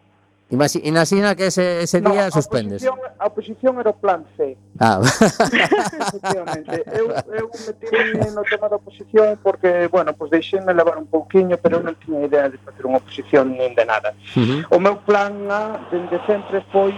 Imagina 0.50 1.36
que 1.36 1.48
ese, 1.48 1.82
ese 1.82 2.02
no, 2.02 2.12
día 2.12 2.30
suspendes. 2.30 2.86
A 2.86 2.91
oposición, 2.91 3.14
a 3.18 3.26
oposición 3.26 3.80
era 3.80 3.89
o 3.89 3.96
plan 3.98 4.26
C. 4.38 4.56
Ah. 4.80 5.02
eu, 6.93 7.10
eu 7.34 7.50
metí 7.66 8.30
no 8.30 8.43
tema 8.43 8.70
da 8.70 8.76
oposición 8.76 9.39
porque, 9.41 9.88
bueno, 9.88 10.14
pois 10.14 10.30
pues 10.30 10.41
deixei-me 10.41 10.72
levar 10.74 10.98
un 10.98 11.08
pouquiño, 11.08 11.58
pero 11.58 11.78
eu 11.78 11.84
non 11.84 11.98
tiña 11.98 12.30
idea 12.30 12.46
de 12.46 12.62
facer 12.62 12.86
unha 12.86 13.02
oposición 13.02 13.58
nin 13.58 13.74
de 13.74 13.86
nada. 13.89 14.14
Uh 14.38 14.70
-huh. 14.70 14.78
O 14.78 14.78
meu 14.78 15.02
plan 15.02 15.34
A, 15.50 15.82
dende 15.89 16.22
sempre, 16.30 16.62
foi 16.70 16.93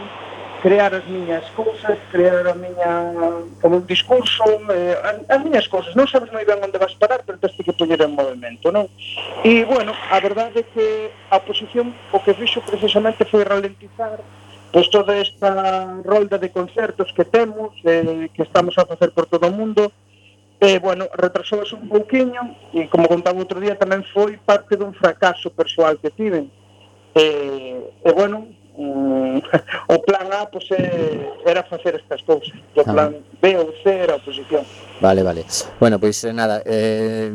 crear 0.68 0.94
as 0.94 1.08
miñas 1.08 1.48
cousas, 1.56 1.98
crear 2.12 2.44
a 2.44 2.54
miña 2.54 2.92
como 3.64 3.78
un 3.78 3.88
discurso, 3.88 4.44
eh, 4.76 5.00
as, 5.00 5.40
as 5.40 5.40
miñas 5.40 5.64
cousas, 5.72 5.96
non 5.96 6.12
sabes 6.12 6.28
moi 6.36 6.44
ben 6.44 6.60
onde 6.60 6.76
vas 6.76 6.92
parar, 7.00 7.24
pero 7.24 7.40
tens 7.40 7.56
que 7.56 7.72
poñer 7.72 8.04
en 8.04 8.12
movimento, 8.12 8.68
non? 8.68 8.92
E 9.48 9.64
bueno, 9.64 9.96
a 9.96 10.20
verdade 10.20 10.60
é 10.60 10.68
que 10.68 10.88
a 11.32 11.40
posición 11.40 11.96
o 12.12 12.20
que 12.20 12.36
fixo 12.36 12.60
precisamente 12.68 13.24
foi 13.24 13.48
ralentizar 13.48 14.20
pois 14.76 14.92
toda 14.92 15.16
esta 15.16 16.04
rolda 16.04 16.36
de 16.36 16.52
concertos 16.52 17.16
que 17.16 17.24
temos, 17.24 17.72
eh, 17.88 18.28
que 18.36 18.44
estamos 18.44 18.76
a 18.76 18.84
facer 18.84 19.16
por 19.16 19.32
todo 19.32 19.48
o 19.48 19.56
mundo, 19.56 19.96
eh, 20.60 20.84
bueno, 20.84 21.08
retrasouse 21.16 21.80
un 21.80 21.88
pouquiño 21.88 22.44
e 22.76 22.92
como 22.92 23.08
contaba 23.08 23.40
outro 23.40 23.64
día 23.64 23.80
tamén 23.80 24.04
foi 24.12 24.36
parte 24.36 24.76
dun 24.76 24.92
fracaso 24.92 25.48
persoal 25.48 25.96
que 25.96 26.12
tiven. 26.12 26.52
Eh, 27.16 27.80
e 28.04 28.12
eh, 28.12 28.12
bueno, 28.12 28.57
Mm, 28.78 29.42
o 29.94 29.96
plan 30.06 30.30
A 30.32 30.46
pois, 30.46 30.70
era 31.46 31.64
facer 31.66 31.98
estas 31.98 32.22
cousas 32.22 32.54
o 32.78 32.82
ah. 32.82 32.94
plan 32.94 33.12
B 33.42 33.58
ou 33.58 33.74
C 33.82 33.90
era 33.90 34.14
a 34.14 34.22
oposición 34.22 34.62
Vale, 35.00 35.22
vale. 35.22 35.46
Bueno, 35.80 36.00
pois 36.00 36.22
pues, 36.22 36.34
nada, 36.34 36.62
eh, 36.66 37.32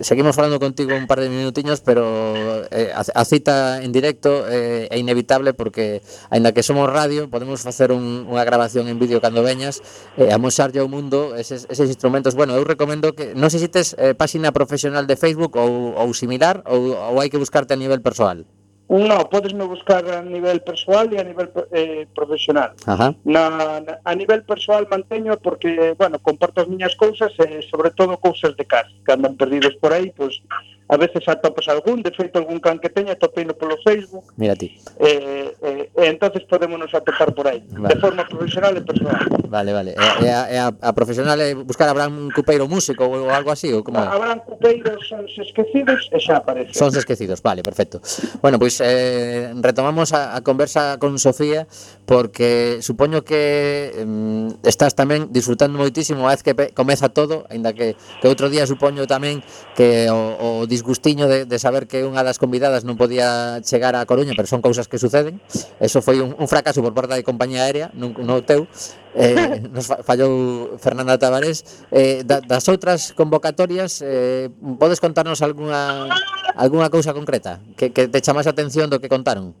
seguimos 0.00 0.36
falando 0.36 0.60
contigo 0.60 0.94
un 0.94 1.06
par 1.06 1.20
de 1.20 1.30
minutiños, 1.30 1.80
pero 1.80 2.64
eh, 2.70 2.92
a 2.92 3.24
cita 3.24 3.82
en 3.82 3.92
directo 3.92 4.44
eh, 4.46 4.88
é 4.90 4.98
inevitable 4.98 5.54
porque, 5.54 6.02
aínda 6.28 6.52
que 6.52 6.62
somos 6.62 6.92
radio, 6.92 7.30
podemos 7.30 7.62
facer 7.62 7.92
un, 7.92 8.28
unha 8.28 8.44
grabación 8.44 8.92
en 8.92 9.00
vídeo 9.00 9.24
cando 9.24 9.40
veñas, 9.40 9.80
eh, 10.20 10.36
amosarlle 10.36 10.84
ao 10.84 10.88
mundo 10.88 11.32
eses, 11.32 11.64
eses 11.72 11.88
instrumentos. 11.88 12.36
Bueno, 12.36 12.60
eu 12.60 12.64
recomendo 12.68 13.16
que, 13.16 13.32
non 13.32 13.48
sei 13.48 13.64
se 13.64 13.72
tes 13.72 13.96
eh, 13.96 14.12
páxina 14.12 14.52
profesional 14.52 15.08
de 15.08 15.16
Facebook 15.16 15.56
ou, 15.56 15.96
ou 15.96 16.12
similar, 16.12 16.60
ou, 16.68 16.92
ou 16.92 17.16
hai 17.24 17.32
que 17.32 17.40
buscarte 17.40 17.72
a 17.72 17.80
nivel 17.80 18.04
persoal. 18.04 18.44
No, 18.88 19.28
podesme 19.30 19.64
buscar 19.64 20.04
a 20.10 20.22
nivel 20.22 20.60
persoal 20.60 21.12
e 21.12 21.18
a 21.18 21.24
nivel 21.24 21.48
eh, 21.72 22.06
profesional. 22.14 22.74
Ajá. 22.86 23.14
Na, 23.24 23.80
na, 23.80 23.98
a 24.04 24.14
nivel 24.14 24.42
persoal 24.44 24.86
manteño 24.90 25.38
porque, 25.38 25.94
bueno, 25.96 26.18
comparto 26.18 26.60
as 26.60 26.68
miñas 26.68 26.94
cousas 26.94 27.32
e, 27.38 27.62
sobre 27.70 27.90
todo, 27.90 28.18
cousas 28.18 28.54
de 28.56 28.64
casa. 28.64 28.90
Cando 29.04 29.28
andan 29.28 29.36
perdidos 29.36 29.74
por 29.76 29.92
aí, 29.92 30.12
pois, 30.12 30.42
pues, 30.44 30.66
a 30.92 30.96
veces 30.98 31.26
atopas 31.26 31.68
algún, 31.68 32.02
de 32.02 32.12
feito 32.12 32.38
algún 32.38 32.60
can 32.60 32.76
que 32.76 32.92
teña 32.92 33.16
topeino 33.16 33.56
polo 33.56 33.80
Facebook. 33.80 34.28
Mira 34.36 34.52
ti. 34.52 34.76
Eh, 35.00 35.48
eh, 35.64 35.88
e 35.88 36.04
entonces 36.04 36.44
podémonos 36.44 36.92
atopar 36.92 37.32
por 37.32 37.48
aí, 37.48 37.64
vale. 37.72 37.94
de 37.94 37.96
forma 37.96 38.28
profesional 38.28 38.76
e 38.76 38.84
personal. 38.84 39.24
Vale, 39.48 39.72
vale. 39.72 39.90
E, 39.96 40.24
e, 40.24 40.28
a, 40.28 40.40
e 40.52 40.56
a, 40.60 40.68
a 40.68 40.92
profesional 40.92 41.40
é 41.40 41.56
buscar 41.56 41.88
Abraham 41.88 42.28
Cupeiro 42.36 42.68
músico 42.68 43.08
ou 43.08 43.32
algo 43.32 43.48
así, 43.48 43.72
ou 43.72 43.80
como 43.80 43.96
é? 43.96 44.04
Abraham 44.04 44.44
Cupeiro 44.44 45.00
son 45.00 45.24
esquecidos 45.24 46.12
e 46.12 46.20
xa 46.20 46.44
aparece. 46.44 46.76
Son 46.76 46.92
esquecidos, 46.92 47.40
vale, 47.40 47.64
perfecto. 47.64 48.04
Bueno, 48.44 48.60
pois 48.60 48.76
pues, 48.76 48.84
eh, 48.84 49.48
retomamos 49.64 50.12
a, 50.12 50.36
a 50.36 50.44
conversa 50.44 51.00
con 51.00 51.16
Sofía 51.16 51.64
porque 52.04 52.84
supoño 52.84 53.24
que 53.24 53.96
mm, 53.96 54.68
estás 54.68 54.92
tamén 54.92 55.32
disfrutando 55.32 55.80
moitísimo 55.80 56.28
a 56.28 56.36
vez 56.36 56.44
que 56.44 56.52
pe, 56.52 56.76
comeza 56.76 57.08
todo, 57.08 57.48
aínda 57.48 57.72
que, 57.72 57.96
que 58.20 58.28
outro 58.28 58.52
día 58.52 58.68
supoño 58.68 59.08
tamén 59.08 59.40
que 59.72 60.12
o, 60.12 60.36
o 60.36 60.48
disgustiño 60.82 61.28
de, 61.30 61.46
de 61.46 61.58
saber 61.62 61.86
que 61.86 62.02
unha 62.02 62.26
das 62.26 62.42
convidadas 62.42 62.82
non 62.82 62.98
podía 62.98 63.62
chegar 63.62 63.94
a 63.94 64.02
Coruña, 64.02 64.34
pero 64.34 64.50
son 64.50 64.58
cousas 64.58 64.90
que 64.90 64.98
suceden. 64.98 65.38
Eso 65.78 66.02
foi 66.02 66.18
un, 66.18 66.34
un 66.34 66.50
fracaso 66.50 66.82
por 66.82 66.90
parte 66.90 67.14
da 67.14 67.22
compañía 67.22 67.62
aérea, 67.62 67.94
non, 67.94 68.10
non 68.18 68.42
teu. 68.42 68.66
Eh, 69.14 69.62
nos 69.74 69.86
fallou 69.86 70.74
Fernanda 70.82 71.14
Tavares. 71.22 71.86
Eh, 71.94 72.26
da, 72.26 72.42
das 72.42 72.66
outras 72.66 73.14
convocatorias, 73.14 74.02
eh, 74.02 74.50
podes 74.82 74.98
contarnos 74.98 75.38
algunha, 75.46 76.10
algunha 76.58 76.90
cousa 76.90 77.14
concreta 77.14 77.62
que, 77.78 77.94
que 77.94 78.10
te 78.10 78.18
chamase 78.18 78.50
a 78.50 78.54
atención 78.58 78.90
do 78.90 78.98
que 78.98 79.06
contaron? 79.06 79.54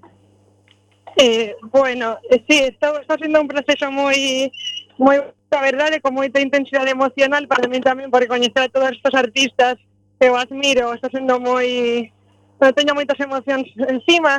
Eh, 1.14 1.54
bueno, 1.70 2.18
eh, 2.26 2.42
sí, 2.50 2.66
está, 2.66 2.98
está 2.98 3.14
sendo 3.14 3.38
un 3.38 3.46
proceso 3.46 3.86
moi 3.94 4.50
moi 4.98 5.22
a 5.52 5.60
verdade, 5.60 6.00
con 6.00 6.16
moita 6.16 6.40
intensidade 6.40 6.90
emocional 6.90 7.44
para 7.46 7.68
mí 7.68 7.78
tamén, 7.84 8.08
porque 8.08 8.26
coñecer 8.26 8.66
a 8.66 8.72
todos 8.72 8.96
estos 8.96 9.12
artistas 9.12 9.76
eu 10.22 10.36
admiro, 10.36 10.94
está 10.94 11.10
sendo 11.10 11.40
moi... 11.40 12.10
Pero 12.58 12.78
teño 12.78 12.94
moitas 12.94 13.18
emocións 13.18 13.66
encima. 13.90 14.38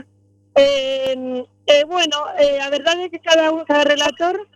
Eh, 0.55 1.43
eh, 1.67 1.83
bueno, 1.83 2.17
eh, 2.39 2.63
a 2.63 2.71
verdade 2.71 3.05
é 3.05 3.11
que 3.11 3.19
cada, 3.19 3.51
un, 3.51 3.67
cada 3.67 3.83
relator 3.83 4.47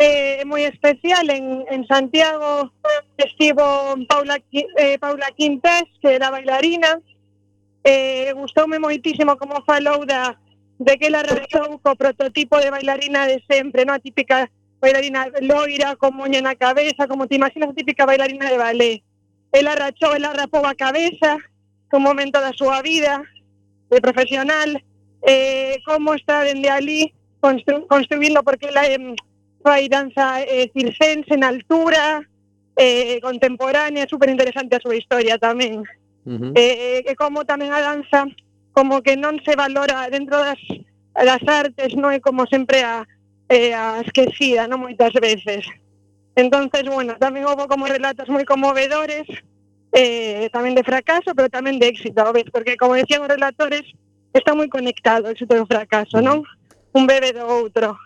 eh, 0.00 0.40
é 0.40 0.44
moi 0.48 0.64
especial. 0.64 1.28
En, 1.28 1.68
en 1.68 1.84
Santiago 1.84 2.72
estivo 3.20 4.00
Paula, 4.08 4.40
eh, 4.50 4.96
Paula 4.96 5.28
Quintés, 5.36 5.84
que 6.00 6.16
era 6.16 6.32
bailarina. 6.32 6.96
Eh, 7.84 8.32
gustoume 8.32 8.80
moitísimo 8.80 9.36
como 9.36 9.60
falou 9.68 10.04
da, 10.08 10.40
de 10.80 10.96
que 10.96 11.12
ela 11.12 11.20
realizou 11.20 11.76
co 11.84 11.96
prototipo 11.96 12.56
de 12.56 12.72
bailarina 12.72 13.28
de 13.28 13.44
sempre, 13.44 13.84
non 13.84 14.00
a 14.00 14.04
típica 14.04 14.48
bailarina 14.80 15.28
loira, 15.44 15.96
con 16.00 16.16
moña 16.16 16.40
na 16.40 16.56
cabeza, 16.56 17.04
como 17.04 17.28
te 17.28 17.36
imaginas 17.36 17.68
a 17.68 17.76
típica 17.76 18.08
bailarina 18.08 18.48
de 18.48 18.56
ballet. 18.56 19.04
Ela 19.52 19.74
rachou, 19.74 20.14
ela 20.14 20.32
rapou 20.32 20.64
a 20.66 20.74
cabeza 20.74 21.38
un 21.92 22.02
momento 22.02 22.38
da 22.40 22.52
súa 22.54 22.82
vida 22.82 23.22
de 23.90 23.98
profesional. 24.00 24.78
Eh, 25.22 25.78
como 25.84 26.14
está 26.14 26.44
dende 26.44 26.70
ali 26.70 27.12
constru, 27.40 27.86
construindo 27.86 28.42
porque 28.42 28.68
ela 28.68 28.86
eh, 28.86 29.14
fai 29.62 29.88
danza 29.88 30.40
eh, 30.42 30.70
circense 30.72 31.34
en 31.34 31.44
altura 31.44 32.22
eh, 32.76 33.20
contemporánea, 33.20 34.08
super 34.08 34.30
interesante 34.30 34.76
a 34.76 34.80
súa 34.80 34.96
historia 34.96 35.36
tamén 35.36 35.84
uh 36.24 36.32
-huh. 36.32 36.52
eh, 36.56 37.04
e 37.04 37.12
como 37.20 37.44
tamén 37.44 37.68
a 37.68 37.84
danza 37.84 38.24
como 38.72 39.02
que 39.04 39.12
non 39.16 39.36
se 39.44 39.52
valora 39.58 40.08
dentro 40.08 40.40
das, 40.40 40.60
das 41.12 41.42
artes 41.44 41.92
non 42.00 42.16
é 42.16 42.20
como 42.24 42.48
sempre 42.48 42.80
a, 42.80 43.04
eh, 43.52 43.76
a 43.76 44.00
esquecida 44.00 44.64
non 44.64 44.80
moitas 44.80 45.12
veces. 45.20 45.68
Entonces, 46.36 46.84
bueno, 46.86 47.18
tamén 47.18 47.46
houve 47.46 47.66
como 47.66 47.90
relatos 47.90 48.30
moi 48.30 48.46
conmovedores, 48.46 49.26
eh, 49.92 50.46
tamén 50.54 50.78
de 50.78 50.86
fracaso, 50.86 51.34
pero 51.34 51.50
tamén 51.50 51.82
de 51.82 51.90
éxito, 51.90 52.22
a 52.22 52.30
vez, 52.30 52.46
porque 52.54 52.78
como 52.78 52.94
decían 52.94 53.26
os 53.26 53.32
relatores, 53.32 53.82
está 54.30 54.54
moi 54.54 54.70
conectado 54.70 55.26
o 55.26 55.32
éxito 55.34 55.58
e 55.58 55.62
o 55.62 55.66
fracaso, 55.66 56.22
non? 56.22 56.46
Un 56.94 57.04
bebe 57.10 57.34
do 57.34 57.46
outro. 57.46 57.98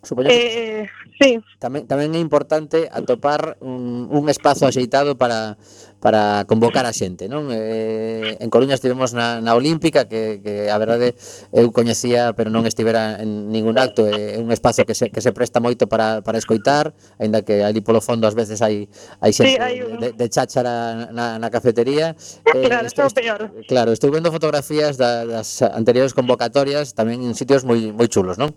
Supoño 0.00 0.30
que 0.30 0.38
eh, 0.38 0.84
sí. 1.20 1.42
tamén, 1.60 1.84
tamén 1.84 2.16
é 2.16 2.20
importante 2.22 2.88
atopar 2.88 3.60
un, 3.60 4.08
un 4.08 4.24
espazo 4.32 4.64
axeitado 4.64 5.18
para, 5.18 5.60
para 6.00 6.44
convocar 6.44 6.84
a 6.84 6.92
xente, 6.92 7.26
non? 7.26 7.48
Eh, 7.50 8.36
en 8.38 8.48
Coruña 8.52 8.76
estivemos 8.76 9.16
na, 9.16 9.40
na 9.40 9.56
Olímpica 9.56 10.04
que, 10.06 10.44
que 10.44 10.68
a 10.68 10.76
verdade 10.76 11.16
eu 11.56 11.72
coñecía 11.72 12.36
pero 12.36 12.52
non 12.52 12.68
estivera 12.68 13.16
en 13.16 13.48
ningún 13.48 13.80
acto 13.80 14.04
é 14.04 14.36
eh, 14.36 14.42
un 14.42 14.52
espazo 14.52 14.84
que 14.84 14.92
se, 14.92 15.08
que 15.08 15.24
se 15.24 15.32
presta 15.32 15.58
moito 15.58 15.88
para, 15.88 16.20
para 16.20 16.36
escoitar, 16.36 16.92
aínda 17.16 17.40
que 17.40 17.64
ali 17.64 17.80
polo 17.80 18.04
fondo 18.04 18.28
ás 18.28 18.36
veces 18.36 18.60
hai, 18.60 18.86
hai 19.24 19.32
xente 19.32 19.56
sí, 19.56 19.60
hai 19.60 19.80
un... 19.80 19.96
de, 19.96 20.12
de 20.12 20.26
cháchara 20.28 21.08
na, 21.10 21.40
na 21.40 21.48
cafetería 21.48 22.12
ah, 22.12 22.52
eh, 22.52 22.68
Claro, 22.68 22.86
estou, 22.86 23.08
estou 23.08 23.22
peor 23.22 23.40
Claro, 23.64 23.90
estou 23.96 24.12
vendo 24.12 24.28
fotografías 24.28 25.00
da, 25.00 25.24
das 25.24 25.64
anteriores 25.64 26.12
convocatorias 26.12 26.92
tamén 26.92 27.24
en 27.24 27.32
sitios 27.32 27.64
moi, 27.64 27.90
moi 27.96 28.06
chulos, 28.06 28.36
non? 28.36 28.52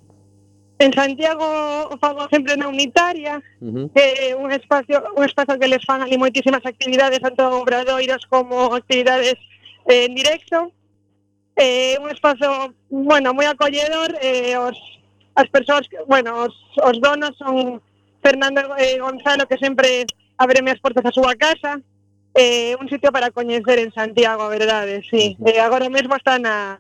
En 0.80 0.94
Santiago 0.94 1.46
fan 2.00 2.16
sempre 2.32 2.56
na 2.56 2.72
unitaria, 2.72 3.44
uh 3.60 3.68
-huh. 3.68 3.92
eh, 3.96 4.34
un 4.34 4.50
espacio 4.52 5.04
un 5.16 5.24
espacio 5.28 5.60
que 5.60 5.68
les 5.68 5.84
fan 5.84 6.02
ali 6.02 6.18
moitísimas 6.18 6.64
actividades, 6.66 7.20
tanto 7.20 7.44
obradoiros 7.62 8.24
como 8.32 8.56
actividades 8.80 9.36
eh, 9.92 10.06
en 10.08 10.16
directo. 10.16 10.72
Eh, 11.58 12.00
un 12.00 12.10
espazo, 12.16 12.74
bueno, 12.88 13.34
moi 13.36 13.44
acolledor, 13.52 14.16
eh, 14.24 14.56
os, 14.56 14.80
as 15.36 15.48
persoas, 15.52 15.84
que, 15.92 16.00
bueno, 16.08 16.48
os, 16.48 16.56
os 16.80 16.96
donos 17.04 17.36
son 17.36 17.84
Fernando 18.24 18.62
eh, 18.80 18.96
Gonzalo, 19.04 19.44
que 19.50 19.60
sempre 19.60 20.08
abreme 20.40 20.72
as 20.72 20.80
portas 20.80 21.04
a 21.04 21.12
súa 21.12 21.36
casa, 21.36 21.72
eh, 22.40 22.80
un 22.80 22.88
sitio 22.88 23.12
para 23.12 23.32
coñecer 23.36 23.78
en 23.84 23.92
Santiago, 23.92 24.44
a 24.44 24.54
verdade, 24.58 25.04
sí. 25.12 25.36
Uh 25.36 25.44
-huh. 25.44 25.52
eh, 25.52 25.60
agora 25.60 25.92
mesmo 25.92 26.16
está 26.16 26.40
na, 26.40 26.80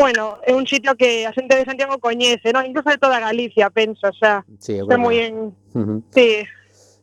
bueno, 0.00 0.38
é 0.42 0.54
un 0.56 0.66
sitio 0.66 0.96
que 0.96 1.28
a 1.28 1.32
xente 1.36 1.54
de 1.54 1.68
Santiago 1.68 2.00
coñece, 2.00 2.52
¿no? 2.52 2.64
Incluso 2.64 2.88
de 2.88 2.98
toda 2.98 3.20
Galicia, 3.20 3.68
penso, 3.68 4.08
o 4.08 4.16
sea, 4.16 4.44
sí, 4.58 4.80
está 4.80 4.96
bueno. 4.96 5.04
moi 5.04 5.16
en... 5.20 5.34
Uh 5.76 5.84
-huh. 5.84 5.98
Sí. 6.10 6.30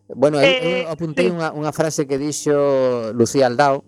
Bueno, 0.10 0.42
eh, 0.42 0.84
eu 0.84 0.90
apuntei 0.90 1.28
sí. 1.28 1.32
unha, 1.36 1.54
unha 1.54 1.72
frase 1.76 2.10
que 2.10 2.18
dixo 2.18 3.14
Lucía 3.14 3.46
Aldao, 3.46 3.86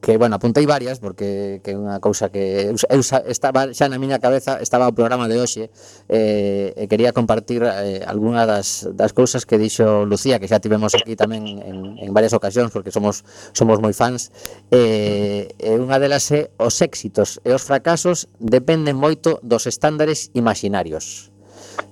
que, 0.00 0.16
bueno, 0.16 0.36
apuntei 0.36 0.66
varias 0.66 1.00
porque 1.00 1.60
que 1.64 1.72
é 1.72 1.76
unha 1.76 1.98
cousa 1.98 2.30
que 2.30 2.70
eu, 2.70 2.76
eu 2.76 3.00
estaba 3.02 3.72
xa 3.74 3.90
na 3.90 3.98
miña 3.98 4.22
cabeza, 4.22 4.62
estaba 4.62 4.86
o 4.86 4.94
programa 4.94 5.26
de 5.26 5.40
hoxe 5.40 5.72
eh, 6.06 6.76
e 6.76 6.84
quería 6.86 7.10
compartir 7.10 7.66
eh, 7.66 8.04
algunha 8.06 8.46
das, 8.46 8.86
das 8.94 9.10
cousas 9.10 9.44
que 9.48 9.58
dixo 9.58 10.06
Lucía, 10.06 10.38
que 10.38 10.46
xa 10.46 10.62
tivemos 10.62 10.94
aquí 10.94 11.16
tamén 11.18 11.60
en, 11.60 11.98
en 11.98 12.10
varias 12.14 12.36
ocasións 12.36 12.70
porque 12.70 12.94
somos 12.94 13.26
somos 13.56 13.82
moi 13.82 13.92
fans. 13.96 14.30
Eh, 14.70 15.50
e 15.58 15.70
unha 15.80 15.98
delas 15.98 16.30
é 16.30 16.54
os 16.60 16.78
éxitos 16.80 17.42
e 17.42 17.50
os 17.50 17.66
fracasos 17.66 18.30
dependen 18.38 18.94
moito 18.94 19.42
dos 19.42 19.66
estándares 19.66 20.30
imaginarios 20.36 21.30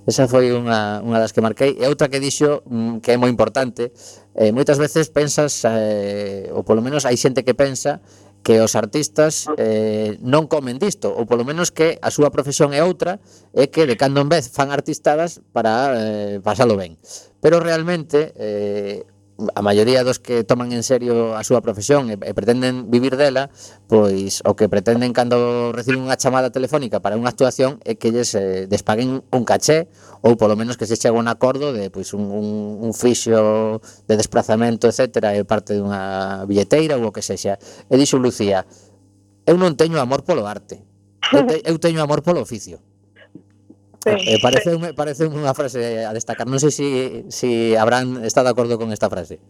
Esa 0.09 0.25
foi 0.25 0.49
unha, 0.57 1.05
unha 1.05 1.21
das 1.21 1.37
que 1.37 1.45
marquei. 1.45 1.77
E 1.77 1.85
outra 1.85 2.09
que 2.09 2.17
dixo 2.17 2.65
mm, 2.65 3.05
que 3.05 3.13
é 3.13 3.17
moi 3.21 3.29
importante 3.29 3.93
eh, 4.39 4.55
moitas 4.55 4.79
veces 4.79 5.11
pensas, 5.11 5.67
eh, 5.67 6.47
ou 6.55 6.63
polo 6.63 6.79
menos 6.79 7.03
hai 7.03 7.19
xente 7.19 7.43
que 7.43 7.59
pensa, 7.59 7.99
que 8.47 8.63
os 8.63 8.79
artistas 8.79 9.51
eh, 9.59 10.15
non 10.23 10.47
comen 10.47 10.79
disto, 10.79 11.11
ou 11.11 11.27
polo 11.27 11.43
menos 11.43 11.75
que 11.75 11.99
a 11.99 12.15
súa 12.15 12.31
profesión 12.31 12.71
é 12.71 12.87
outra, 12.87 13.19
e 13.51 13.67
que 13.75 13.83
de 13.83 13.99
cando 13.99 14.23
en 14.23 14.31
vez 14.31 14.47
fan 14.47 14.71
artistadas 14.71 15.43
para 15.51 15.99
eh, 15.99 16.39
pasalo 16.39 16.79
ben. 16.79 16.95
Pero 17.43 17.59
realmente, 17.59 18.31
eh, 18.39 19.03
a 19.55 19.63
maioría 19.63 20.03
dos 20.03 20.19
que 20.19 20.43
toman 20.43 20.75
en 20.75 20.83
serio 20.83 21.39
a 21.39 21.47
súa 21.47 21.63
profesión 21.63 22.11
e, 22.11 22.19
e 22.19 22.35
pretenden 22.35 22.91
vivir 22.91 23.15
dela, 23.15 23.55
pois 23.87 24.43
o 24.43 24.59
que 24.59 24.67
pretenden 24.67 25.15
cando 25.15 25.71
reciben 25.71 26.03
unha 26.03 26.19
chamada 26.19 26.51
telefónica 26.51 26.99
para 26.99 27.15
unha 27.15 27.31
actuación 27.31 27.79
é 27.87 27.95
que 27.95 28.11
lles 28.11 28.35
eh, 28.35 28.67
despaguen 28.67 29.23
un 29.31 29.43
caché 29.47 29.87
ou 30.23 30.35
polo 30.35 30.59
menos 30.59 30.77
que 30.77 30.87
se 30.87 30.97
chegue 30.99 31.15
a 31.15 31.21
un 31.21 31.29
acordo 31.29 31.73
de 31.73 31.91
pois 31.91 32.13
un, 32.15 32.27
un, 32.27 32.47
un 32.83 32.93
fixo 32.95 33.81
de 34.09 34.15
desplazamento, 34.17 34.89
etcétera, 34.89 35.37
e 35.37 35.45
parte 35.47 35.79
dunha 35.79 36.45
billeteira 36.47 36.99
ou 36.99 37.09
o 37.09 37.15
que 37.15 37.23
sexa. 37.23 37.59
E 37.87 37.95
dixo 37.95 38.19
Lucía, 38.19 38.67
eu 39.47 39.57
non 39.57 39.79
teño 39.79 40.03
amor 40.03 40.27
polo 40.27 40.45
arte. 40.45 40.83
Eu, 41.33 41.45
te, 41.47 41.63
eu 41.65 41.77
teño 41.79 42.03
amor 42.03 42.23
polo 42.27 42.43
oficio. 42.43 42.83
Eh, 44.07 44.39
parece, 44.41 44.75
un, 44.75 44.95
parece 44.95 45.27
unha 45.27 45.53
frase 45.53 46.07
a 46.07 46.15
destacar. 46.15 46.47
Non 46.47 46.63
sei 46.63 46.71
se 46.71 46.85
si, 46.85 46.89
si 47.29 47.51
Abraham 47.77 48.25
está 48.25 48.47
de 48.47 48.51
acordo 48.51 48.79
con 48.79 48.95
esta 48.95 49.11
frase. 49.11 49.43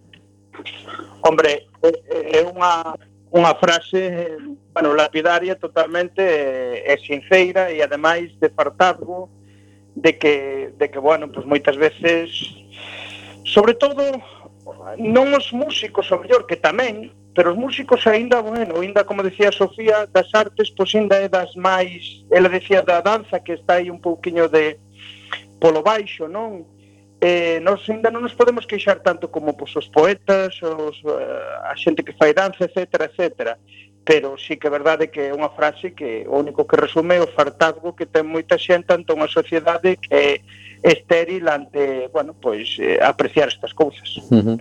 Hombre, 1.23 1.69
é 1.83 2.41
unha, 2.43 2.97
unha 3.31 3.53
frase 3.61 4.39
bueno, 4.73 4.95
lapidaria 4.95 5.57
totalmente 5.57 6.23
é 6.23 6.95
sinceira 7.03 7.71
e 7.75 7.83
ademais 7.83 8.33
de 8.39 8.49
fartazgo 8.49 9.29
de 10.01 10.19
que, 10.19 10.73
de 10.79 10.91
que 10.91 10.99
bueno, 10.99 11.31
pues 11.31 11.45
moitas 11.47 11.77
veces, 11.77 12.31
sobre 13.43 13.75
todo, 13.75 14.23
non 14.99 15.35
os 15.35 15.51
músicos, 15.51 16.07
o 16.15 16.21
mellor 16.23 16.47
que 16.47 16.55
tamén, 16.55 17.11
pero 17.35 17.51
os 17.55 17.59
músicos 17.59 18.07
aínda, 18.07 18.39
bueno, 18.39 18.79
aínda, 18.79 19.03
como 19.03 19.27
decía 19.27 19.51
Sofía, 19.51 20.07
das 20.07 20.31
artes, 20.35 20.71
pois 20.71 20.95
aínda 20.95 21.19
é 21.19 21.27
das 21.27 21.55
máis, 21.59 22.23
ela 22.31 22.47
decía 22.47 22.83
da 22.83 23.03
danza, 23.03 23.43
que 23.43 23.59
está 23.59 23.83
aí 23.83 23.91
un 23.91 23.99
pouquiño 23.99 24.47
de 24.47 24.79
polo 25.59 25.83
baixo, 25.83 26.31
non? 26.31 26.63
Eh, 27.19 27.59
nós 27.67 27.83
aínda 27.91 28.15
non 28.15 28.23
nos 28.23 28.39
podemos 28.39 28.63
queixar 28.63 29.03
tanto 29.03 29.27
como 29.27 29.59
pois, 29.59 29.75
os 29.75 29.91
poetas, 29.91 30.55
os, 30.63 31.03
eh, 31.03 31.67
a 31.67 31.75
xente 31.75 32.07
que 32.07 32.15
fai 32.15 32.31
danza, 32.31 32.63
etc, 32.63 33.11
etc 33.11 33.59
pero 34.09 34.39
sí 34.39 34.57
que 34.57 34.69
é 34.69 34.71
verdade 34.71 35.13
que 35.13 35.29
é 35.29 35.37
unha 35.37 35.53
frase 35.53 35.93
que 35.93 36.25
o 36.25 36.41
único 36.41 36.65
que 36.65 36.81
resume 36.81 37.21
é 37.21 37.23
o 37.23 37.29
fartazgo 37.29 37.93
que 37.93 38.09
ten 38.09 38.25
moita 38.25 38.57
xente 38.57 38.89
ante 38.97 39.13
unha 39.13 39.29
sociedade 39.29 40.01
que 40.01 40.09
é 40.09 40.29
estéril 40.81 41.45
ante, 41.45 42.09
bueno, 42.09 42.33
pois 42.33 42.81
eh, 42.81 42.97
apreciar 43.05 43.53
estas 43.53 43.77
cousas. 43.77 44.17
Uh 44.33 44.41
-huh. 44.41 44.57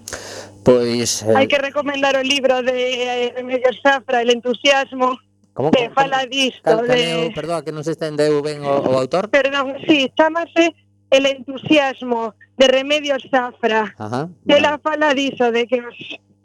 Pois 0.67 1.23
eh... 1.23 1.31
hai 1.31 1.47
que 1.47 1.63
recomendar 1.63 2.19
o 2.19 2.23
libro 2.27 2.59
de 2.59 3.31
Remedios 3.39 3.79
eh, 3.79 3.83
Safra, 3.87 4.19
El 4.19 4.35
entusiasmo. 4.35 5.15
Como, 5.55 5.71
que 5.71 5.87
como, 5.87 5.95
fala 5.95 6.27
disto 6.27 6.83
de... 6.83 7.31
Perdón, 7.31 7.63
que 7.63 7.71
non 7.71 7.87
se 7.87 7.95
estendeu 7.95 8.43
ben 8.43 8.67
o, 8.67 8.83
o 8.83 8.99
autor. 8.99 9.31
Perdón, 9.31 9.79
si, 9.87 10.11
sí, 10.11 10.11
chamase 10.11 10.75
El 11.07 11.23
entusiasmo 11.23 12.35
de 12.59 12.67
Remedios 12.67 13.23
Zafra 13.31 13.95
Ajá, 13.95 14.27
Ela 14.43 14.75
fala 14.83 15.15
diso 15.15 15.55
de 15.55 15.63
que 15.71 15.79
as 15.79 15.95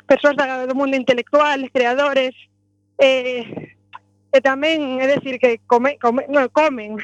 persoas 0.06 0.38
do 0.70 0.76
mundo 0.78 0.94
intelectual, 0.94 1.66
creadores, 1.74 2.30
eh, 3.02 3.74
e 4.32 4.38
tamén, 4.40 5.02
é 5.02 5.06
decir, 5.10 5.42
que 5.42 5.60
come, 5.66 5.98
come, 5.98 6.24
non, 6.30 6.46
comen, 6.54 6.96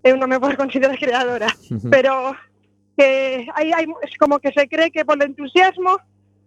eu 0.00 0.16
non 0.16 0.32
me 0.32 0.40
podo 0.40 0.56
considerar 0.56 0.96
creadora, 0.96 1.46
uh 1.46 1.76
-huh. 1.76 1.90
pero 1.92 2.32
que 2.96 3.46
hai, 3.54 3.68
hai 3.76 3.84
como 4.18 4.40
que 4.40 4.50
se 4.56 4.66
cree 4.66 4.90
que 4.90 5.04
polo 5.04 5.22
entusiasmo 5.22 6.00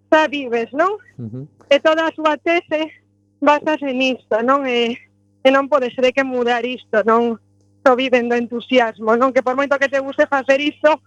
xa 0.09 0.27
vives, 0.27 0.73
non? 0.73 0.97
Uh 1.21 1.29
-huh. 1.29 1.45
E 1.69 1.79
toda 1.79 2.09
a 2.09 2.15
súa 2.15 2.35
tese 2.41 2.91
basase 3.39 3.93
nisto, 3.93 4.35
non? 4.41 4.65
E, 4.65 4.97
e 5.43 5.47
non 5.53 5.69
pode 5.69 5.93
ser 5.93 6.09
que 6.11 6.25
mudar 6.25 6.65
isto, 6.65 7.03
non? 7.05 7.37
Só 7.85 7.95
viven 7.95 8.27
do 8.27 8.35
entusiasmo, 8.35 9.15
non? 9.15 9.31
Que 9.31 9.45
por 9.45 9.55
moito 9.55 9.79
que 9.79 9.91
te 9.91 10.01
guste 10.01 10.25
facer 10.27 10.59
isto, 10.59 10.99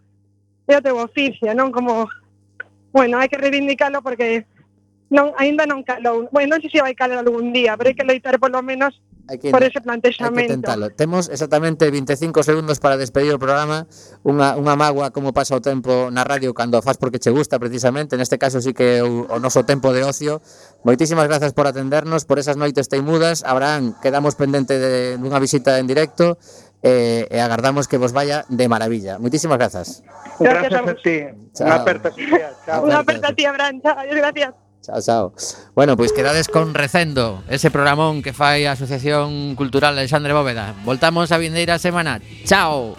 é 0.70 0.78
o 0.78 0.84
teu 0.84 0.96
oficio, 0.96 1.50
non? 1.52 1.74
Como, 1.74 2.06
bueno, 2.94 3.18
hai 3.18 3.28
que 3.28 3.40
reivindicarlo 3.40 4.00
porque 4.00 4.46
non 5.10 5.34
aínda 5.34 5.66
non 5.66 5.82
calou. 5.82 6.30
Bueno, 6.30 6.54
non 6.56 6.62
sei 6.62 6.70
se 6.70 6.80
vai 6.80 6.94
calar 6.94 7.18
algún 7.18 7.50
día, 7.50 7.74
pero 7.74 7.90
hai 7.90 7.98
que 7.98 8.06
loitar 8.06 8.38
polo 8.38 8.62
menos 8.62 9.02
que, 9.26 9.50
por 9.50 9.62
ese 9.62 9.82
plantexamento. 9.82 10.38
Hai 10.38 10.46
que 10.46 10.54
tentalo. 10.54 10.86
Temos 10.94 11.26
exactamente 11.28 11.90
25 11.90 12.46
segundos 12.46 12.78
para 12.78 12.94
despedir 12.94 13.34
o 13.34 13.42
programa. 13.42 13.90
Unha, 14.22 14.54
unha 14.54 14.74
magua 14.78 15.10
como 15.10 15.34
pasa 15.34 15.58
o 15.58 15.62
tempo 15.62 16.14
na 16.14 16.22
radio 16.22 16.54
cando 16.54 16.78
faz 16.78 16.94
porque 16.94 17.18
che 17.18 17.34
gusta 17.34 17.58
precisamente. 17.58 18.14
Neste 18.14 18.38
caso 18.38 18.62
sí 18.62 18.70
que 18.70 19.02
o, 19.02 19.26
o 19.26 19.36
noso 19.42 19.66
tempo 19.66 19.90
de 19.90 20.06
ocio. 20.06 20.38
Moitísimas 20.86 21.26
grazas 21.26 21.52
por 21.58 21.66
atendernos, 21.66 22.22
por 22.22 22.38
esas 22.38 22.54
noites 22.54 22.86
teimudas. 22.86 23.42
Abraham, 23.42 23.98
quedamos 23.98 24.38
pendente 24.38 24.78
de, 24.78 25.18
dunha 25.18 25.42
visita 25.42 25.82
en 25.82 25.90
directo 25.90 26.38
e, 26.86 27.26
e 27.28 27.38
agardamos 27.42 27.90
que 27.90 27.98
vos 27.98 28.14
vaya 28.14 28.46
de 28.46 28.66
maravilla. 28.70 29.18
Moitísimas 29.18 29.58
grazas. 29.58 30.06
Gracias, 30.38 30.70
gracias 30.70 30.86
a 30.86 31.02
ti. 31.02 31.18
Chao. 31.50 31.66
Unha 31.66 31.78
aperta 31.82 32.08
social. 32.14 32.52
Chao. 32.62 32.80
Unha 32.86 32.98
aperta 33.02 33.26
a 33.30 33.34
ti, 33.34 33.42
Abraham. 33.42 33.74
Chao. 33.82 33.98
Gracias. 34.06 34.54
Chao, 34.82 35.00
chao. 35.02 35.32
Bueno, 35.74 35.96
pois 35.96 36.12
quedades 36.12 36.48
con 36.48 36.72
Recendo, 36.72 37.42
ese 37.48 37.70
programón 37.70 38.22
que 38.22 38.32
fai 38.32 38.64
a 38.64 38.72
Asociación 38.72 39.54
Cultural 39.54 39.92
Alexandre 39.92 40.32
Bóveda. 40.32 40.74
Voltamos 40.84 41.32
a 41.32 41.38
vindeira 41.38 41.78
semana. 41.78 42.20
Chao. 42.44 42.96